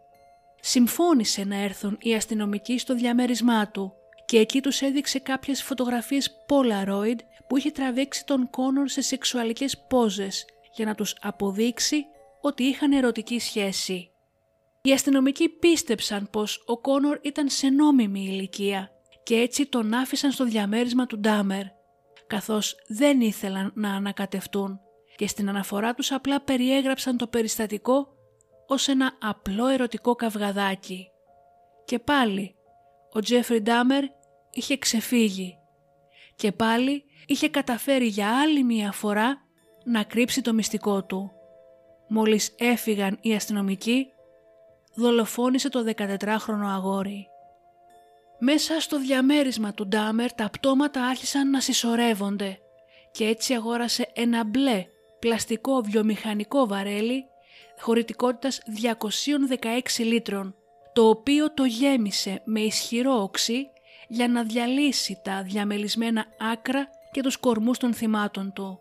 Συμφώνησε 0.67 1.45
να 1.45 1.57
έρθουν 1.57 1.97
οι 2.01 2.15
αστυνομικοί 2.15 2.79
στο 2.79 2.95
διαμέρισμά 2.95 3.69
του 3.69 3.93
και 4.25 4.39
εκεί 4.39 4.61
τους 4.61 4.81
έδειξε 4.81 5.19
κάποιες 5.19 5.63
φωτογραφίες 5.63 6.45
Polaroid 6.49 7.19
που 7.49 7.57
είχε 7.57 7.71
τραβήξει 7.71 8.27
τον 8.27 8.51
Κόνορ 8.51 8.89
σε 8.89 9.01
σεξουαλικές 9.01 9.85
πόζες 9.89 10.45
για 10.75 10.85
να 10.85 10.95
τους 10.95 11.17
αποδείξει 11.21 12.05
ότι 12.41 12.63
είχαν 12.63 12.93
ερωτική 12.93 13.39
σχέση. 13.39 14.11
Οι 14.83 14.93
αστυνομικοί 14.93 15.49
πίστεψαν 15.49 16.29
πως 16.31 16.63
ο 16.67 16.79
Κόνορ 16.79 17.19
ήταν 17.23 17.49
σε 17.49 17.69
νόμιμη 17.69 18.21
ηλικία 18.21 18.91
και 19.23 19.35
έτσι 19.35 19.67
τον 19.67 19.95
άφησαν 19.95 20.31
στο 20.33 20.45
διαμέρισμα 20.45 21.07
του 21.07 21.19
Ντάμερ, 21.19 21.65
καθώς 22.27 22.77
δεν 22.89 23.21
ήθελαν 23.21 23.73
να 23.75 23.95
ανακατευτούν 23.95 24.81
και 25.17 25.27
στην 25.27 25.49
αναφορά 25.49 25.95
τους 25.95 26.13
απλά 26.13 26.41
περιέγραψαν 26.41 27.17
το 27.17 27.27
περιστατικό 27.27 28.14
ως 28.67 28.89
ένα 28.89 29.13
απλό 29.21 29.67
ερωτικό 29.67 30.15
καυγαδάκι. 30.15 31.09
Και 31.85 31.99
πάλι 31.99 32.55
ο 33.13 33.21
Τζέφρι 33.21 33.61
Ντάμερ 33.61 34.05
είχε 34.51 34.77
ξεφύγει 34.77 35.59
και 36.37 36.53
πάλι 36.53 37.05
είχε 37.27 37.49
καταφέρει 37.49 38.07
για 38.07 38.41
άλλη 38.41 38.65
μία 38.65 38.93
φορά 38.93 39.39
να 39.85 40.03
κρύψει 40.03 40.41
το 40.41 40.53
μυστικό 40.53 41.05
του. 41.05 41.33
Μόλις 42.09 42.55
έφυγαν 42.59 43.19
οι 43.21 43.35
αστυνομικοί, 43.35 44.07
δολοφόνησε 44.95 45.69
το 45.69 45.85
14χρονο 45.97 46.67
αγόρι. 46.67 47.29
Μέσα 48.39 48.81
στο 48.81 48.99
διαμέρισμα 48.99 49.73
του 49.73 49.87
Ντάμερ 49.87 50.33
τα 50.33 50.51
πτώματα 50.51 51.05
άρχισαν 51.05 51.51
να 51.51 51.61
συσσωρεύονται 51.61 52.59
και 53.11 53.25
έτσι 53.25 53.55
αγόρασε 53.55 54.11
ένα 54.15 54.45
μπλε 54.45 54.87
πλαστικό 55.19 55.81
βιομηχανικό 55.81 56.67
βαρέλι 56.67 57.25
χωρητικότητας 57.81 58.61
216 59.97 60.05
λίτρων, 60.05 60.55
το 60.93 61.09
οποίο 61.09 61.55
το 61.55 61.65
γέμισε 61.65 62.43
με 62.45 62.61
ισχυρό 62.61 63.23
οξύ 63.23 63.67
για 64.09 64.29
να 64.29 64.43
διαλύσει 64.43 65.21
τα 65.25 65.43
διαμελισμένα 65.43 66.27
άκρα 66.53 66.89
και 67.13 67.23
τους 67.23 67.37
κορμούς 67.37 67.79
των 67.79 67.95
θυμάτων 67.95 68.53
του. 68.53 68.79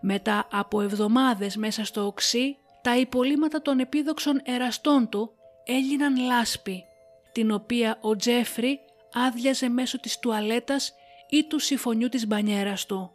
Μετά 0.00 0.48
από 0.50 0.80
εβδομάδες 0.80 1.56
μέσα 1.56 1.84
στο 1.84 2.06
οξύ, 2.06 2.56
τα 2.82 2.96
υπολείμματα 2.96 3.62
των 3.62 3.78
επίδοξων 3.78 4.40
εραστών 4.44 5.08
του 5.08 5.30
έγιναν 5.64 6.16
λάσπη, 6.16 6.84
την 7.32 7.50
οποία 7.50 7.98
ο 8.00 8.16
Τζέφρι 8.16 8.80
άδειαζε 9.12 9.68
μέσω 9.68 10.00
της 10.00 10.18
τουαλέτας 10.18 10.94
ή 11.28 11.44
του 11.44 11.58
συμφωνιού 11.58 12.08
της 12.08 12.26
μπανιέρας 12.26 12.86
του. 12.86 13.10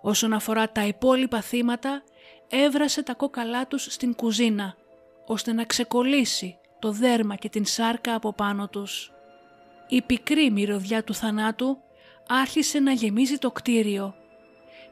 Όσον 0.00 0.32
αφορά 0.32 0.70
τα 0.70 0.86
υπόλοιπα 0.86 1.40
θύματα, 1.40 2.02
έβρασε 2.48 3.02
τα 3.02 3.14
κόκαλά 3.14 3.66
τους 3.66 3.86
στην 3.90 4.14
κουζίνα, 4.14 4.76
ώστε 5.26 5.52
να 5.52 5.64
ξεκολλήσει 5.64 6.58
το 6.78 6.92
δέρμα 6.92 7.36
και 7.36 7.48
την 7.48 7.66
σάρκα 7.66 8.14
από 8.14 8.32
πάνω 8.32 8.68
τους. 8.68 9.12
Η 9.88 10.02
πικρή 10.02 10.50
μυρωδιά 10.50 11.04
του 11.04 11.14
θανάτου 11.14 11.78
άρχισε 12.28 12.78
να 12.78 12.92
γεμίζει 12.92 13.38
το 13.38 13.50
κτίριο 13.50 14.14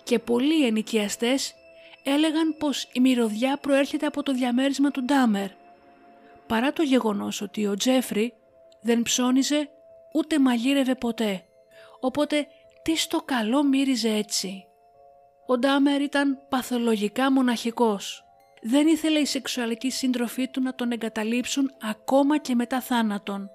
και 0.02 0.18
πολλοί 0.18 0.66
ενοικιαστές 0.66 1.54
έλεγαν 2.02 2.56
πως 2.58 2.88
η 2.92 3.00
μυρωδιά 3.00 3.56
προέρχεται 3.56 4.06
από 4.06 4.22
το 4.22 4.32
διαμέρισμα 4.32 4.90
του 4.90 5.04
Ντάμερ, 5.04 5.48
παρά 6.46 6.72
το 6.72 6.82
γεγονός 6.82 7.40
ότι 7.40 7.66
ο 7.66 7.74
Τζέφρι 7.74 8.34
δεν 8.80 9.02
ψώνιζε 9.02 9.68
ούτε 10.12 10.38
μαγείρευε 10.38 10.94
ποτέ, 10.94 11.44
οπότε 12.00 12.46
τι 12.82 12.96
στο 12.96 13.22
καλό 13.22 13.62
μύριζε 13.62 14.08
έτσι; 14.08 14.64
Ο 15.46 15.58
Ντάμερ 15.58 16.00
ήταν 16.00 16.38
παθολογικά 16.48 17.32
μοναχικός. 17.32 18.24
Δεν 18.62 18.86
ήθελε 18.86 19.18
οι 19.18 19.24
σεξουαλικοί 19.24 19.90
σύντροφοί 19.90 20.48
του 20.48 20.62
να 20.62 20.74
τον 20.74 20.92
εγκαταλείψουν 20.92 21.70
ακόμα 21.82 22.38
και 22.38 22.54
μετά 22.54 22.80
θάνατον. 22.80 23.50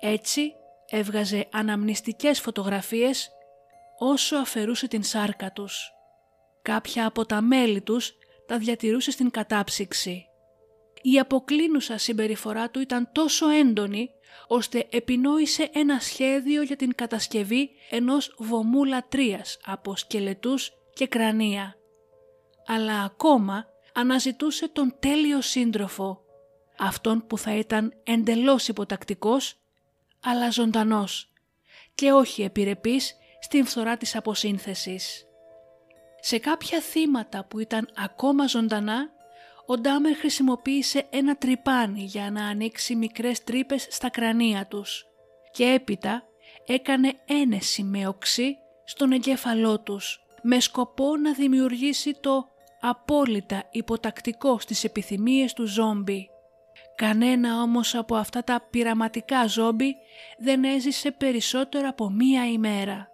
Έτσι 0.00 0.52
έβγαζε 0.90 1.48
αναμνηστικές 1.52 2.40
φωτογραφίες 2.40 3.30
όσο 3.98 4.36
αφαιρούσε 4.36 4.88
την 4.88 5.02
σάρκα 5.02 5.52
τους. 5.52 5.92
Κάποια 6.62 7.06
από 7.06 7.26
τα 7.26 7.40
μέλη 7.40 7.80
τους 7.80 8.12
τα 8.46 8.58
διατηρούσε 8.58 9.10
στην 9.10 9.30
κατάψυξη. 9.30 10.24
Η 11.02 11.18
αποκλίνουσα 11.18 11.98
συμπεριφορά 11.98 12.70
του 12.70 12.80
ήταν 12.80 13.08
τόσο 13.12 13.48
έντονη 13.48 14.10
ώστε 14.46 14.86
επινόησε 14.90 15.70
ένα 15.72 16.00
σχέδιο 16.00 16.62
για 16.62 16.76
την 16.76 16.94
κατασκευή 16.94 17.70
ενός 17.90 18.34
βωμού 18.38 18.84
λατρείας 18.84 19.58
από 19.64 19.96
σκελετούς 19.96 20.72
και 21.00 21.06
κρανία. 21.06 21.76
Αλλά 22.66 23.02
ακόμα 23.02 23.66
αναζητούσε 23.94 24.68
τον 24.68 24.94
τέλειο 24.98 25.40
σύντροφο, 25.40 26.20
αυτόν 26.78 27.26
που 27.26 27.38
θα 27.38 27.54
ήταν 27.56 27.92
εντελώς 28.02 28.68
υποτακτικός, 28.68 29.56
αλλά 30.24 30.50
ζωντανός 30.50 31.32
και 31.94 32.12
όχι 32.12 32.42
επιρρεπής 32.42 33.14
στην 33.40 33.64
φθορά 33.66 33.96
της 33.96 34.16
αποσύνθεσης. 34.16 35.26
Σε 36.20 36.38
κάποια 36.38 36.80
θύματα 36.80 37.44
που 37.44 37.58
ήταν 37.58 37.88
ακόμα 37.96 38.46
ζωντανά, 38.46 39.10
ο 39.66 39.78
Ντάμερ 39.78 40.16
χρησιμοποίησε 40.16 41.06
ένα 41.10 41.36
τρυπάνι 41.36 42.02
για 42.02 42.30
να 42.30 42.46
ανοίξει 42.46 42.94
μικρές 42.94 43.44
τρύπες 43.44 43.86
στα 43.90 44.10
κρανία 44.10 44.66
τους 44.66 45.06
και 45.52 45.64
έπειτα 45.64 46.22
έκανε 46.66 47.12
ένεση 47.24 47.82
με 47.82 48.06
οξύ 48.06 48.56
στον 48.84 49.12
εγκέφαλό 49.12 49.80
τους 49.80 50.24
με 50.42 50.60
σκοπό 50.60 51.16
να 51.16 51.32
δημιουργήσει 51.32 52.16
το 52.20 52.48
απόλυτα 52.80 53.64
υποτακτικό 53.70 54.58
στις 54.58 54.84
επιθυμίες 54.84 55.52
του 55.52 55.66
ζόμπι. 55.66 56.30
Κανένα 56.96 57.62
όμως 57.62 57.94
από 57.94 58.16
αυτά 58.16 58.44
τα 58.44 58.66
πειραματικά 58.70 59.46
ζόμπι 59.46 59.96
δεν 60.38 60.64
έζησε 60.64 61.10
περισσότερο 61.10 61.88
από 61.88 62.10
μία 62.10 62.46
ημέρα. 62.46 63.08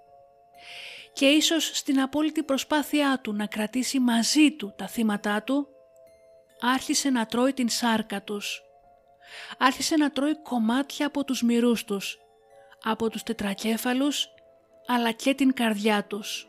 Και 1.13 1.27
ίσως 1.27 1.71
στην 1.75 2.01
απόλυτη 2.01 2.43
προσπάθειά 2.43 3.21
του 3.23 3.33
να 3.33 3.47
κρατήσει 3.47 3.99
μαζί 3.99 4.51
του 4.51 4.75
τα 4.77 4.87
θύματα 4.87 5.43
του, 5.43 5.69
άρχισε 6.61 7.11
να 7.11 7.27
τρώει 7.27 7.53
την 7.53 7.69
σάρκα 7.69 8.23
τους. 8.23 8.63
Άρχισε 9.59 9.97
να 9.97 10.11
τρώει 10.11 10.43
κομμάτια 10.43 11.07
από 11.07 11.25
τους 11.25 11.43
μυρούς 11.43 11.85
τους, 11.85 12.19
από 12.83 13.11
τους 13.11 13.23
τετρακέφαλους, 13.23 14.29
αλλά 14.87 15.13
και 15.13 15.35
την 15.35 15.53
καρδιά 15.55 16.05
τους. 16.05 16.49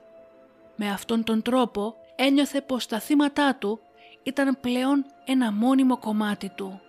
Με 0.80 0.90
αυτόν 0.90 1.24
τον 1.24 1.42
τρόπο 1.42 1.96
ένιωθε 2.16 2.62
πως 2.62 2.86
τα 2.86 3.00
θύματα 3.00 3.56
του 3.56 3.80
ήταν 4.24 4.58
πλέον 4.62 5.06
ένα 5.26 5.52
μόνιμο 5.52 5.98
κομμάτι 5.98 6.50
του. 6.50 6.82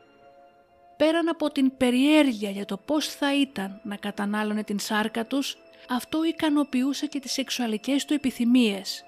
Πέραν 0.97 1.29
από 1.29 1.51
την 1.51 1.77
περιέργεια 1.77 2.51
για 2.51 2.65
το 2.65 2.77
πώς 2.77 3.09
θα 3.09 3.35
ήταν 3.35 3.81
να 3.85 3.97
κατανάλωνε 3.97 4.63
την 4.63 4.79
σάρκα 4.79 5.27
τους, 5.27 5.57
αυτό 5.89 6.25
ικανοποιούσε 6.25 7.07
και 7.07 7.21
τις 7.21 7.33
σεξουαλικές 7.33 8.05
του 8.05 8.15
επιθυμίες, 8.15 9.05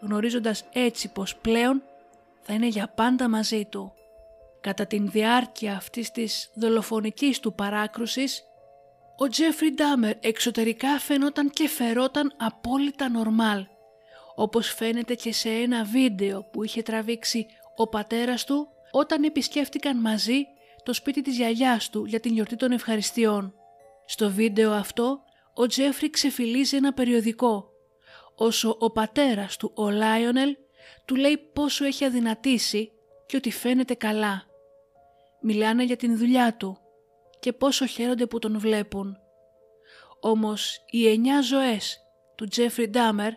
γνωρίζοντας 0.00 0.64
έτσι 0.72 1.12
πως 1.12 1.36
πλέον 1.36 1.82
θα 2.40 2.52
είναι 2.52 2.66
για 2.66 2.88
πάντα 2.94 3.28
μαζί 3.28 3.64
του. 3.64 3.92
Κατά 4.60 4.86
την 4.86 5.10
διάρκεια 5.10 5.76
αυτής 5.76 6.10
της 6.10 6.50
δολοφονικής 6.54 7.40
του 7.40 7.54
παράκρουσης, 7.54 8.42
ο 9.16 9.28
Τζέφρι 9.28 9.72
Ντάμερ 9.74 10.16
εξωτερικά 10.20 10.98
φαινόταν 10.98 11.50
και 11.50 11.68
φερόταν 11.68 12.32
απόλυτα 12.36 13.08
νορμάλ 13.08 13.66
όπως 14.34 14.74
φαίνεται 14.74 15.14
και 15.14 15.32
σε 15.32 15.48
ένα 15.48 15.84
βίντεο 15.84 16.44
που 16.44 16.62
είχε 16.64 16.82
τραβήξει 16.82 17.46
ο 17.76 17.88
πατέρας 17.88 18.44
του 18.44 18.68
όταν 18.90 19.22
επισκέφτηκαν 19.22 20.00
μαζί 20.00 20.44
το 20.82 20.92
σπίτι 20.92 21.22
της 21.22 21.36
γιαγιάς 21.36 21.90
του 21.90 22.04
για 22.04 22.20
την 22.20 22.32
γιορτή 22.32 22.56
των 22.56 22.72
Ευχαριστιών. 22.72 23.54
Στο 24.06 24.30
βίντεο 24.30 24.72
αυτό 24.72 25.20
ο 25.54 25.66
Τζέφρι 25.66 26.10
ξεφυλλίζει 26.10 26.76
ένα 26.76 26.92
περιοδικό, 26.92 27.70
όσο 28.34 28.76
ο 28.78 28.90
πατέρας 28.90 29.56
του, 29.56 29.72
ο 29.74 29.90
Λάιονελ, 29.90 30.56
του 31.04 31.14
λέει 31.14 31.38
πόσο 31.52 31.84
έχει 31.84 32.04
αδυνατήσει 32.04 32.92
και 33.26 33.36
ότι 33.36 33.50
φαίνεται 33.50 33.94
καλά. 33.94 34.46
Μιλάνε 35.40 35.84
για 35.84 35.96
την 35.96 36.18
δουλειά 36.18 36.56
του 36.56 36.78
και 37.40 37.52
πόσο 37.52 37.86
χαίρονται 37.86 38.26
που 38.26 38.38
τον 38.38 38.58
βλέπουν. 38.58 39.16
Όμως 40.20 40.84
οι 40.90 41.08
εννιά 41.08 41.40
ζωές 41.40 41.98
του 42.34 42.48
Τζέφρι 42.48 42.88
Ντάμερ 42.88 43.32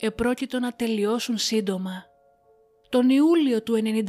επρόκειτο 0.00 0.58
να 0.58 0.72
τελειώσουν 0.72 1.38
σύντομα. 1.38 2.04
Τον 2.88 3.10
Ιούλιο 3.10 3.62
του 3.62 3.82
91 3.84 4.06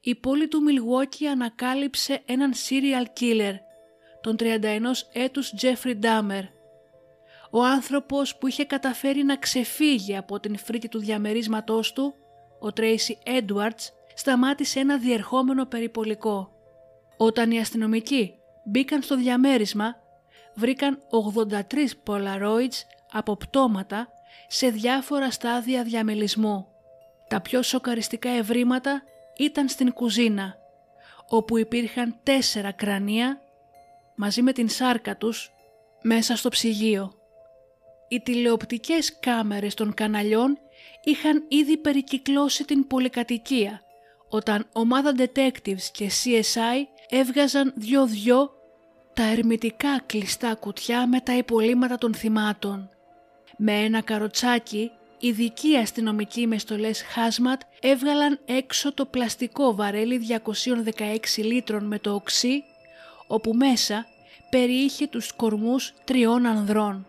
η 0.00 0.14
πόλη 0.14 0.48
του 0.48 0.62
Μιλγουόκι 0.62 1.26
ανακάλυψε 1.26 2.22
έναν 2.26 2.52
serial 2.52 3.20
killer, 3.20 3.54
τον 4.20 4.36
31 4.38 4.42
έτους 5.12 5.52
Jeffrey 5.60 5.98
Dahmer. 6.02 6.42
Ο 7.50 7.62
άνθρωπος 7.62 8.36
που 8.36 8.46
είχε 8.46 8.64
καταφέρει 8.64 9.22
να 9.22 9.36
ξεφύγει 9.36 10.16
από 10.16 10.40
την 10.40 10.58
φρίκη 10.58 10.88
του 10.88 10.98
διαμερίσματός 10.98 11.92
του, 11.92 12.14
ο 12.60 12.66
Tracy 12.76 13.38
Edwards, 13.38 13.92
σταμάτησε 14.14 14.80
ένα 14.80 14.98
διερχόμενο 14.98 15.66
περιπολικό. 15.66 16.52
Όταν 17.16 17.50
οι 17.50 17.58
αστυνομικοί 17.58 18.34
μπήκαν 18.64 19.02
στο 19.02 19.16
διαμέρισμα, 19.16 19.96
βρήκαν 20.54 20.98
83 21.40 21.60
Polaroids 22.06 22.82
από 23.12 23.36
πτώματα 23.36 24.08
σε 24.48 24.68
διάφορα 24.68 25.30
στάδια 25.30 25.82
διαμελισμού. 25.82 26.66
Τα 27.28 27.40
πιο 27.40 27.62
σοκαριστικά 27.62 28.30
ευρήματα 28.30 29.02
ήταν 29.36 29.68
στην 29.68 29.92
κουζίνα, 29.92 30.56
όπου 31.28 31.58
υπήρχαν 31.58 32.16
τέσσερα 32.22 32.72
κρανία 32.72 33.40
μαζί 34.16 34.42
με 34.42 34.52
την 34.52 34.68
σάρκα 34.68 35.16
τους 35.16 35.52
μέσα 36.02 36.36
στο 36.36 36.48
ψυγείο. 36.48 37.12
Οι 38.08 38.20
τηλεοπτικές 38.20 39.18
κάμερες 39.18 39.74
των 39.74 39.94
καναλιών 39.94 40.58
είχαν 41.04 41.44
ήδη 41.48 41.76
περικυκλώσει 41.76 42.64
την 42.64 42.86
πολυκατοικία 42.86 43.82
όταν 44.28 44.66
ομάδα 44.72 45.14
detectives 45.18 45.82
και 45.92 46.10
CSI 46.24 46.86
έβγαζαν 47.08 47.72
δυο-δυο 47.76 48.50
τα 49.14 49.22
ερμητικά 49.22 50.00
κλειστά 50.06 50.54
κουτιά 50.54 51.06
με 51.06 51.20
τα 51.20 51.36
υπολείμματα 51.36 51.98
των 51.98 52.14
θυμάτων. 52.14 52.90
Με 53.60 53.72
ένα 53.72 54.02
καροτσάκι, 54.02 54.90
ειδικοί 55.18 55.76
αστυνομικοί 55.76 56.46
με 56.46 56.58
στολές 56.58 57.02
Hazmat 57.14 57.60
έβγαλαν 57.80 58.40
έξω 58.44 58.94
το 58.94 59.06
πλαστικό 59.06 59.74
βαρέλι 59.74 60.20
216 61.36 61.36
λίτρων 61.36 61.84
με 61.84 61.98
το 61.98 62.14
οξύ, 62.14 62.64
όπου 63.26 63.52
μέσα 63.54 64.06
περιείχε 64.50 65.06
τους 65.06 65.32
κορμούς 65.32 65.94
τριών 66.04 66.46
ανδρών. 66.46 67.06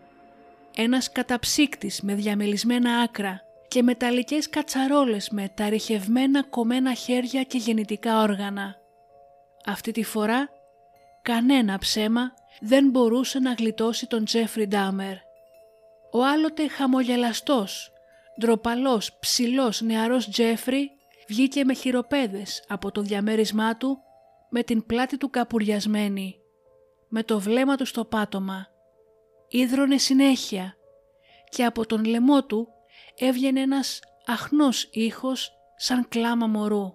Ένας 0.76 1.12
καταψύκτης 1.12 2.00
με 2.00 2.14
διαμελισμένα 2.14 2.96
άκρα 2.96 3.40
και 3.68 3.82
μεταλλικές 3.82 4.48
κατσαρόλες 4.48 5.30
με 5.30 5.50
τα 5.54 5.68
ρηχευμένα 5.68 6.42
κομμένα 6.42 6.94
χέρια 6.94 7.42
και 7.42 7.58
γεννητικά 7.58 8.20
όργανα. 8.22 8.76
Αυτή 9.64 9.92
τη 9.92 10.02
φορά 10.02 10.48
κανένα 11.22 11.78
ψέμα 11.78 12.32
δεν 12.60 12.88
μπορούσε 12.88 13.38
να 13.38 13.52
γλιτώσει 13.52 14.06
τον 14.06 14.24
Τζέφρι 14.24 14.66
Ντάμερ. 14.66 15.16
Ο 16.12 16.24
άλλοτε 16.24 16.68
χαμογελαστός, 16.68 17.92
ντροπαλός, 18.40 19.18
ψηλός 19.18 19.80
νεαρός 19.80 20.28
Τζέφρι 20.28 20.90
βγήκε 21.28 21.64
με 21.64 21.74
χειροπέδες 21.74 22.64
από 22.68 22.92
το 22.92 23.02
διαμέρισμά 23.02 23.76
του 23.76 23.98
με 24.50 24.62
την 24.62 24.86
πλάτη 24.86 25.16
του 25.16 25.30
καπουριασμένη, 25.30 26.36
με 27.08 27.22
το 27.22 27.40
βλέμμα 27.40 27.76
του 27.76 27.84
στο 27.84 28.04
πάτωμα. 28.04 28.66
Ήδρωνε 29.48 29.98
συνέχεια 29.98 30.76
και 31.48 31.64
από 31.64 31.86
τον 31.86 32.04
λαιμό 32.04 32.44
του 32.44 32.68
έβγαινε 33.18 33.60
ένας 33.60 34.00
αχνός 34.26 34.88
ήχος 34.92 35.52
σαν 35.76 36.08
κλάμα 36.08 36.46
μωρού. 36.46 36.94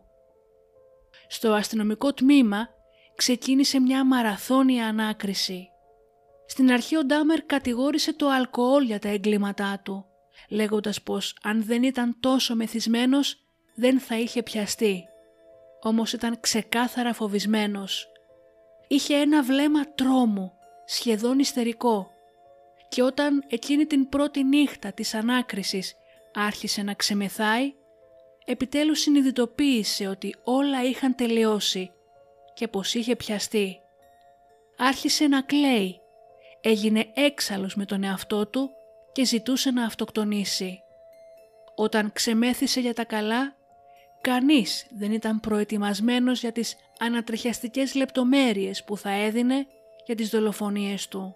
Στο 1.28 1.53
αστυνομικό 1.53 2.13
τμήμα 2.13 2.68
ξεκίνησε 3.16 3.80
μια 3.80 4.05
μαραθώνια 4.05 4.88
ανάκριση. 4.88 5.70
Στην 6.47 6.71
αρχή 6.71 6.97
ο 6.97 7.05
Ντάμερ 7.05 7.41
κατηγόρησε 7.41 8.13
το 8.13 8.29
αλκοόλ 8.29 8.83
για 8.85 8.99
τα 8.99 9.09
εγκλήματά 9.09 9.81
του, 9.83 10.05
λέγοντας 10.49 11.01
πως 11.01 11.35
αν 11.43 11.63
δεν 11.63 11.83
ήταν 11.83 12.17
τόσο 12.19 12.55
μεθυσμένος 12.55 13.39
δεν 13.75 13.99
θα 13.99 14.19
είχε 14.19 14.43
πιαστεί. 14.43 15.03
Όμως 15.81 16.13
ήταν 16.13 16.39
ξεκάθαρα 16.39 17.13
φοβισμένος. 17.13 18.07
Είχε 18.87 19.15
ένα 19.15 19.43
βλέμμα 19.43 19.93
τρόμου, 19.93 20.51
σχεδόν 20.85 21.39
ιστερικό. 21.39 22.09
Και 22.89 23.01
όταν 23.03 23.43
εκείνη 23.47 23.85
την 23.85 24.09
πρώτη 24.09 24.43
νύχτα 24.43 24.91
της 24.91 25.13
ανάκρισης 25.13 25.95
άρχισε 26.33 26.81
να 26.81 26.93
ξεμεθάει, 26.93 27.73
επιτέλους 28.45 28.99
συνειδητοποίησε 28.99 30.07
ότι 30.07 30.35
όλα 30.43 30.83
είχαν 30.83 31.15
τελειώσει 31.15 31.91
και 32.53 32.67
πως 32.67 32.93
είχε 32.93 33.15
πιαστεί. 33.15 33.79
Άρχισε 34.77 35.27
να 35.27 35.41
κλαίει, 35.41 35.99
έγινε 36.68 37.11
έξαλλος 37.13 37.76
με 37.76 37.86
τον 37.86 38.03
εαυτό 38.03 38.47
του 38.47 38.70
και 39.11 39.26
ζητούσε 39.26 39.72
να 39.72 39.86
αυτοκτονήσει. 39.86 40.80
Όταν 41.76 42.11
ξεμέθησε 42.11 42.80
για 42.80 42.93
τα 42.93 43.05
καλά, 43.05 43.55
κανείς 44.22 44.86
δεν 44.97 45.11
ήταν 45.11 45.39
προετοιμασμένος 45.39 46.39
για 46.39 46.51
τις 46.51 46.76
ανατριχιαστικές 46.99 47.95
λεπτομέρειες 47.95 48.84
που 48.84 48.97
θα 48.97 49.09
έδινε 49.09 49.68
για 50.05 50.16
τις 50.16 50.30
δολοφονίες 50.30 51.07
του. 51.07 51.36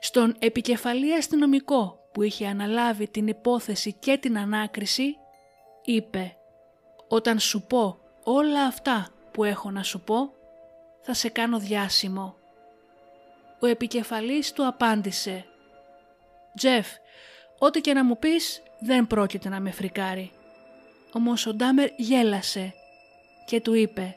Στον 0.00 0.36
επικεφαλή 0.38 1.14
αστυνομικό 1.14 2.08
που 2.12 2.22
είχε 2.22 2.46
αναλάβει 2.46 3.08
την 3.08 3.26
υπόθεση 3.26 3.92
και 3.92 4.16
την 4.16 4.38
ανάκριση, 4.38 5.16
είπε 5.84 6.36
«Όταν 7.08 7.38
σου 7.38 7.62
πω 7.62 7.98
όλα 8.22 8.62
αυτά 8.62 9.08
που 9.32 9.44
έχω 9.44 9.70
να 9.70 9.82
σου 9.82 10.00
πω, 10.00 10.32
θα 11.00 11.14
σε 11.14 11.28
κάνω 11.28 11.58
διάσημο». 11.58 12.40
Ο 13.62 13.66
επικεφαλής 13.66 14.52
του 14.52 14.66
απάντησε 14.66 15.44
«Τζεφ, 16.56 16.86
ό,τι 17.58 17.80
και 17.80 17.92
να 17.92 18.04
μου 18.04 18.18
πεις 18.18 18.62
δεν 18.80 19.06
πρόκειται 19.06 19.48
να 19.48 19.60
με 19.60 19.70
φρικάρει». 19.70 20.30
Όμως 21.12 21.46
ο 21.46 21.54
Ντάμερ 21.54 21.88
γέλασε 21.96 22.74
και 23.46 23.60
του 23.60 23.74
είπε 23.74 24.16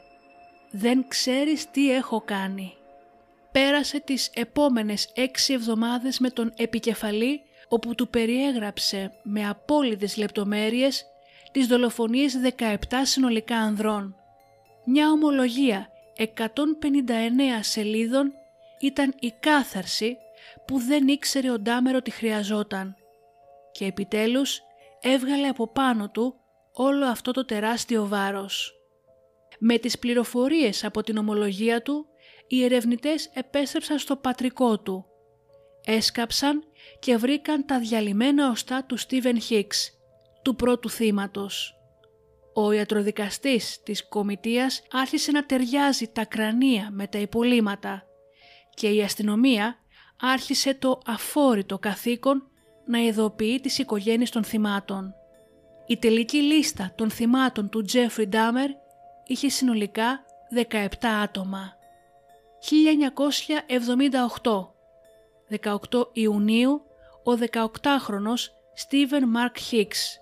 «Δεν 0.70 1.04
ξέρεις 1.08 1.70
τι 1.70 1.92
έχω 1.92 2.20
κάνει». 2.20 2.72
Πέρασε 3.52 4.00
τις 4.00 4.30
επόμενες 4.34 5.10
έξι 5.14 5.52
εβδομάδες 5.52 6.18
με 6.18 6.30
τον 6.30 6.52
επικεφαλή 6.56 7.40
όπου 7.68 7.94
του 7.94 8.08
περιέγραψε 8.08 9.12
με 9.22 9.48
απόλυτες 9.48 10.16
λεπτομέρειες 10.16 11.04
τις 11.52 11.66
δολοφονίες 11.66 12.40
17 12.58 12.76
συνολικά 13.02 13.56
ανδρών. 13.56 14.16
Μια 14.84 15.10
ομολογία 15.10 15.88
159 16.16 16.22
σελίδων 17.60 18.32
ήταν 18.80 19.14
η 19.18 19.34
κάθαρση 19.40 20.16
που 20.66 20.78
δεν 20.78 21.08
ήξερε 21.08 21.50
ο 21.50 21.58
Ντάμερο 21.58 21.96
ότι 21.96 22.10
χρειαζόταν 22.10 22.96
και 23.72 23.84
επιτέλους 23.84 24.60
έβγαλε 25.00 25.48
από 25.48 25.68
πάνω 25.68 26.10
του 26.10 26.34
όλο 26.72 27.06
αυτό 27.06 27.32
το 27.32 27.44
τεράστιο 27.44 28.06
βάρος. 28.06 28.74
Με 29.58 29.78
τις 29.78 29.98
πληροφορίες 29.98 30.84
από 30.84 31.02
την 31.02 31.16
ομολογία 31.16 31.82
του, 31.82 32.06
οι 32.46 32.64
ερευνητές 32.64 33.30
επέστρεψαν 33.34 33.98
στο 33.98 34.16
πατρικό 34.16 34.80
του. 34.80 35.06
Έσκαψαν 35.84 36.62
και 36.98 37.16
βρήκαν 37.16 37.66
τα 37.66 37.78
διαλυμένα 37.78 38.50
οστά 38.50 38.84
του 38.84 38.96
Στίβεν 38.96 39.40
Χίξ, 39.40 39.90
του 40.42 40.56
πρώτου 40.56 40.90
θύματος. 40.90 41.74
Ο 42.54 42.72
ιατροδικαστής 42.72 43.82
της 43.82 44.08
κομιτείας 44.08 44.82
άρχισε 44.90 45.30
να 45.30 45.46
ταιριάζει 45.46 46.08
τα 46.08 46.24
κρανία 46.24 46.88
με 46.92 47.06
τα 47.06 47.18
υπολείμματα 47.18 48.05
και 48.76 48.88
η 48.88 49.02
αστυνομία 49.02 49.78
άρχισε 50.20 50.74
το 50.74 51.00
αφόρητο 51.06 51.78
καθήκον 51.78 52.50
να 52.86 52.98
ειδοποιεί 52.98 53.60
τις 53.60 53.78
οικογένειες 53.78 54.30
των 54.30 54.44
θυμάτων. 54.44 55.14
Η 55.86 55.96
τελική 55.96 56.36
λίστα 56.36 56.92
των 56.96 57.10
θυμάτων 57.10 57.68
του 57.68 57.82
Τζέφρι 57.82 58.26
Ντάμερ 58.26 58.70
είχε 59.26 59.48
συνολικά 59.48 60.24
17 60.72 60.86
άτομα. 61.22 61.72
1978 64.42 65.78
18 65.90 66.08
Ιουνίου 66.12 66.82
ο 67.24 67.32
18χρονος 67.52 68.50
Στίβεν 68.74 69.28
Μαρκ 69.28 69.58
Χίξ. 69.58 70.20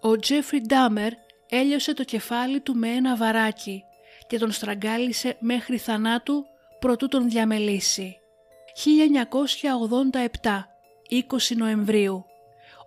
Ο 0.00 0.16
Τζέφρι 0.16 0.60
Ντάμερ 0.60 1.12
έλειωσε 1.48 1.94
το 1.94 2.04
κεφάλι 2.04 2.60
του 2.60 2.74
με 2.74 2.88
ένα 2.88 3.16
βαράκι 3.16 3.82
και 4.26 4.38
τον 4.38 4.50
στραγγάλισε 4.50 5.36
μέχρι 5.40 5.78
θανάτου 5.78 6.44
προτού 6.78 7.08
τον 7.08 7.28
διαμελήσει. 7.28 8.16
1987, 10.42 10.68
20 11.10 11.56
Νοεμβρίου, 11.56 12.24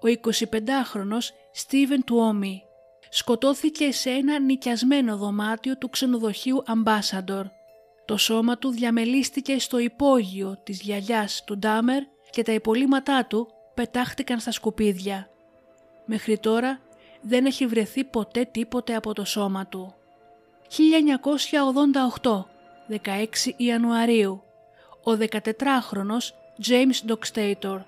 ο 0.02 0.08
25χρονος 0.08 1.30
Στίβεν 1.52 2.04
Τουόμι 2.04 2.64
σκοτώθηκε 3.10 3.92
σε 3.92 4.10
ένα 4.10 4.40
νοικιασμένο 4.40 5.18
δωμάτιο 5.18 5.78
του 5.78 5.90
ξενοδοχείου 5.90 6.64
Ambassador. 6.68 7.44
Το 8.06 8.18
σώμα 8.18 8.58
του 8.58 8.70
διαμελίστηκε 8.70 9.60
στο 9.60 9.80
υπόγειο 9.80 10.60
της 10.64 10.82
γιαγιάς 10.82 11.44
του 11.44 11.58
Ντάμερ 11.58 12.04
και 12.30 12.44
τα 12.44 12.52
υπολείμματά 12.52 13.26
του 13.26 13.48
πετάχτηκαν 13.74 14.40
στα 14.40 14.52
σκουπίδια. 14.52 15.30
Μέχρι 16.06 16.38
τώρα 16.38 16.80
δεν 17.22 17.46
έχει 17.46 17.66
βρεθεί 17.66 18.04
ποτέ 18.04 18.44
τίποτε 18.52 18.96
από 18.96 19.14
το 19.14 19.26
σώμα 19.26 19.68
του. 19.68 19.94
1988, 22.22 22.46
16 22.90 22.96
Ιανουαρίου, 23.58 24.44
ο 25.04 25.12
14χρονος 25.12 26.34
James 26.68 27.10
Dockstator. 27.10 27.82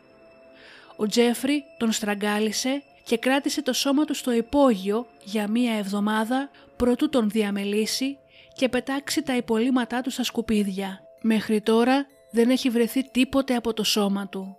Ο 0.95 1.07
Τζέφρι 1.07 1.63
τον 1.77 1.91
στραγγάλισε 1.91 2.83
και 3.03 3.17
κράτησε 3.17 3.61
το 3.61 3.73
σώμα 3.73 4.05
του 4.05 4.13
στο 4.13 4.31
υπόγειο 4.31 5.07
για 5.23 5.47
μία 5.47 5.73
εβδομάδα 5.73 6.49
προτού 6.77 7.09
τον 7.09 7.29
διαμελήσει 7.29 8.17
και 8.53 8.69
πετάξει 8.69 9.21
τα 9.21 9.35
υπολείμματά 9.35 10.01
του 10.01 10.09
στα 10.09 10.23
σκουπίδια. 10.23 10.99
Μέχρι 11.21 11.61
τώρα 11.61 12.05
δεν 12.31 12.49
έχει 12.49 12.69
βρεθεί 12.69 13.09
τίποτε 13.11 13.55
από 13.55 13.73
το 13.73 13.83
σώμα 13.83 14.27
του. 14.27 14.57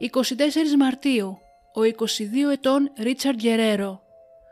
24 0.00 0.10
Μαρτίου, 0.78 1.38
ο 1.74 1.80
22 1.80 2.52
ετών 2.52 2.92
Ρίτσαρντ 2.98 3.38
Γκερέρο. 3.38 4.03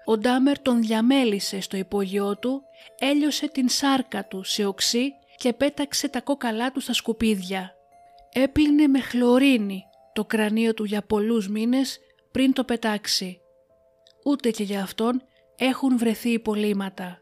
Ο 0.04 0.18
Ντάμερ 0.18 0.58
τον 0.58 0.80
διαμέλησε 0.80 1.60
στο 1.60 1.76
υπόγειό 1.76 2.38
του, 2.38 2.62
έλειωσε 2.98 3.48
την 3.48 3.68
σάρκα 3.68 4.24
του 4.24 4.42
σε 4.44 4.64
οξύ 4.64 5.12
και 5.36 5.52
πέταξε 5.52 6.08
τα 6.08 6.20
κόκαλά 6.20 6.72
του 6.72 6.80
στα 6.80 6.92
σκουπίδια. 6.92 7.74
Έπλυνε 8.32 8.86
με 8.86 9.00
χλωρίνη 9.00 9.84
το 10.12 10.24
κρανίο 10.24 10.74
του 10.74 10.84
για 10.84 11.02
πολλούς 11.02 11.48
μήνες 11.48 11.98
πριν 12.30 12.52
το 12.52 12.64
πετάξει. 12.64 13.40
Ούτε 14.24 14.50
και 14.50 14.62
για 14.62 14.82
αυτόν 14.82 15.22
έχουν 15.56 15.98
βρεθεί 15.98 16.30
υπολείμματα. 16.30 17.20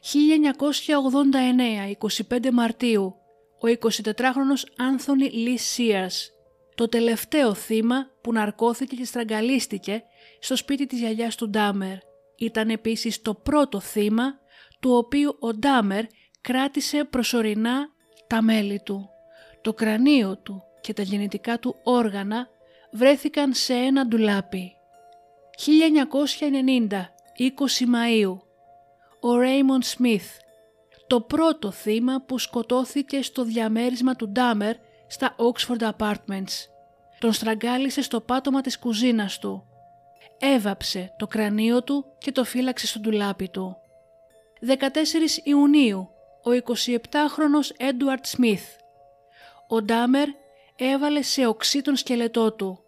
1989, 0.00 1.94
25 2.28 2.50
Μαρτίου, 2.52 3.14
ο 3.60 3.66
24χρονος 3.66 4.64
Άνθονι 4.76 5.30
Λι 5.30 5.58
Σίας, 5.58 6.30
το 6.74 6.88
τελευταίο 6.88 7.54
θύμα 7.54 8.10
που 8.20 8.32
ναρκώθηκε 8.32 8.96
και 8.96 9.04
στραγγαλίστηκε 9.04 10.02
στο 10.40 10.56
σπίτι 10.56 10.86
της 10.86 10.98
γιαγιάς 10.98 11.36
του 11.36 11.48
Ντάμερ. 11.48 12.07
Ήταν 12.38 12.70
επίσης 12.70 13.22
το 13.22 13.34
πρώτο 13.34 13.80
θύμα 13.80 14.38
του 14.80 14.90
οποίου 14.90 15.36
ο 15.40 15.54
Ντάμερ 15.54 16.04
κράτησε 16.40 17.04
προσωρινά 17.04 17.88
τα 18.26 18.42
μέλη 18.42 18.80
του. 18.84 19.08
Το 19.62 19.74
κρανίο 19.74 20.38
του 20.38 20.62
και 20.80 20.92
τα 20.92 21.02
γεννητικά 21.02 21.58
του 21.58 21.76
όργανα 21.82 22.48
βρέθηκαν 22.92 23.54
σε 23.54 23.74
ένα 23.74 24.06
ντουλάπι. 24.06 24.72
1990, 26.88 27.10
20 27.38 27.50
Μαΐου, 27.94 28.38
ο 29.20 29.36
Ρέιμον 29.36 29.82
Σμιθ, 29.82 30.30
το 31.06 31.20
πρώτο 31.20 31.70
θύμα 31.70 32.22
που 32.26 32.38
σκοτώθηκε 32.38 33.22
στο 33.22 33.44
διαμέρισμα 33.44 34.16
του 34.16 34.28
Ντάμερ 34.28 34.76
στα 35.06 35.36
Oxford 35.36 35.90
Apartments. 35.90 36.66
Τον 37.18 37.32
στραγγάλισε 37.32 38.02
στο 38.02 38.20
πάτωμα 38.20 38.60
της 38.60 38.78
κουζίνας 38.78 39.38
του. 39.38 39.67
Έβαψε 40.38 41.14
το 41.16 41.26
κρανίο 41.26 41.82
του 41.82 42.04
και 42.18 42.32
το 42.32 42.44
φύλαξε 42.44 42.86
στο 42.86 42.98
ντουλάπι 42.98 43.48
του. 43.48 43.76
14 44.66 44.74
Ιουνίου, 45.44 46.10
ο 46.42 46.50
27χρονος 46.50 47.70
Έντουαρτ 47.76 48.26
Σμιθ. 48.26 48.64
Ο 49.68 49.82
Ντάμερ 49.82 50.28
έβαλε 50.76 51.22
σε 51.22 51.46
οξύ 51.46 51.80
τον 51.80 51.96
σκελετό 51.96 52.52
του. 52.52 52.82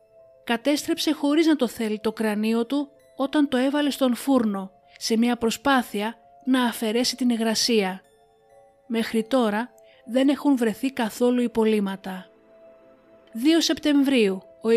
Κατέστρεψε 0.44 1.12
χωρίς 1.12 1.46
να 1.46 1.56
το 1.56 1.68
θέλει 1.68 2.00
το 2.00 2.12
κρανίο 2.12 2.66
του 2.66 2.88
όταν 3.16 3.48
το 3.48 3.56
έβαλε 3.56 3.90
στον 3.90 4.14
φούρνο 4.14 4.70
σε 4.98 5.16
μια 5.16 5.36
προσπάθεια 5.36 6.14
να 6.44 6.64
αφαιρέσει 6.64 7.16
την 7.16 7.30
υγρασία. 7.30 8.00
Μέχρι 8.86 9.24
τώρα 9.24 9.70
δεν 10.04 10.28
έχουν 10.28 10.56
βρεθεί 10.56 10.92
καθόλου 10.92 11.40
υπολείμματα. 11.40 12.26
2 13.34 13.38
Σεπτεμβρίου, 13.58 14.42
ο 14.62 14.68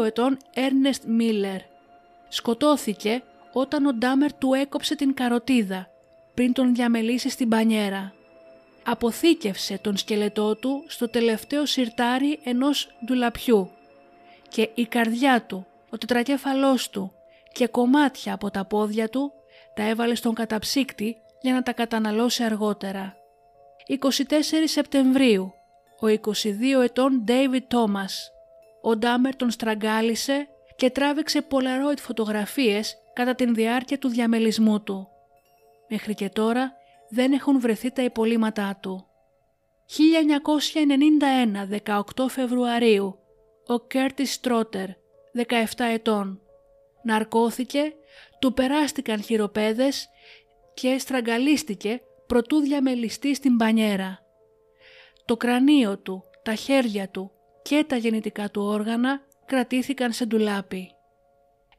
22 0.00 0.06
ετών 0.06 0.36
Έρνεστ 0.54 1.04
Μίλλερ 1.04 1.60
σκοτώθηκε 2.28 3.22
όταν 3.52 3.86
ο 3.86 3.92
Ντάμερ 3.92 4.32
του 4.32 4.52
έκοψε 4.52 4.94
την 4.94 5.14
καροτίδα 5.14 5.90
πριν 6.34 6.52
τον 6.52 6.74
διαμελήσει 6.74 7.28
στην 7.28 7.48
πανιέρα. 7.48 8.12
Αποθήκευσε 8.84 9.78
τον 9.78 9.96
σκελετό 9.96 10.56
του 10.56 10.84
στο 10.86 11.08
τελευταίο 11.08 11.66
σιρτάρι 11.66 12.40
ενός 12.44 12.88
ντουλαπιού 13.04 13.70
και 14.48 14.70
η 14.74 14.84
καρδιά 14.84 15.42
του, 15.42 15.66
ο 15.90 15.98
τετρακέφαλός 15.98 16.90
του 16.90 17.12
και 17.52 17.66
κομμάτια 17.66 18.34
από 18.34 18.50
τα 18.50 18.64
πόδια 18.64 19.08
του 19.08 19.32
τα 19.74 19.82
έβαλε 19.82 20.14
στον 20.14 20.34
καταψύκτη 20.34 21.16
για 21.40 21.52
να 21.52 21.62
τα 21.62 21.72
καταναλώσει 21.72 22.42
αργότερα. 22.42 23.16
24 24.00 24.22
Σεπτεμβρίου, 24.64 25.52
ο 26.00 26.06
22 26.06 26.82
ετών 26.82 27.24
David 27.28 27.74
Thomas. 27.74 28.12
Ο 28.82 28.96
Ντάμερ 28.96 29.36
τον 29.36 29.50
στραγγάλισε 29.50 30.48
και 30.78 30.90
τράβηξε 30.90 31.46
Polaroid 31.50 31.98
φωτογραφίες 31.98 32.96
κατά 33.12 33.34
την 33.34 33.54
διάρκεια 33.54 33.98
του 33.98 34.08
διαμελισμού 34.08 34.82
του. 34.82 35.08
Μέχρι 35.88 36.14
και 36.14 36.28
τώρα 36.28 36.72
δεν 37.08 37.32
έχουν 37.32 37.60
βρεθεί 37.60 37.92
τα 37.92 38.02
υπολείμματά 38.02 38.78
του. 38.82 39.06
1991, 41.84 42.02
18 42.16 42.28
Φεβρουαρίου, 42.28 43.18
ο 43.66 43.80
Κέρτις 43.80 44.32
Στρότερ, 44.32 44.88
17 45.76 45.84
ετών. 45.92 46.40
Ναρκώθηκε, 47.02 47.92
του 48.40 48.52
περάστηκαν 48.52 49.22
χειροπέδες 49.22 50.08
και 50.74 50.98
στραγγαλίστηκε 50.98 52.00
προτού 52.26 52.60
διαμελιστεί 52.60 53.34
στην 53.34 53.56
πανιέρα. 53.56 54.18
Το 55.24 55.36
κρανίο 55.36 55.98
του, 55.98 56.24
τα 56.42 56.54
χέρια 56.54 57.08
του 57.08 57.30
και 57.62 57.84
τα 57.86 57.96
γεννητικά 57.96 58.50
του 58.50 58.62
όργανα 58.62 59.26
κρατήθηκαν 59.48 60.12
σε 60.12 60.24
ντουλάπι. 60.24 60.92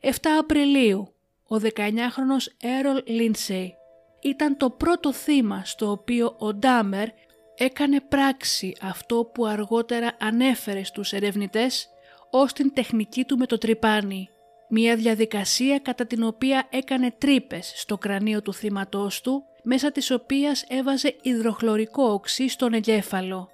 7 0.01 0.09
Απριλίου, 0.39 1.13
ο 1.47 1.55
19χρονος 1.55 2.47
Έρολ 2.61 3.03
Λίνσεϊ 3.05 3.73
ήταν 4.21 4.57
το 4.57 4.69
πρώτο 4.69 5.13
θύμα 5.13 5.61
στο 5.65 5.91
οποίο 5.91 6.35
ο 6.37 6.53
Ντάμερ 6.53 7.07
έκανε 7.55 8.01
πράξη 8.01 8.75
αυτό 8.81 9.29
που 9.33 9.45
αργότερα 9.45 10.11
ανέφερε 10.19 10.83
στους 10.83 11.13
ερευνητές 11.13 11.89
ως 12.29 12.53
την 12.53 12.73
τεχνική 12.73 13.23
του 13.25 13.37
με 13.37 13.45
το 13.45 13.57
τρυπάνι, 13.57 14.29
μια 14.69 14.95
διαδικασία 14.95 15.79
κατά 15.79 16.05
την 16.05 16.23
οποία 16.23 16.67
έκανε 16.69 17.13
τρύπες 17.17 17.73
στο 17.75 17.97
κρανίο 17.97 18.41
του 18.41 18.53
θύματός 18.53 19.21
του 19.21 19.43
μέσα 19.63 19.91
της 19.91 20.11
οποίας 20.11 20.63
έβαζε 20.67 21.15
υδροχλωρικό 21.21 22.03
οξύ 22.03 22.47
στον 22.47 22.73
εγκέφαλο. 22.73 23.49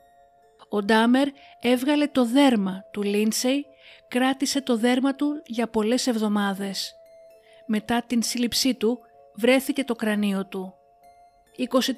Ο 0.70 0.84
Ντάμερ 0.84 1.28
έβγαλε 1.61 2.07
το 2.07 2.26
δέρμα 2.26 2.84
του 2.91 3.03
Λίνσεϊ, 3.03 3.66
κράτησε 4.16 4.61
το 4.61 4.78
δέρμα 4.78 5.16
του 5.16 5.41
για 5.45 5.68
πολλές 5.68 6.07
εβδομάδες. 6.07 6.95
Μετά 7.66 8.03
την 8.07 8.24
σύλληψή 8.24 8.74
του 8.74 8.99
βρέθηκε 9.36 9.84
το 9.84 9.95
κρανίο 9.95 10.45
του. 10.45 10.74
24 11.57 11.91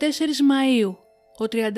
Μαΐου, 0.50 0.96
ο 1.38 1.46
31 1.52 1.70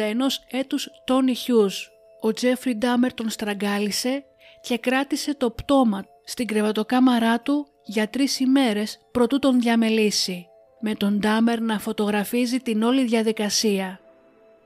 έτους 0.50 0.90
Τόνι 1.06 1.34
Χιούς, 1.34 1.92
ο 2.22 2.34
Τζέφρι 2.34 2.76
Ντάμερ 2.76 3.14
τον 3.14 3.30
στραγγάλισε 3.30 4.24
και 4.62 4.78
κράτησε 4.78 5.36
το 5.36 5.52
πτώμα 5.52 6.06
στην 6.24 6.48
κρεβατοκάμαρά 6.48 7.42
του 7.42 7.68
για 7.84 8.08
τρεις 8.08 8.40
ημέρες 8.40 9.00
προτού 9.12 9.40
τον 9.40 9.60
διαμελήσει 9.60 10.48
με 10.80 10.96
τον 10.96 11.20
Ντάμερ 11.20 11.62
να 11.62 11.80
φωτογραφίζει 11.80 12.60
την 12.60 12.84
όλη 12.84 13.04
διαδικασία. 13.04 14.00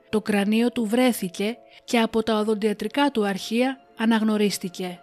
Το 0.08 0.20
κρανίο 0.20 0.70
του 0.70 0.86
βρέθηκε 0.86 1.56
και 1.84 1.98
από 1.98 2.22
τα 2.22 2.38
οδοντιατρικά 2.38 3.10
του 3.10 3.26
αρχεία 3.26 3.78
αναγνωρίστηκε. 3.96 4.98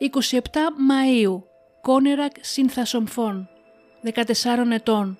27 0.00 0.08
Μαΐου, 0.90 1.42
Κόνερακ 1.80 2.32
Συνθασομφών, 2.40 3.48
14 4.14 4.70
ετών. 4.70 5.18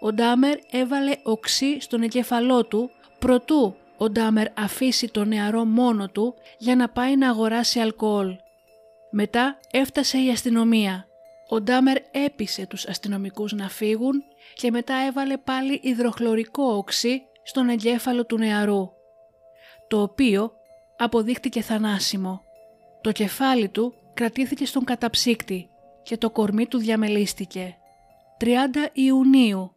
Ο 0.00 0.12
Ντάμερ 0.12 0.58
έβαλε 0.70 1.12
οξύ 1.22 1.80
στον 1.80 2.02
εγκέφαλό 2.02 2.64
του 2.64 2.90
προτού 3.18 3.76
ο 3.96 4.10
Ντάμερ 4.10 4.46
αφήσει 4.58 5.08
το 5.08 5.24
νεαρό 5.24 5.64
μόνο 5.64 6.08
του 6.08 6.34
για 6.58 6.76
να 6.76 6.88
πάει 6.88 7.16
να 7.16 7.28
αγοράσει 7.28 7.80
αλκοόλ. 7.80 8.36
Μετά 9.10 9.58
έφτασε 9.70 10.18
η 10.18 10.30
αστυνομία. 10.30 11.06
Ο 11.48 11.60
Ντάμερ 11.60 11.96
έπεισε 12.10 12.66
τους 12.66 12.86
αστυνομικούς 12.86 13.52
να 13.52 13.68
φύγουν 13.68 14.22
και 14.54 14.70
μετά 14.70 14.94
έβαλε 14.94 15.36
πάλι 15.36 15.80
υδροχλωρικό 15.82 16.62
οξύ 16.62 17.22
στον 17.42 17.68
εγκέφαλο 17.68 18.26
του 18.26 18.38
νεαρού, 18.38 18.90
το 19.88 20.02
οποίο 20.02 20.52
αποδείχτηκε 20.96 21.60
θανάσιμο. 21.62 22.42
Το 23.00 23.12
κεφάλι 23.12 23.68
του 23.68 23.94
κρατήθηκε 24.18 24.66
στον 24.66 24.84
καταψύκτη 24.84 25.68
και 26.02 26.16
το 26.16 26.30
κορμί 26.30 26.66
του 26.66 26.78
διαμελίστηκε. 26.78 27.76
30 28.40 28.44
Ιουνίου, 28.92 29.72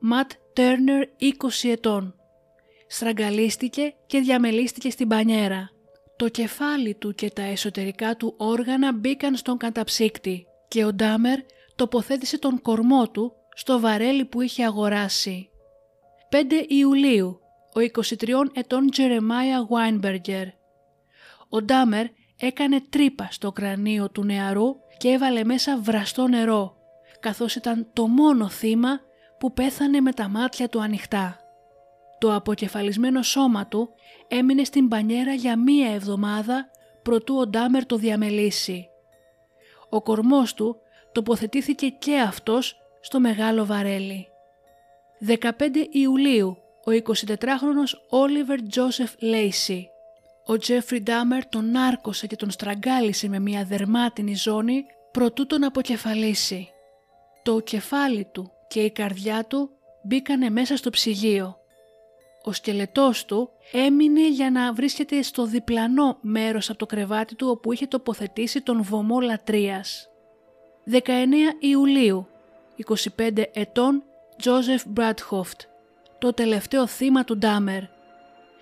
Ματ 0.00 0.30
Τέρνερ 0.52 1.08
20 1.20 1.68
ετών. 1.68 2.14
Στραγγαλίστηκε 2.88 3.94
και 4.06 4.20
διαμελίστηκε 4.20 4.90
στην 4.90 5.08
πανιέρα. 5.08 5.70
Το 6.16 6.28
κεφάλι 6.28 6.94
του 6.94 7.14
και 7.14 7.30
τα 7.30 7.42
εσωτερικά 7.42 8.16
του 8.16 8.34
όργανα 8.36 8.92
μπήκαν 8.92 9.36
στον 9.36 9.56
καταψύκτη 9.56 10.46
και 10.68 10.84
ο 10.84 10.92
Ντάμερ 10.92 11.38
τοποθέτησε 11.74 12.38
τον 12.38 12.60
κορμό 12.60 13.08
του 13.10 13.32
στο 13.54 13.80
βαρέλι 13.80 14.24
που 14.24 14.40
είχε 14.40 14.64
αγοράσει. 14.64 15.48
5 16.30 16.36
Ιουλίου, 16.68 17.40
ο 17.74 17.80
23 17.80 18.28
ετών 18.52 18.90
Τζερεμάια 18.90 19.66
Βάινμπεργκερ. 19.66 20.46
Ο 21.48 21.62
Ντάμερ 21.62 22.06
έκανε 22.46 22.80
τρύπα 22.90 23.28
στο 23.30 23.52
κρανίο 23.52 24.10
του 24.10 24.24
νεαρού 24.24 24.76
και 24.96 25.08
έβαλε 25.08 25.44
μέσα 25.44 25.78
βραστό 25.78 26.28
νερό, 26.28 26.76
καθώς 27.20 27.54
ήταν 27.54 27.86
το 27.92 28.06
μόνο 28.06 28.48
θύμα 28.48 29.00
που 29.38 29.52
πέθανε 29.52 30.00
με 30.00 30.12
τα 30.12 30.28
μάτια 30.28 30.68
του 30.68 30.82
ανοιχτά. 30.82 31.38
Το 32.18 32.34
αποκεφαλισμένο 32.34 33.22
σώμα 33.22 33.66
του 33.66 33.88
έμεινε 34.28 34.64
στην 34.64 34.88
πανιέρα 34.88 35.32
για 35.32 35.58
μία 35.58 35.94
εβδομάδα 35.94 36.70
προτού 37.02 37.36
ο 37.36 37.46
Ντάμερ 37.46 37.86
το 37.86 37.96
διαμελήσει. 37.96 38.88
Ο 39.88 40.02
κορμός 40.02 40.54
του 40.54 40.76
τοποθετήθηκε 41.12 41.88
και 41.88 42.18
αυτός 42.18 42.76
στο 43.00 43.20
μεγάλο 43.20 43.64
βαρέλι. 43.64 44.28
15 45.26 45.40
Ιουλίου 45.90 46.56
ο 46.84 46.90
24χρονος 46.90 48.08
Όλιβερ 48.08 48.62
Τζόσεφ 48.62 49.12
Λέισι. 49.18 49.88
Ο 50.46 50.56
Τζέφρι 50.56 51.02
Ντάμερ 51.02 51.46
τον 51.46 51.76
άρκωσε 51.76 52.26
και 52.26 52.36
τον 52.36 52.50
στραγγάλισε 52.50 53.28
με 53.28 53.38
μια 53.38 53.64
δερμάτινη 53.64 54.34
ζώνη 54.34 54.84
προτού 55.10 55.46
τον 55.46 55.64
αποκεφαλίσει. 55.64 56.68
Το 57.42 57.60
κεφάλι 57.60 58.28
του 58.32 58.50
και 58.68 58.80
η 58.80 58.90
καρδιά 58.90 59.44
του 59.44 59.70
μπήκανε 60.02 60.50
μέσα 60.50 60.76
στο 60.76 60.90
ψυγείο. 60.90 61.56
Ο 62.42 62.52
σκελετός 62.52 63.24
του 63.24 63.50
έμεινε 63.72 64.28
για 64.28 64.50
να 64.50 64.72
βρίσκεται 64.72 65.22
στο 65.22 65.44
διπλανό 65.46 66.18
μέρος 66.20 66.70
από 66.70 66.78
το 66.78 66.86
κρεβάτι 66.86 67.34
του 67.34 67.48
όπου 67.50 67.72
είχε 67.72 67.86
τοποθετήσει 67.86 68.60
τον 68.60 68.82
βωμό 68.82 69.20
λατρείας. 69.20 70.08
19 70.90 71.00
Ιουλίου, 71.60 72.28
25 73.16 73.42
ετών, 73.52 74.02
Τζόζεφ 74.36 74.82
Μπράτχοφτ, 74.86 75.60
το 76.18 76.32
τελευταίο 76.32 76.86
θύμα 76.86 77.24
του 77.24 77.38
Ντάμερ. 77.38 77.82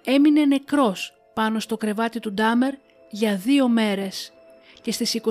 Έμεινε 0.05 0.45
νεκρός 0.45 1.22
πάνω 1.35 1.61
στο 1.61 1.77
κρεβάτι 1.77 2.21
του 2.21 2.33
Ντάμερ 2.33 2.75
για 3.11 3.37
δύο 3.37 3.69
μέρες 3.69 4.33
και 4.83 4.93
στις 4.93 5.21
21 5.23 5.29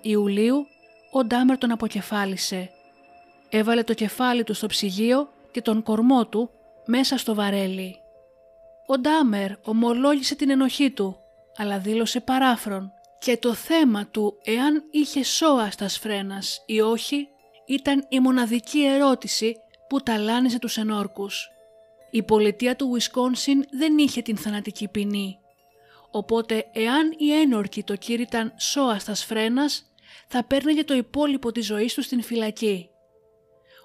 Ιουλίου 0.00 0.66
ο 1.12 1.24
Ντάμερ 1.24 1.58
τον 1.58 1.70
αποκεφάλισε. 1.70 2.70
Έβαλε 3.48 3.82
το 3.82 3.94
κεφάλι 3.94 4.44
του 4.44 4.54
στο 4.54 4.66
ψυγείο 4.66 5.28
και 5.50 5.62
τον 5.62 5.82
κορμό 5.82 6.26
του 6.26 6.50
μέσα 6.86 7.18
στο 7.18 7.34
βαρέλι. 7.34 7.96
Ο 8.86 8.98
Ντάμερ 8.98 9.50
ομολόγησε 9.64 10.34
την 10.34 10.50
ενοχή 10.50 10.90
του, 10.90 11.16
αλλά 11.56 11.78
δήλωσε 11.78 12.20
παράφρον 12.20 12.92
και 13.18 13.36
το 13.36 13.54
θέμα 13.54 14.06
του 14.06 14.38
εάν 14.44 14.84
είχε 14.90 15.24
σώα 15.24 15.70
στα 15.70 15.88
σφρένας 15.88 16.62
ή 16.66 16.80
όχι 16.80 17.28
ήταν 17.66 18.06
η 18.08 18.20
μοναδική 18.20 18.84
ερώτηση 18.84 19.56
που 19.88 20.02
ταλάνιζε 20.02 20.58
τους 20.58 20.76
ενόρκους. 20.76 21.48
Η 22.14 22.22
πολιτεία 22.22 22.76
του 22.76 22.88
Ουισκόνσιν 22.90 23.64
δεν 23.70 23.98
είχε 23.98 24.22
την 24.22 24.36
θανατική 24.36 24.88
ποινή, 24.88 25.38
οπότε 26.10 26.66
εάν 26.72 27.14
οι 27.18 27.32
ένορκοι 27.32 27.82
το 27.82 27.96
κήρυταν 27.96 28.54
σώα 28.58 28.98
στα 28.98 29.14
σφρένας 29.14 29.92
θα 30.28 30.44
παίρναγε 30.44 30.84
το 30.84 30.94
υπόλοιπο 30.94 31.52
της 31.52 31.66
ζωής 31.66 31.94
του 31.94 32.02
στην 32.02 32.22
φυλακή. 32.22 32.88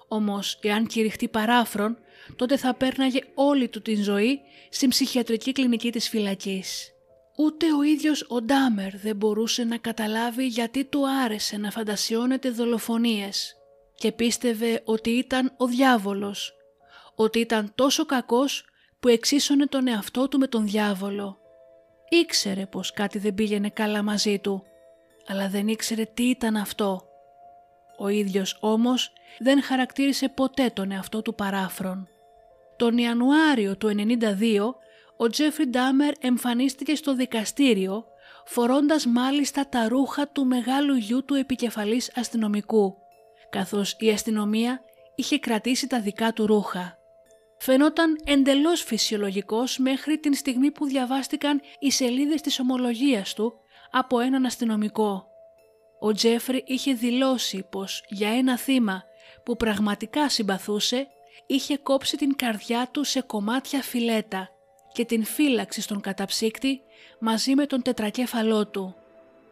Όμως 0.08 0.58
εάν 0.62 0.86
κηρυχτεί 0.86 1.28
παράφρον 1.28 1.98
τότε 2.36 2.56
θα 2.56 2.74
πέρναγε 2.74 3.20
όλη 3.34 3.68
του 3.68 3.82
την 3.82 4.02
ζωή 4.02 4.40
στην 4.70 4.88
ψυχιατρική 4.88 5.52
κλινική 5.52 5.92
της 5.92 6.08
φυλακής. 6.08 6.92
Ούτε 7.36 7.66
ο 7.72 7.82
ίδιος 7.82 8.26
ο 8.28 8.42
Ντάμερ 8.42 8.98
δεν 8.98 9.16
μπορούσε 9.16 9.64
να 9.64 9.76
καταλάβει 9.76 10.46
γιατί 10.46 10.84
του 10.84 11.08
άρεσε 11.24 11.56
να 11.56 11.70
φαντασιώνεται 11.70 12.50
δολοφονίες 12.50 13.54
και 13.94 14.12
πίστευε 14.12 14.82
ότι 14.84 15.10
ήταν 15.10 15.54
ο 15.56 15.66
διάβολος, 15.66 16.54
ότι 17.22 17.38
ήταν 17.38 17.72
τόσο 17.74 18.06
κακός 18.06 18.64
που 19.00 19.08
εξίσωνε 19.08 19.66
τον 19.66 19.88
εαυτό 19.88 20.28
του 20.28 20.38
με 20.38 20.46
τον 20.46 20.66
διάβολο. 20.66 21.38
Ήξερε 22.08 22.66
πως 22.66 22.92
κάτι 22.92 23.18
δεν 23.18 23.34
πήγαινε 23.34 23.68
καλά 23.68 24.02
μαζί 24.02 24.38
του, 24.38 24.62
αλλά 25.26 25.48
δεν 25.48 25.68
ήξερε 25.68 26.04
τι 26.04 26.22
ήταν 26.22 26.56
αυτό. 26.56 27.02
Ο 27.98 28.08
ίδιος 28.08 28.56
όμως 28.60 29.12
δεν 29.38 29.62
χαρακτήρισε 29.62 30.28
ποτέ 30.28 30.70
τον 30.74 30.90
εαυτό 30.90 31.22
του 31.22 31.34
παράφρον. 31.34 32.08
Τον 32.76 32.98
Ιανουάριο 32.98 33.76
του 33.76 33.94
1992 33.96 34.74
ο 35.16 35.28
Τζέφρι 35.28 35.66
Ντάμερ 35.66 36.12
εμφανίστηκε 36.20 36.94
στο 36.94 37.14
δικαστήριο 37.14 38.04
φορώντας 38.44 39.06
μάλιστα 39.06 39.68
τα 39.68 39.88
ρούχα 39.88 40.28
του 40.28 40.46
μεγάλου 40.46 40.94
γιού 40.94 41.24
του 41.24 41.34
επικεφαλής 41.34 42.12
αστυνομικού, 42.16 42.96
καθώς 43.50 43.96
η 43.98 44.10
αστυνομία 44.10 44.80
είχε 45.14 45.38
κρατήσει 45.38 45.86
τα 45.86 46.00
δικά 46.00 46.32
του 46.32 46.46
ρούχα. 46.46 46.98
Φαινόταν 47.62 48.20
εντελώς 48.24 48.82
φυσιολογικός 48.82 49.78
μέχρι 49.78 50.18
την 50.18 50.34
στιγμή 50.34 50.70
που 50.70 50.86
διαβάστηκαν 50.86 51.60
οι 51.78 51.90
σελίδες 51.90 52.40
της 52.40 52.60
ομολογίας 52.60 53.34
του 53.34 53.54
από 53.90 54.20
έναν 54.20 54.44
αστυνομικό. 54.44 55.26
Ο 56.00 56.12
Τζέφρι 56.12 56.64
είχε 56.66 56.92
δηλώσει 56.92 57.66
πως 57.70 58.04
για 58.08 58.28
ένα 58.28 58.58
θύμα 58.58 59.02
που 59.44 59.56
πραγματικά 59.56 60.28
συμπαθούσε 60.28 61.08
είχε 61.46 61.76
κόψει 61.76 62.16
την 62.16 62.36
καρδιά 62.36 62.88
του 62.92 63.04
σε 63.04 63.20
κομμάτια 63.20 63.82
φιλέτα 63.82 64.48
και 64.92 65.04
την 65.04 65.24
φύλαξη 65.24 65.80
στον 65.80 66.00
καταψύκτη 66.00 66.80
μαζί 67.20 67.54
με 67.54 67.66
τον 67.66 67.82
τετρακέφαλό 67.82 68.66
του. 68.66 68.94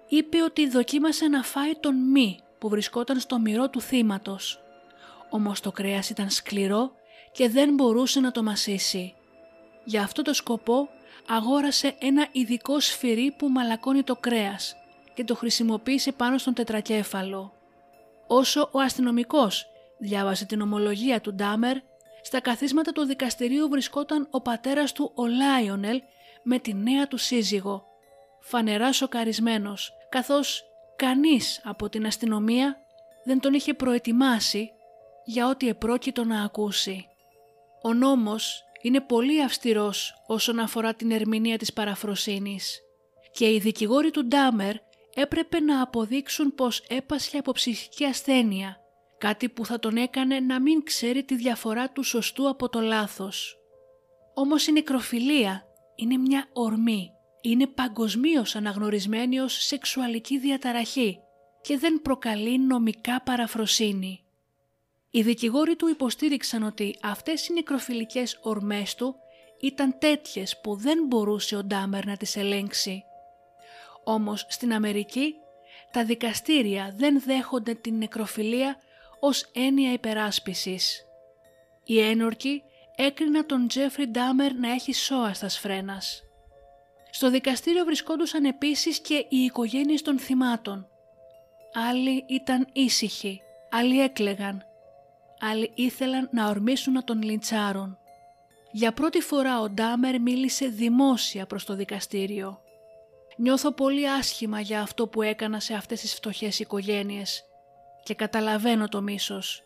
Είπε 0.09 0.43
ότι 0.43 0.69
δοκίμασε 0.69 1.29
να 1.29 1.43
φάει 1.43 1.73
τον 1.81 2.11
μη 2.11 2.39
που 2.59 2.69
βρισκόταν 2.69 3.21
στο 3.21 3.39
μυρό 3.39 3.71
του 3.71 3.81
θύματος. 3.81 4.61
Όμως 5.31 5.61
το 5.61 5.73
κρέας 5.73 6.11
ήταν 6.11 6.31
σκληρό 6.31 6.97
και 7.39 7.49
δεν 7.49 7.75
μπορούσε 7.75 8.21
να 8.21 8.31
το 8.31 8.43
μασίσει. 8.43 9.15
Για 9.85 10.03
αυτό 10.03 10.23
το 10.23 10.33
σκοπό 10.33 10.89
αγόρασε 11.29 11.95
ένα 11.99 12.29
ειδικό 12.33 12.81
σφυρί 12.81 13.35
που 13.39 13.49
μαλακώνει 13.49 14.03
το 14.03 14.17
κρέας 14.17 14.77
και 15.15 15.25
το 15.25 15.35
χρησιμοποίησε 15.35 16.13
πάνω 16.13 16.39
στον 16.39 16.55
τετρακέφαλο. 16.55 17.53
Όσο 18.27 18.69
ο 18.73 18.81
αστυνομικός 18.81 19.67
διάβασε 19.99 20.45
την 20.45 20.61
ομολογία 20.61 21.21
του 21.21 21.35
Ντάμερ, 21.35 21.77
στα 22.23 22.41
καθίσματα 22.41 22.93
του 22.93 23.05
δικαστηρίου 23.05 23.69
βρισκόταν 23.69 24.29
ο 24.31 24.41
πατέρας 24.41 24.93
του 24.93 25.13
ο 25.15 25.27
Λάιονελ 25.27 26.03
με 26.43 26.59
τη 26.59 26.75
νέα 26.75 27.09
του 27.09 27.17
σύζυγο, 27.17 27.85
φανερά 28.41 28.93
σοκαρισμένος, 28.93 29.93
καθώς 30.09 30.65
κανείς 30.97 31.61
από 31.65 31.89
την 31.89 32.07
αστυνομία 32.07 32.77
δεν 33.25 33.41
τον 33.41 33.53
είχε 33.53 33.75
προετοιμάσει 33.75 34.71
για 35.25 35.49
ό,τι 35.49 35.69
επρόκειτο 35.69 36.25
να 36.25 36.43
ακούσει. 36.43 37.08
Ο 37.83 37.95
νόμος 37.95 38.63
είναι 38.83 39.01
πολύ 39.01 39.43
αυστηρός 39.43 40.23
όσον 40.27 40.59
αφορά 40.59 40.95
την 40.95 41.11
ερμηνεία 41.11 41.59
της 41.59 41.73
παραφροσύνης 41.73 42.81
και 43.33 43.53
οι 43.53 43.59
δικηγόροι 43.59 44.11
του 44.11 44.27
Ντάμερ 44.27 44.75
έπρεπε 45.15 45.61
να 45.61 45.83
αποδείξουν 45.83 46.55
πως 46.55 46.85
έπασχε 46.89 47.39
από 47.39 47.53
ψυχική 47.53 48.05
ασθένεια 48.05 48.83
κάτι 49.19 49.49
που 49.49 49.67
θα 49.67 49.79
τον 49.79 49.97
έκανε 49.97 50.41
να 50.41 50.61
μην 50.61 50.85
ξέρει 50.85 51.25
τη 51.25 51.35
διαφορά 51.35 51.91
του 51.91 52.03
σωστού 52.03 52.49
από 52.49 52.69
το 52.69 52.81
λάθος. 52.81 53.59
Όμως 54.35 54.67
η 54.67 54.73
νεκροφιλία 54.73 55.63
είναι 55.95 56.17
μια 56.17 56.49
ορμή, 56.53 57.11
είναι 57.41 57.67
παγκοσμίως 57.67 58.57
αναγνωρισμένη 58.57 59.41
ως 59.41 59.53
σεξουαλική 59.53 60.39
διαταραχή 60.39 61.19
και 61.61 61.79
δεν 61.79 62.03
προκαλεί 62.03 62.59
νομικά 62.59 63.23
παραφροσύνη. 63.23 64.23
Οι 65.11 65.23
δικηγόροι 65.23 65.77
του 65.77 65.89
υποστήριξαν 65.89 66.63
ότι 66.63 66.99
αυτές 67.03 67.49
οι 67.49 67.53
νεκροφιλικές 67.53 68.39
ορμές 68.43 68.95
του 68.95 69.17
ήταν 69.61 69.99
τέτοιες 69.99 70.61
που 70.61 70.77
δεν 70.77 71.07
μπορούσε 71.07 71.57
ο 71.57 71.65
Ντάμερ 71.65 72.07
να 72.07 72.17
τις 72.17 72.37
ελέγξει. 72.37 73.05
Όμως 74.05 74.47
στην 74.49 74.73
Αμερική 74.73 75.35
τα 75.91 76.05
δικαστήρια 76.05 76.95
δεν 76.97 77.21
δέχονται 77.21 77.75
την 77.75 77.97
νεκροφιλία 77.97 78.77
ως 79.21 79.51
έννοια 79.53 79.93
υπεράσπισης. 79.93 81.07
Οι 81.85 82.01
ένορκοι 82.01 82.63
έκριναν 82.97 83.47
τον 83.47 83.69
Τζέφρι 83.69 84.07
Ντάμερ 84.07 84.55
να 84.55 84.73
έχει 84.73 84.93
σώα 84.93 85.35
στα 85.35 85.49
σφρένας. 85.49 86.23
Στο 87.11 87.31
δικαστήριο 87.31 87.85
βρισκόντουσαν 87.85 88.45
επίσης 88.45 89.01
και 89.01 89.27
οι 89.29 89.37
οικογένειες 89.37 90.03
των 90.03 90.19
θυμάτων. 90.19 90.89
Άλλοι 91.89 92.25
ήταν 92.29 92.69
ήσυχοι, 92.73 93.41
άλλοι 93.71 94.03
έκλεγαν, 94.03 94.68
άλλοι 95.41 95.71
ήθελαν 95.75 96.29
να 96.33 96.49
ορμήσουν 96.49 96.93
να 96.93 97.05
τον 97.05 97.23
λιντσάρουν. 97.23 97.99
Για 98.73 98.93
πρώτη 98.93 99.21
φορά 99.21 99.61
ο 99.61 99.69
Ντάμερ 99.69 100.21
μίλησε 100.21 100.67
δημόσια 100.67 101.47
προς 101.47 101.65
το 101.65 101.75
δικαστήριο. 101.75 102.61
Νιώθω 103.37 103.73
πολύ 103.73 104.11
άσχημα 104.11 104.61
για 104.61 104.81
αυτό 104.81 105.07
που 105.07 105.23
έκανα 105.23 105.61
σε 105.61 105.75
αυτές 105.75 106.01
τις 106.01 106.15
φτωχές 106.15 106.59
οικογένειες 106.59 107.45
και 108.03 108.15
καταλαβαίνω 108.15 108.89
το 108.89 109.03
μίσος. 109.03 109.63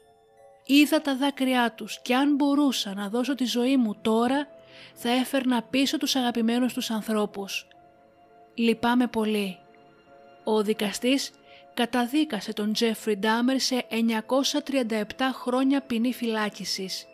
Είδα 0.66 1.00
τα 1.00 1.16
δάκρυά 1.16 1.72
τους 1.72 2.00
και 2.02 2.14
αν 2.14 2.34
μπορούσα 2.34 2.94
να 2.94 3.08
δώσω 3.08 3.34
τη 3.34 3.44
ζωή 3.44 3.76
μου 3.76 3.96
τώρα 4.02 4.46
θα 4.94 5.10
έφερνα 5.10 5.62
πίσω 5.62 5.98
τους 5.98 6.16
αγαπημένους 6.16 6.72
τους 6.72 6.90
ανθρώπους. 6.90 7.66
Λυπάμαι 8.54 9.06
πολύ. 9.06 9.58
Ο 10.44 10.62
δικαστής 10.62 11.30
καταδίκασε 11.74 12.52
τον 12.52 12.72
Τζέφρι 12.72 13.16
Ντάμερ 13.16 13.60
σε 13.60 13.86
937 14.86 15.02
χρόνια 15.32 15.80
ποινή 15.80 16.12
φυλάκισης, 16.12 17.06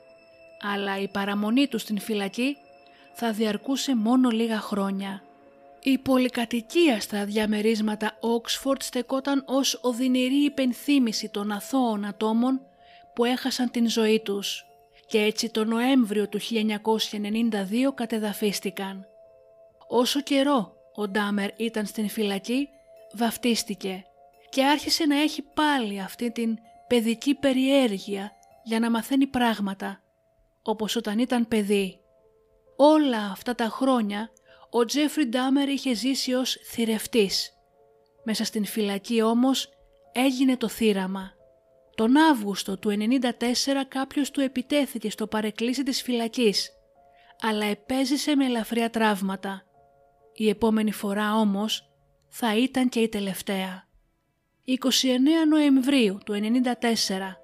αλλά 0.60 0.98
η 0.98 1.08
παραμονή 1.08 1.66
του 1.66 1.78
στην 1.78 1.98
φυλακή 1.98 2.56
θα 3.12 3.32
διαρκούσε 3.32 3.96
μόνο 3.96 4.30
λίγα 4.30 4.60
χρόνια. 4.60 5.22
Η 5.82 5.98
πολυκατοικία 5.98 7.00
στα 7.00 7.24
διαμερίσματα 7.24 8.18
Oxford 8.20 8.82
στεκόταν 8.82 9.42
ως 9.46 9.78
οδυνηρή 9.82 10.44
υπενθύμηση 10.44 11.28
των 11.28 11.52
αθώων 11.52 12.04
ατόμων 12.04 12.60
που 13.14 13.24
έχασαν 13.24 13.70
την 13.70 13.88
ζωή 13.88 14.20
τους 14.20 14.64
και 15.06 15.18
έτσι 15.18 15.50
το 15.50 15.64
Νοέμβριο 15.64 16.28
του 16.28 16.40
1992 16.40 16.44
κατεδαφίστηκαν. 17.94 19.06
Όσο 19.88 20.20
καιρό 20.20 20.72
ο 20.94 21.08
Ντάμερ 21.08 21.50
ήταν 21.56 21.86
στην 21.86 22.08
φυλακή, 22.08 22.68
βαφτίστηκε 23.12 24.07
και 24.50 24.64
άρχισε 24.64 25.06
να 25.06 25.20
έχει 25.20 25.42
πάλι 25.42 26.00
αυτή 26.00 26.30
την 26.30 26.58
παιδική 26.86 27.34
περιέργεια 27.34 28.32
για 28.64 28.78
να 28.78 28.90
μαθαίνει 28.90 29.26
πράγματα, 29.26 30.02
όπως 30.62 30.96
όταν 30.96 31.18
ήταν 31.18 31.48
παιδί. 31.48 32.00
Όλα 32.76 33.30
αυτά 33.30 33.54
τα 33.54 33.64
χρόνια 33.64 34.30
ο 34.70 34.84
Τζέφρι 34.84 35.26
Ντάμερ 35.26 35.68
είχε 35.68 35.94
ζήσει 35.94 36.32
ως 36.32 36.58
θηρευτής. 36.64 37.52
Μέσα 38.24 38.44
στην 38.44 38.64
φυλακή 38.64 39.22
όμως 39.22 39.68
έγινε 40.12 40.56
το 40.56 40.68
θύραμα. 40.68 41.32
Τον 41.94 42.16
Αύγουστο 42.16 42.78
του 42.78 42.90
1994 42.90 43.28
κάποιος 43.88 44.30
του 44.30 44.40
επιτέθηκε 44.40 45.10
στο 45.10 45.26
παρεκκλήσι 45.26 45.82
της 45.82 46.02
φυλακής, 46.02 46.70
αλλά 47.40 47.64
επέζησε 47.64 48.36
με 48.36 48.44
ελαφριά 48.44 48.90
τραύματα. 48.90 49.62
Η 50.34 50.48
επόμενη 50.48 50.92
φορά 50.92 51.34
όμως 51.34 51.90
θα 52.28 52.56
ήταν 52.56 52.88
και 52.88 53.00
η 53.00 53.08
τελευταία. 53.08 53.87
29 54.68 54.76
Νοεμβρίου 55.48 56.18
του 56.24 56.32
1994 56.32 57.38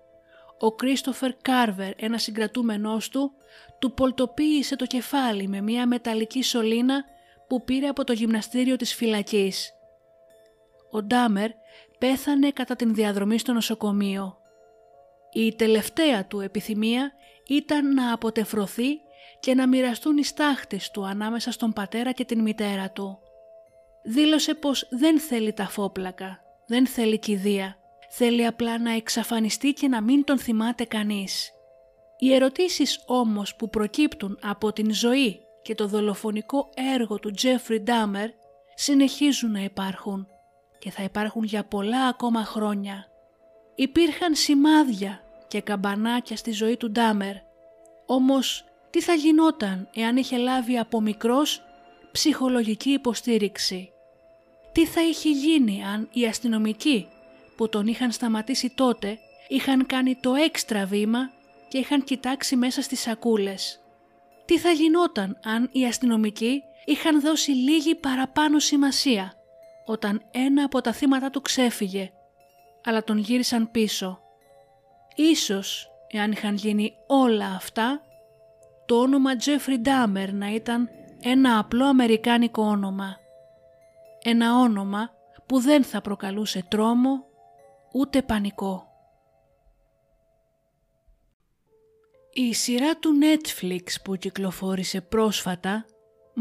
ο 0.59 0.72
Κρίστοφερ 0.72 1.33
Κάρβερ, 1.43 1.93
ένας 1.97 2.22
συγκρατούμενός 2.22 3.09
του, 3.09 3.33
του 3.79 3.95
πολτοποίησε 3.95 4.77
το 4.77 4.87
κεφάλι 4.87 5.49
με 5.49 5.61
μια 5.61 5.87
μεταλλική 5.87 6.43
σωλήνα 6.43 7.05
που 7.49 7.64
πήρε 7.64 7.87
από 7.87 8.05
το 8.05 8.12
γυμναστήριο 8.12 8.77
της 8.77 8.95
φυλακής. 8.95 9.72
Ο 10.91 11.03
Ντάμερ 11.03 11.51
πέθανε 11.99 12.51
κατά 12.51 12.77
την 12.77 12.95
διαδρομή 12.95 13.39
στο 13.39 13.53
νοσοκομείο. 13.53 14.39
Η 15.33 15.55
τελευταία 15.55 16.27
του 16.27 16.41
επιθυμία 16.41 17.12
ήταν 17.47 17.95
να 17.95 18.12
αποτεφρωθεί 18.12 19.01
και 19.41 19.55
να 19.55 19.68
μοιραστούν 19.68 20.16
οι 20.16 20.25
στάχτες 20.25 20.91
του 20.91 21.07
ανάμεσα 21.07 21.53
στον 21.53 21.72
πατέρα 21.72 22.12
και 22.12 22.25
την 22.25 22.43
μητέρα 22.43 22.91
του. 22.91 23.18
Δήλωσε 24.05 24.55
πως 24.55 24.87
δεν 24.91 25.20
θέλει 25.20 25.53
τα 25.53 25.68
φόπλακα, 25.68 26.44
δεν 26.67 26.87
θέλει 26.87 27.19
κηδεία, 27.19 27.79
θέλει 28.09 28.47
απλά 28.47 28.79
να 28.79 28.93
εξαφανιστεί 28.93 29.73
και 29.73 29.89
να 29.89 30.03
μην 30.03 30.25
τον 30.25 30.39
θυμάται 30.39 30.85
κανείς. 30.85 31.51
Οι 32.19 32.35
ερωτήσεις 32.35 33.03
όμως 33.07 33.57
που 33.57 33.69
προκύπτουν 33.69 34.39
από 34.43 34.73
την 34.73 34.93
ζωή 34.93 35.41
και 35.62 35.75
το 35.75 35.87
δολοφονικό 35.87 36.71
έργο 36.95 37.19
του 37.19 37.31
Τζέφρι 37.31 37.81
Ντάμερ 37.81 38.31
συνεχίζουν 38.75 39.51
να 39.51 39.61
υπάρχουν 39.61 40.27
και 40.79 40.91
θα 40.91 41.03
υπάρχουν 41.03 41.43
για 41.43 41.65
πολλά 41.65 42.07
ακόμα 42.07 42.45
χρόνια. 42.45 43.07
Υπήρχαν 43.75 44.35
σημάδια 44.35 45.21
και 45.49 45.61
καμπανάκια 45.61 46.37
στη 46.37 46.51
ζωή 46.51 46.77
του 46.77 46.91
Ντάμερ, 46.91 47.35
όμως 48.07 48.65
τι 48.91 49.03
θα 49.03 49.15
γινόταν 49.15 49.89
εάν 49.95 50.17
είχε 50.17 50.37
λάβει 50.37 50.79
από 50.79 51.01
μικρός 51.01 51.62
ψυχολογική 52.12 52.91
υποστήριξη; 52.91 53.93
Τι 54.75 54.87
θα 54.87 55.03
είχε 55.03 55.31
γίνει 55.31 55.85
αν 55.85 56.09
οι 56.12 56.27
αστυνομικοί 56.27 57.09
που 57.57 57.68
τον 57.68 57.87
είχαν 57.87 58.12
σταματήσει 58.12 58.72
τότε 58.75 59.18
είχαν 59.49 59.87
κάνει 59.87 60.14
το 60.14 60.35
έξτρα 60.35 60.87
βήμα 60.87 61.31
και 61.68 61.79
είχαν 61.79 62.05
κοιτάξει 62.05 62.57
μέσα 62.57 62.83
στις 62.83 63.01
σακούλες; 63.01 63.81
Τι 64.45 64.59
θα 64.59 64.70
γινόταν 64.70 65.39
αν 65.45 65.68
οι 65.72 65.87
αστυνομικοί 65.87 66.62
είχαν 66.85 67.20
δώσει 67.20 67.51
λίγη 67.51 67.95
παραπάνω 67.95 68.59
σημασία 68.59 69.33
όταν 69.85 70.22
ένα 70.31 70.64
από 70.64 70.81
τα 70.81 70.93
θύματα 70.93 71.31
του 71.31 71.41
ξέφυγε, 71.41 72.12
αλλά 72.85 73.05
τον 73.05 73.18
γύρισαν 73.18 73.70
πίσω; 73.70 74.20
Ίσως, 75.14 75.89
εάν 76.09 76.33
είχαν 76.33 76.55
γίνει 76.55 76.95
όλα 77.07 77.47
αυτά, 77.47 78.01
το 78.87 79.01
όνομα 79.01 79.37
Τζέφρι 79.37 79.79
Ντάμερ 79.79 80.33
να 80.33 80.55
ήταν 80.55 80.89
ένα 81.22 81.59
απλό 81.59 81.85
αμερικάνικο 81.85 82.62
όνομα. 82.62 83.22
Ένα 84.27 84.59
όνομα 84.59 85.11
που 85.47 85.61
δεν 85.61 85.85
θα 85.85 86.01
προκαλούσε 86.01 86.66
τρόμο 86.68 87.25
ούτε 87.93 88.22
πανικό. 88.22 88.89
Η 92.33 92.55
σειρά 92.55 92.99
του 92.99 93.11
Netflix 93.22 93.83
που 94.05 94.16
κυκλοφόρησε 94.16 95.01
πρόσφατα, 95.01 95.87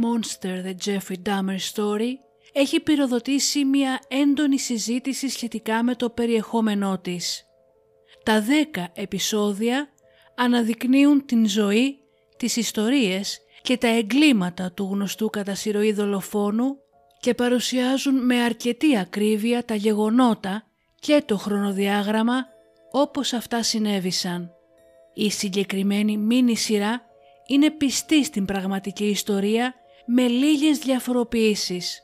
Monster 0.03 0.65
The 0.65 0.75
Jeffrey 0.85 1.15
Dahmer 1.25 1.57
Story, 1.73 2.11
έχει 2.53 2.79
πυροδοτήσει 2.79 3.65
μια 3.65 3.99
έντονη 4.07 4.59
συζήτηση 4.59 5.29
σχετικά 5.29 5.83
με 5.83 5.95
το 5.95 6.09
περιεχόμενό 6.09 6.99
της. 6.99 7.45
Τα 8.23 8.41
δέκα 8.41 8.89
επεισόδια 8.93 9.89
αναδεικνύουν 10.35 11.25
την 11.25 11.47
ζωή, 11.47 11.99
τις 12.37 12.55
ιστορίες 12.55 13.41
και 13.61 13.77
τα 13.77 13.87
εγκλήματα 13.87 14.71
του 14.71 14.89
γνωστού 14.91 15.29
κατά 15.29 15.55
σειροή 15.55 15.91
δολοφόνου 15.93 16.82
και 17.23 17.33
παρουσιάζουν 17.33 18.25
με 18.25 18.41
αρκετή 18.41 18.97
ακρίβεια 18.97 19.65
τα 19.65 19.75
γεγονότα 19.75 20.63
και 20.99 21.23
το 21.25 21.37
χρονοδιάγραμμα 21.37 22.45
όπως 22.91 23.33
αυτά 23.33 23.63
συνέβησαν. 23.63 24.51
Η 25.13 25.29
συγκεκριμένη 25.31 26.17
μίνι 26.17 26.55
σειρά 26.55 27.01
είναι 27.47 27.69
πιστή 27.69 28.23
στην 28.23 28.45
πραγματική 28.45 29.05
ιστορία 29.05 29.73
με 30.05 30.27
λίγες 30.27 30.77
διαφοροποιήσεις, 30.77 32.03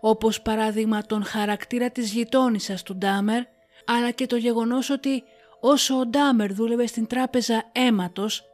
όπως 0.00 0.42
παράδειγμα 0.42 1.02
τον 1.02 1.24
χαρακτήρα 1.24 1.90
της 1.90 2.12
γειτόνισσας 2.12 2.82
του 2.82 2.96
Ντάμερ, 2.96 3.42
αλλά 3.86 4.10
και 4.10 4.26
το 4.26 4.36
γεγονός 4.36 4.90
ότι 4.90 5.22
όσο 5.60 5.98
ο 5.98 6.06
Ντάμερ 6.06 6.52
δούλευε 6.52 6.86
στην 6.86 7.06
τράπεζα 7.06 7.64
αίματος, 7.72 8.44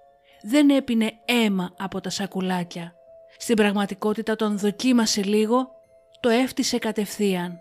δεν 0.42 0.70
έπινε 0.70 1.12
αίμα 1.24 1.74
από 1.78 2.00
τα 2.00 2.10
σακουλάκια. 2.10 2.94
Στην 3.38 3.56
πραγματικότητα 3.56 4.36
τον 4.36 4.58
δοκίμασε 4.58 5.22
λίγο, 5.22 5.73
το 6.24 6.30
έφτισε 6.30 6.78
κατευθείαν. 6.78 7.60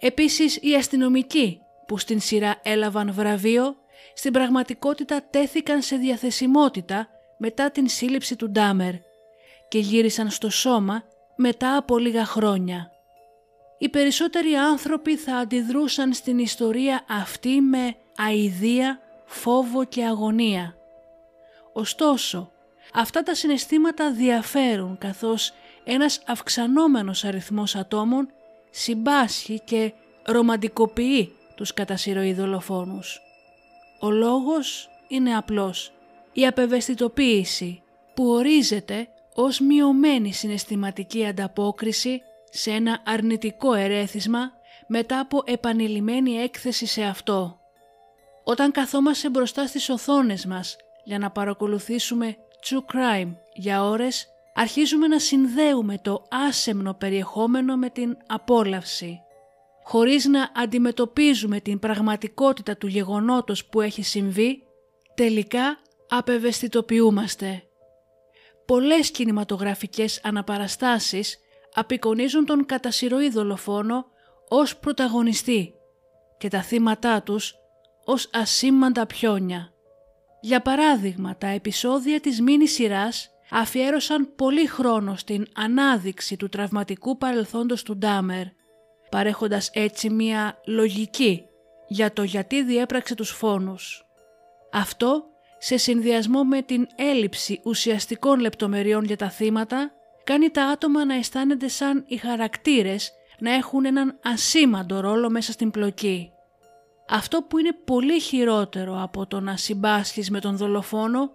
Επίσης 0.00 0.58
οι 0.62 0.74
αστυνομικοί 0.74 1.60
που 1.86 1.98
στην 1.98 2.20
σειρά 2.20 2.60
έλαβαν 2.62 3.12
βραβείο, 3.12 3.76
στην 4.14 4.32
πραγματικότητα 4.32 5.22
τέθηκαν 5.30 5.82
σε 5.82 5.96
διαθεσιμότητα 5.96 7.08
μετά 7.36 7.70
την 7.70 7.88
σύλληψη 7.88 8.36
του 8.36 8.50
Ντάμερ 8.50 8.92
και 9.68 9.78
γύρισαν 9.78 10.30
στο 10.30 10.50
σώμα 10.50 11.04
μετά 11.36 11.76
από 11.76 11.98
λίγα 11.98 12.24
χρόνια. 12.24 12.90
Οι 13.78 13.88
περισσότεροι 13.88 14.54
άνθρωποι 14.54 15.16
θα 15.16 15.36
αντιδρούσαν 15.36 16.12
στην 16.12 16.38
ιστορία 16.38 17.04
αυτή 17.08 17.60
με 17.60 17.96
αηδία, 18.16 19.00
φόβο 19.24 19.84
και 19.84 20.04
αγωνία. 20.04 20.76
Ωστόσο, 21.72 22.50
αυτά 22.94 23.22
τα 23.22 23.34
συναισθήματα 23.34 24.12
διαφέρουν 24.12 24.98
καθώς 24.98 25.52
ένας 25.84 26.22
αυξανόμενος 26.26 27.24
αριθμός 27.24 27.76
ατόμων 27.76 28.28
συμπάσχει 28.70 29.60
και 29.64 29.92
ρομαντικοποιεί 30.24 31.32
τους 31.54 31.74
κατά 31.74 31.96
δολοφόνους. 32.34 33.20
Ο 34.00 34.10
λόγος 34.10 34.88
είναι 35.08 35.36
απλός. 35.36 35.92
Η 36.32 36.46
απευαισθητοποίηση 36.46 37.82
που 38.14 38.28
ορίζεται 38.28 39.08
ως 39.34 39.60
μειωμένη 39.60 40.32
συναισθηματική 40.32 41.26
ανταπόκριση 41.26 42.22
σε 42.50 42.70
ένα 42.70 43.02
αρνητικό 43.04 43.74
ερέθισμα 43.74 44.52
μετά 44.86 45.20
από 45.20 45.42
επανειλημμένη 45.44 46.34
έκθεση 46.36 46.86
σε 46.86 47.02
αυτό. 47.02 47.58
Όταν 48.44 48.70
καθόμαστε 48.70 49.30
μπροστά 49.30 49.66
στις 49.66 49.88
οθόνες 49.88 50.46
μας 50.46 50.76
για 51.04 51.18
να 51.18 51.30
παρακολουθήσουμε 51.30 52.36
true 52.66 52.94
crime 52.94 53.34
για 53.54 53.84
ώρες, 53.84 54.28
αρχίζουμε 54.54 55.06
να 55.06 55.18
συνδέουμε 55.18 55.98
το 56.02 56.26
άσεμνο 56.48 56.94
περιεχόμενο 56.94 57.76
με 57.76 57.90
την 57.90 58.16
απόλαυση 58.26 59.24
χωρίς 59.84 60.24
να 60.24 60.50
αντιμετωπίζουμε 60.54 61.60
την 61.60 61.78
πραγματικότητα 61.78 62.76
του 62.76 62.86
γεγονότος 62.86 63.64
που 63.64 63.80
έχει 63.80 64.02
συμβεί, 64.02 64.62
τελικά 65.14 65.78
απευαισθητοποιούμαστε. 66.08 67.62
Πολλές 68.66 69.10
κινηματογραφικές 69.10 70.20
αναπαραστάσεις 70.22 71.38
απεικονίζουν 71.74 72.46
τον 72.46 72.66
κατασυρωή 72.66 73.30
δολοφόνο 73.30 74.06
ως 74.48 74.76
πρωταγωνιστή 74.76 75.74
και 76.38 76.48
τα 76.48 76.62
θύματά 76.62 77.22
τους 77.22 77.54
ως 78.04 78.30
ασήμαντα 78.32 79.06
πιόνια. 79.06 79.72
Για 80.40 80.60
παράδειγμα, 80.60 81.36
τα 81.36 81.46
επεισόδια 81.46 82.20
της 82.20 82.40
μίνι 82.40 82.66
σειράς 82.66 83.30
αφιέρωσαν 83.50 84.34
πολύ 84.36 84.66
χρόνο 84.66 85.16
στην 85.16 85.46
ανάδειξη 85.54 86.36
του 86.36 86.48
τραυματικού 86.48 87.18
παρελθόντος 87.18 87.82
του 87.82 87.96
Ντάμερ 87.96 88.44
παρέχοντας 89.10 89.70
έτσι 89.72 90.10
μία 90.10 90.60
λογική 90.66 91.44
για 91.88 92.12
το 92.12 92.22
γιατί 92.22 92.62
διέπραξε 92.62 93.14
τους 93.14 93.30
φόνους. 93.30 94.06
Αυτό, 94.72 95.24
σε 95.58 95.76
συνδυασμό 95.76 96.44
με 96.44 96.62
την 96.62 96.86
έλλειψη 96.96 97.60
ουσιαστικών 97.64 98.40
λεπτομεριών 98.40 99.04
για 99.04 99.16
τα 99.16 99.30
θύματα, 99.30 99.92
κάνει 100.24 100.50
τα 100.50 100.64
άτομα 100.64 101.04
να 101.04 101.14
αισθάνονται 101.14 101.68
σαν 101.68 102.04
οι 102.06 102.16
χαρακτήρες 102.16 103.12
να 103.38 103.54
έχουν 103.54 103.84
έναν 103.84 104.18
ασήμαντο 104.24 105.00
ρόλο 105.00 105.30
μέσα 105.30 105.52
στην 105.52 105.70
πλοκή. 105.70 106.32
Αυτό 107.08 107.42
που 107.42 107.58
είναι 107.58 107.72
πολύ 107.84 108.20
χειρότερο 108.20 109.02
από 109.02 109.26
το 109.26 109.40
να 109.40 109.56
συμπάσχεις 109.56 110.30
με 110.30 110.40
τον 110.40 110.56
δολοφόνο 110.56 111.30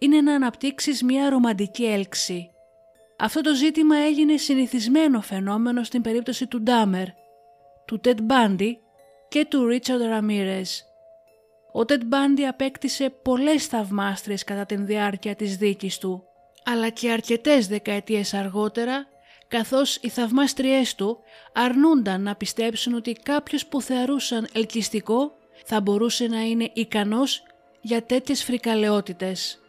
είναι 0.00 0.20
να 0.20 0.34
αναπτύξεις 0.34 1.02
μια 1.02 1.28
ρομαντική 1.28 1.84
έλξη 1.84 2.50
αυτό 3.22 3.40
το 3.40 3.54
ζήτημα 3.54 3.96
έγινε 3.96 4.36
συνηθισμένο 4.36 5.20
φαινόμενο 5.20 5.84
στην 5.84 6.02
περίπτωση 6.02 6.46
του 6.46 6.62
Ντάμερ, 6.62 7.06
του 7.86 8.00
Τετ 8.00 8.20
Μπάντι 8.22 8.78
και 9.28 9.44
του 9.44 9.66
Ρίτσαρντ 9.66 10.02
Ραμίρες. 10.02 10.84
Ο 11.72 11.84
Τεντ 11.84 12.02
Μπάντι 12.04 12.46
απέκτησε 12.46 13.10
πολλές 13.10 13.66
θαυμάστρες 13.66 14.44
κατά 14.44 14.66
την 14.66 14.86
διάρκεια 14.86 15.34
της 15.34 15.56
δίκης 15.56 15.98
του, 15.98 16.24
αλλά 16.64 16.88
και 16.88 17.10
αρκετές 17.10 17.66
δεκαετίες 17.66 18.34
αργότερα, 18.34 19.06
καθώς 19.48 19.96
οι 19.96 20.08
θαυμάστριές 20.08 20.94
του 20.94 21.18
αρνούνταν 21.52 22.22
να 22.22 22.34
πιστέψουν 22.34 22.94
ότι 22.94 23.12
κάποιος 23.12 23.66
που 23.66 23.82
θεωρούσαν 23.82 24.48
ελκυστικό 24.52 25.32
θα 25.64 25.80
μπορούσε 25.80 26.26
να 26.26 26.40
είναι 26.40 26.70
ικανός 26.72 27.42
για 27.80 28.02
τέτοιες 28.02 28.44
φρικαλαιότητες. 28.44 29.59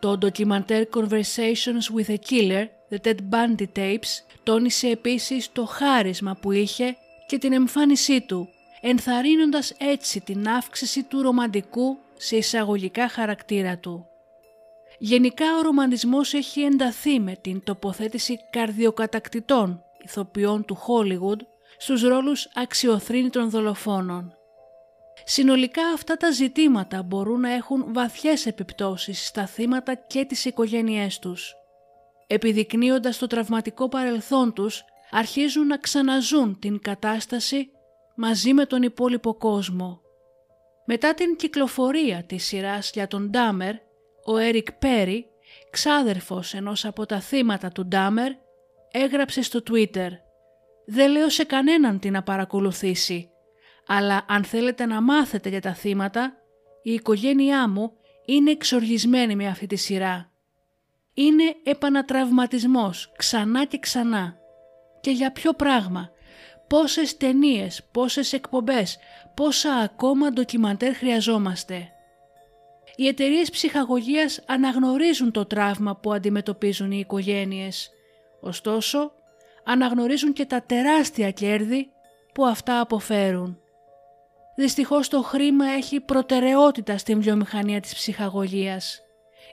Το 0.00 0.18
ντοκιμαντέρ 0.18 0.86
Conversations 0.94 1.96
with 1.96 2.08
a 2.08 2.16
Killer, 2.30 2.64
The 2.90 2.98
Ted 3.04 3.16
Bundy 3.30 3.66
Tapes, 3.76 4.22
τόνισε 4.42 4.88
επίσης 4.88 5.52
το 5.52 5.64
χάρισμα 5.64 6.38
που 6.40 6.52
είχε 6.52 6.96
και 7.26 7.38
την 7.38 7.52
εμφάνισή 7.52 8.20
του, 8.20 8.48
ενθαρρύνοντας 8.80 9.74
έτσι 9.78 10.20
την 10.20 10.48
αύξηση 10.48 11.02
του 11.02 11.22
ρομαντικού 11.22 11.98
σε 12.16 12.36
εισαγωγικά 12.36 13.08
χαρακτήρα 13.08 13.78
του. 13.78 14.06
Γενικά 14.98 15.56
ο 15.58 15.62
ρομαντισμός 15.62 16.34
έχει 16.34 16.60
ενταθεί 16.60 17.20
με 17.20 17.36
την 17.40 17.62
τοποθέτηση 17.64 18.38
καρδιοκατακτητών 18.50 19.82
ηθοποιών 20.04 20.64
του 20.64 20.78
Hollywood 20.86 21.40
στους 21.78 22.02
ρόλους 22.02 22.48
αξιοθρύνητων 22.54 23.50
δολοφόνων. 23.50 24.34
Συνολικά 25.24 25.82
αυτά 25.94 26.16
τα 26.16 26.30
ζητήματα 26.30 27.02
μπορούν 27.02 27.40
να 27.40 27.52
έχουν 27.52 27.92
βαθιές 27.92 28.46
επιπτώσεις 28.46 29.26
στα 29.26 29.46
θύματα 29.46 29.94
και 29.94 30.24
τις 30.24 30.44
οικογένειές 30.44 31.18
τους. 31.18 31.54
Επιδεικνύοντας 32.26 33.18
το 33.18 33.26
τραυματικό 33.26 33.88
παρελθόν 33.88 34.52
τους, 34.52 34.84
αρχίζουν 35.10 35.66
να 35.66 35.76
ξαναζούν 35.76 36.58
την 36.58 36.80
κατάσταση 36.80 37.70
μαζί 38.16 38.52
με 38.52 38.66
τον 38.66 38.82
υπόλοιπο 38.82 39.34
κόσμο. 39.34 40.00
Μετά 40.84 41.14
την 41.14 41.36
κυκλοφορία 41.36 42.22
της 42.22 42.44
σειράς 42.44 42.90
για 42.94 43.06
τον 43.06 43.30
Ντάμερ, 43.30 43.74
ο 44.24 44.36
Έρικ 44.36 44.72
Πέρι, 44.72 45.26
ξάδερφος 45.70 46.54
ενός 46.54 46.84
από 46.84 47.06
τα 47.06 47.20
θύματα 47.20 47.68
του 47.68 47.86
Ντάμερ, 47.86 48.32
έγραψε 48.90 49.42
στο 49.42 49.62
Twitter 49.70 50.08
«Δεν 50.86 51.10
λέω 51.10 51.28
σε 51.28 51.44
κανέναν 51.44 51.98
τι 51.98 52.10
να 52.10 52.22
παρακολουθήσει, 52.22 53.30
αλλά 53.92 54.24
αν 54.28 54.44
θέλετε 54.44 54.86
να 54.86 55.00
μάθετε 55.00 55.48
για 55.48 55.60
τα 55.60 55.74
θύματα, 55.74 56.32
η 56.82 56.92
οικογένειά 56.92 57.68
μου 57.68 57.92
είναι 58.24 58.50
εξοργισμένη 58.50 59.36
με 59.36 59.46
αυτή 59.46 59.66
τη 59.66 59.76
σειρά. 59.76 60.30
Είναι 61.14 61.54
επανατραυματισμός 61.64 63.12
ξανά 63.16 63.64
και 63.64 63.78
ξανά. 63.78 64.36
Και 65.00 65.10
για 65.10 65.32
ποιο 65.32 65.52
πράγμα, 65.52 66.10
πόσες 66.66 67.16
ταινίες, 67.16 67.88
πόσες 67.92 68.32
εκπομπές, 68.32 68.98
πόσα 69.34 69.74
ακόμα 69.74 70.30
ντοκιμαντέρ 70.30 70.94
χρειαζόμαστε; 70.94 71.88
Οι 72.96 73.06
εταιρείες 73.06 73.50
ψυχαγωγίας 73.50 74.42
αναγνωρίζουν 74.46 75.30
το 75.30 75.46
τραύμα 75.46 75.96
που 75.96 76.12
αντιμετωπίζουν 76.12 76.92
οι 76.92 76.98
οικογένειες. 76.98 77.90
Ωστόσο, 78.40 79.12
αναγνωρίζουν 79.64 80.32
και 80.32 80.44
τα 80.44 80.62
τεράστια 80.62 81.30
κέρδη 81.30 81.90
που 82.34 82.46
αυτά 82.46 82.80
αποφέρουν. 82.80 83.60
Δυστυχώς 84.60 85.08
το 85.08 85.22
χρήμα 85.22 85.66
έχει 85.66 86.00
προτεραιότητα 86.00 86.98
στην 86.98 87.20
βιομηχανία 87.20 87.80
της 87.80 87.94
ψυχαγωγίας, 87.94 89.00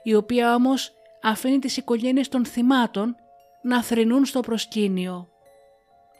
η 0.02 0.14
οποία 0.14 0.54
όμως 0.54 0.92
αφήνει 1.22 1.58
τις 1.58 1.76
οικογένειες 1.76 2.28
των 2.28 2.44
θυμάτων 2.44 3.16
να 3.62 3.82
θρηνούν 3.82 4.24
στο 4.24 4.40
προσκήνιο. 4.40 5.28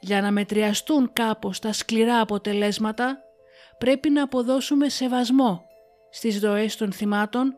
Για 0.01 0.21
να 0.21 0.31
μετριαστούν 0.31 1.11
κάπως 1.13 1.59
τα 1.59 1.73
σκληρά 1.73 2.21
αποτελέσματα, 2.21 3.19
πρέπει 3.79 4.11
να 4.11 4.23
αποδώσουμε 4.23 4.89
σεβασμό 4.89 5.65
στις 6.11 6.39
δοές 6.41 6.77
των 6.77 6.93
θυμάτων, 6.93 7.57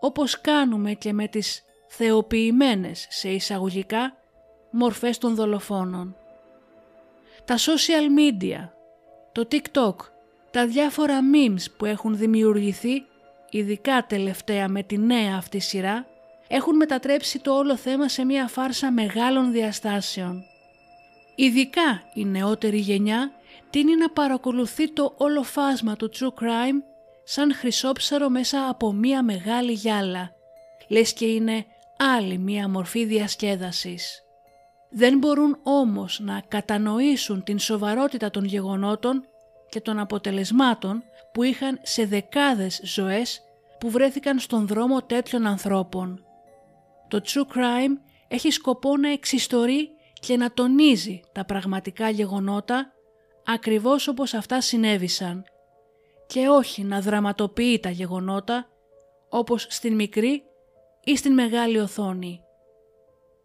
όπως 0.00 0.40
κάνουμε 0.40 0.92
και 0.92 1.12
με 1.12 1.26
τις 1.28 1.62
θεοποιημένες 1.88 3.06
σε 3.10 3.28
εισαγωγικά 3.28 4.16
μορφές 4.70 5.18
των 5.18 5.34
δολοφόνων. 5.34 6.16
Τα 7.44 7.56
social 7.58 8.18
media, 8.18 8.68
το 9.32 9.48
TikTok, 9.50 10.11
τα 10.52 10.66
διάφορα 10.66 11.18
memes 11.34 11.64
που 11.76 11.84
έχουν 11.84 12.16
δημιουργηθεί, 12.16 13.04
ειδικά 13.50 14.06
τελευταία 14.06 14.68
με 14.68 14.82
τη 14.82 14.98
νέα 14.98 15.36
αυτή 15.36 15.58
σειρά, 15.58 16.06
έχουν 16.48 16.76
μετατρέψει 16.76 17.38
το 17.38 17.52
όλο 17.52 17.76
θέμα 17.76 18.08
σε 18.08 18.24
μια 18.24 18.48
φάρσα 18.48 18.92
μεγάλων 18.92 19.52
διαστάσεων. 19.52 20.44
Ειδικά 21.34 22.02
η 22.14 22.24
νεότερη 22.24 22.78
γενιά 22.78 23.30
τίνει 23.70 23.96
να 23.96 24.10
παρακολουθεί 24.10 24.92
το 24.92 25.14
όλο 25.16 25.42
φάσμα 25.42 25.96
του 25.96 26.10
true 26.14 26.42
crime 26.42 26.82
σαν 27.24 27.54
χρυσόψαρο 27.54 28.28
μέσα 28.28 28.68
από 28.68 28.92
μια 28.92 29.22
μεγάλη 29.22 29.72
γυάλα, 29.72 30.32
λες 30.88 31.12
και 31.12 31.26
είναι 31.26 31.66
άλλη 31.96 32.38
μια 32.38 32.68
μορφή 32.68 33.04
διασκέδασης. 33.04 34.22
Δεν 34.90 35.18
μπορούν 35.18 35.58
όμως 35.62 36.20
να 36.22 36.42
κατανοήσουν 36.48 37.42
την 37.42 37.58
σοβαρότητα 37.58 38.30
των 38.30 38.44
γεγονότων 38.44 39.26
και 39.72 39.80
των 39.80 39.98
αποτελεσμάτων 39.98 41.02
που 41.32 41.42
είχαν 41.42 41.78
σε 41.82 42.04
δεκάδες 42.04 42.80
ζωές 42.84 43.42
που 43.78 43.90
βρέθηκαν 43.90 44.38
στον 44.38 44.66
δρόμο 44.66 45.02
τέτοιων 45.02 45.46
ανθρώπων. 45.46 46.24
Το 47.08 47.20
true 47.24 47.56
crime 47.56 47.96
έχει 48.28 48.50
σκοπό 48.50 48.96
να 48.96 49.12
εξιστορεί 49.12 49.88
και 50.20 50.36
να 50.36 50.52
τονίζει 50.52 51.20
τα 51.32 51.44
πραγματικά 51.44 52.08
γεγονότα 52.08 52.92
ακριβώς 53.44 54.08
όπως 54.08 54.34
αυτά 54.34 54.60
συνέβησαν 54.60 55.44
και 56.26 56.48
όχι 56.48 56.82
να 56.82 57.00
δραματοποιεί 57.00 57.80
τα 57.80 57.90
γεγονότα 57.90 58.68
όπως 59.28 59.66
στην 59.70 59.94
μικρή 59.94 60.42
ή 61.04 61.16
στην 61.16 61.32
μεγάλη 61.32 61.78
οθόνη. 61.78 62.40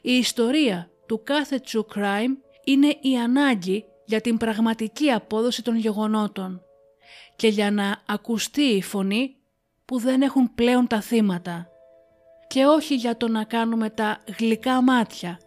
Η 0.01 0.11
ιστορία 0.11 0.89
του 1.05 1.21
κάθε 1.23 1.61
true 1.71 1.85
crime 1.95 2.35
είναι 2.63 2.97
η 3.01 3.17
ανάγκη 3.17 3.85
για 4.07 4.21
την 4.21 4.37
πραγματική 4.37 5.11
απόδοση 5.11 5.63
των 5.63 5.75
γεγονότων 5.75 6.61
και 7.35 7.47
για 7.47 7.71
να 7.71 8.01
ακουστεί 8.05 8.61
η 8.61 8.81
φωνή 8.81 9.35
που 9.85 9.99
δεν 9.99 10.21
έχουν 10.21 10.55
πλέον 10.55 10.87
τα 10.87 11.01
θύματα 11.01 11.67
και 12.47 12.65
όχι 12.65 12.95
για 12.95 13.17
το 13.17 13.27
να 13.27 13.43
κάνουμε 13.43 13.89
τα 13.89 14.17
γλυκά 14.37 14.81
μάτια 14.81 15.39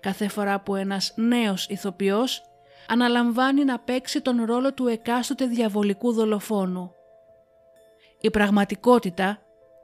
κάθε 0.00 0.28
φορά 0.28 0.60
που 0.60 0.74
ένας 0.74 1.12
νέος 1.16 1.66
ηθοποιός 1.68 2.42
αναλαμβάνει 2.88 3.64
να 3.64 3.78
παίξει 3.78 4.20
τον 4.20 4.44
ρόλο 4.44 4.74
του 4.74 4.86
εκάστοτε 4.86 5.46
διαβολικού 5.46 6.12
δολοφόνου. 6.12 6.92
Η 8.20 8.30
πραγματικότητα 8.30 9.42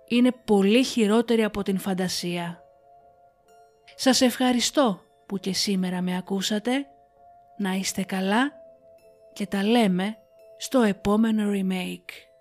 είναι 0.09 0.33
πολύ 0.45 0.85
χειρότερη 0.85 1.45
από 1.45 1.63
την 1.63 1.79
φαντασία. 1.79 2.63
Σας 3.95 4.21
ευχαριστώ 4.21 5.01
που 5.27 5.39
και 5.39 5.53
σήμερα 5.53 6.01
με 6.01 6.17
ακούσατε 6.17 6.87
να 7.57 7.73
είστε 7.73 8.03
καλά 8.03 8.53
και 9.33 9.47
τα 9.47 9.63
λέμε 9.63 10.17
στο 10.57 10.81
επόμενο 10.81 11.51
remake. 11.53 12.34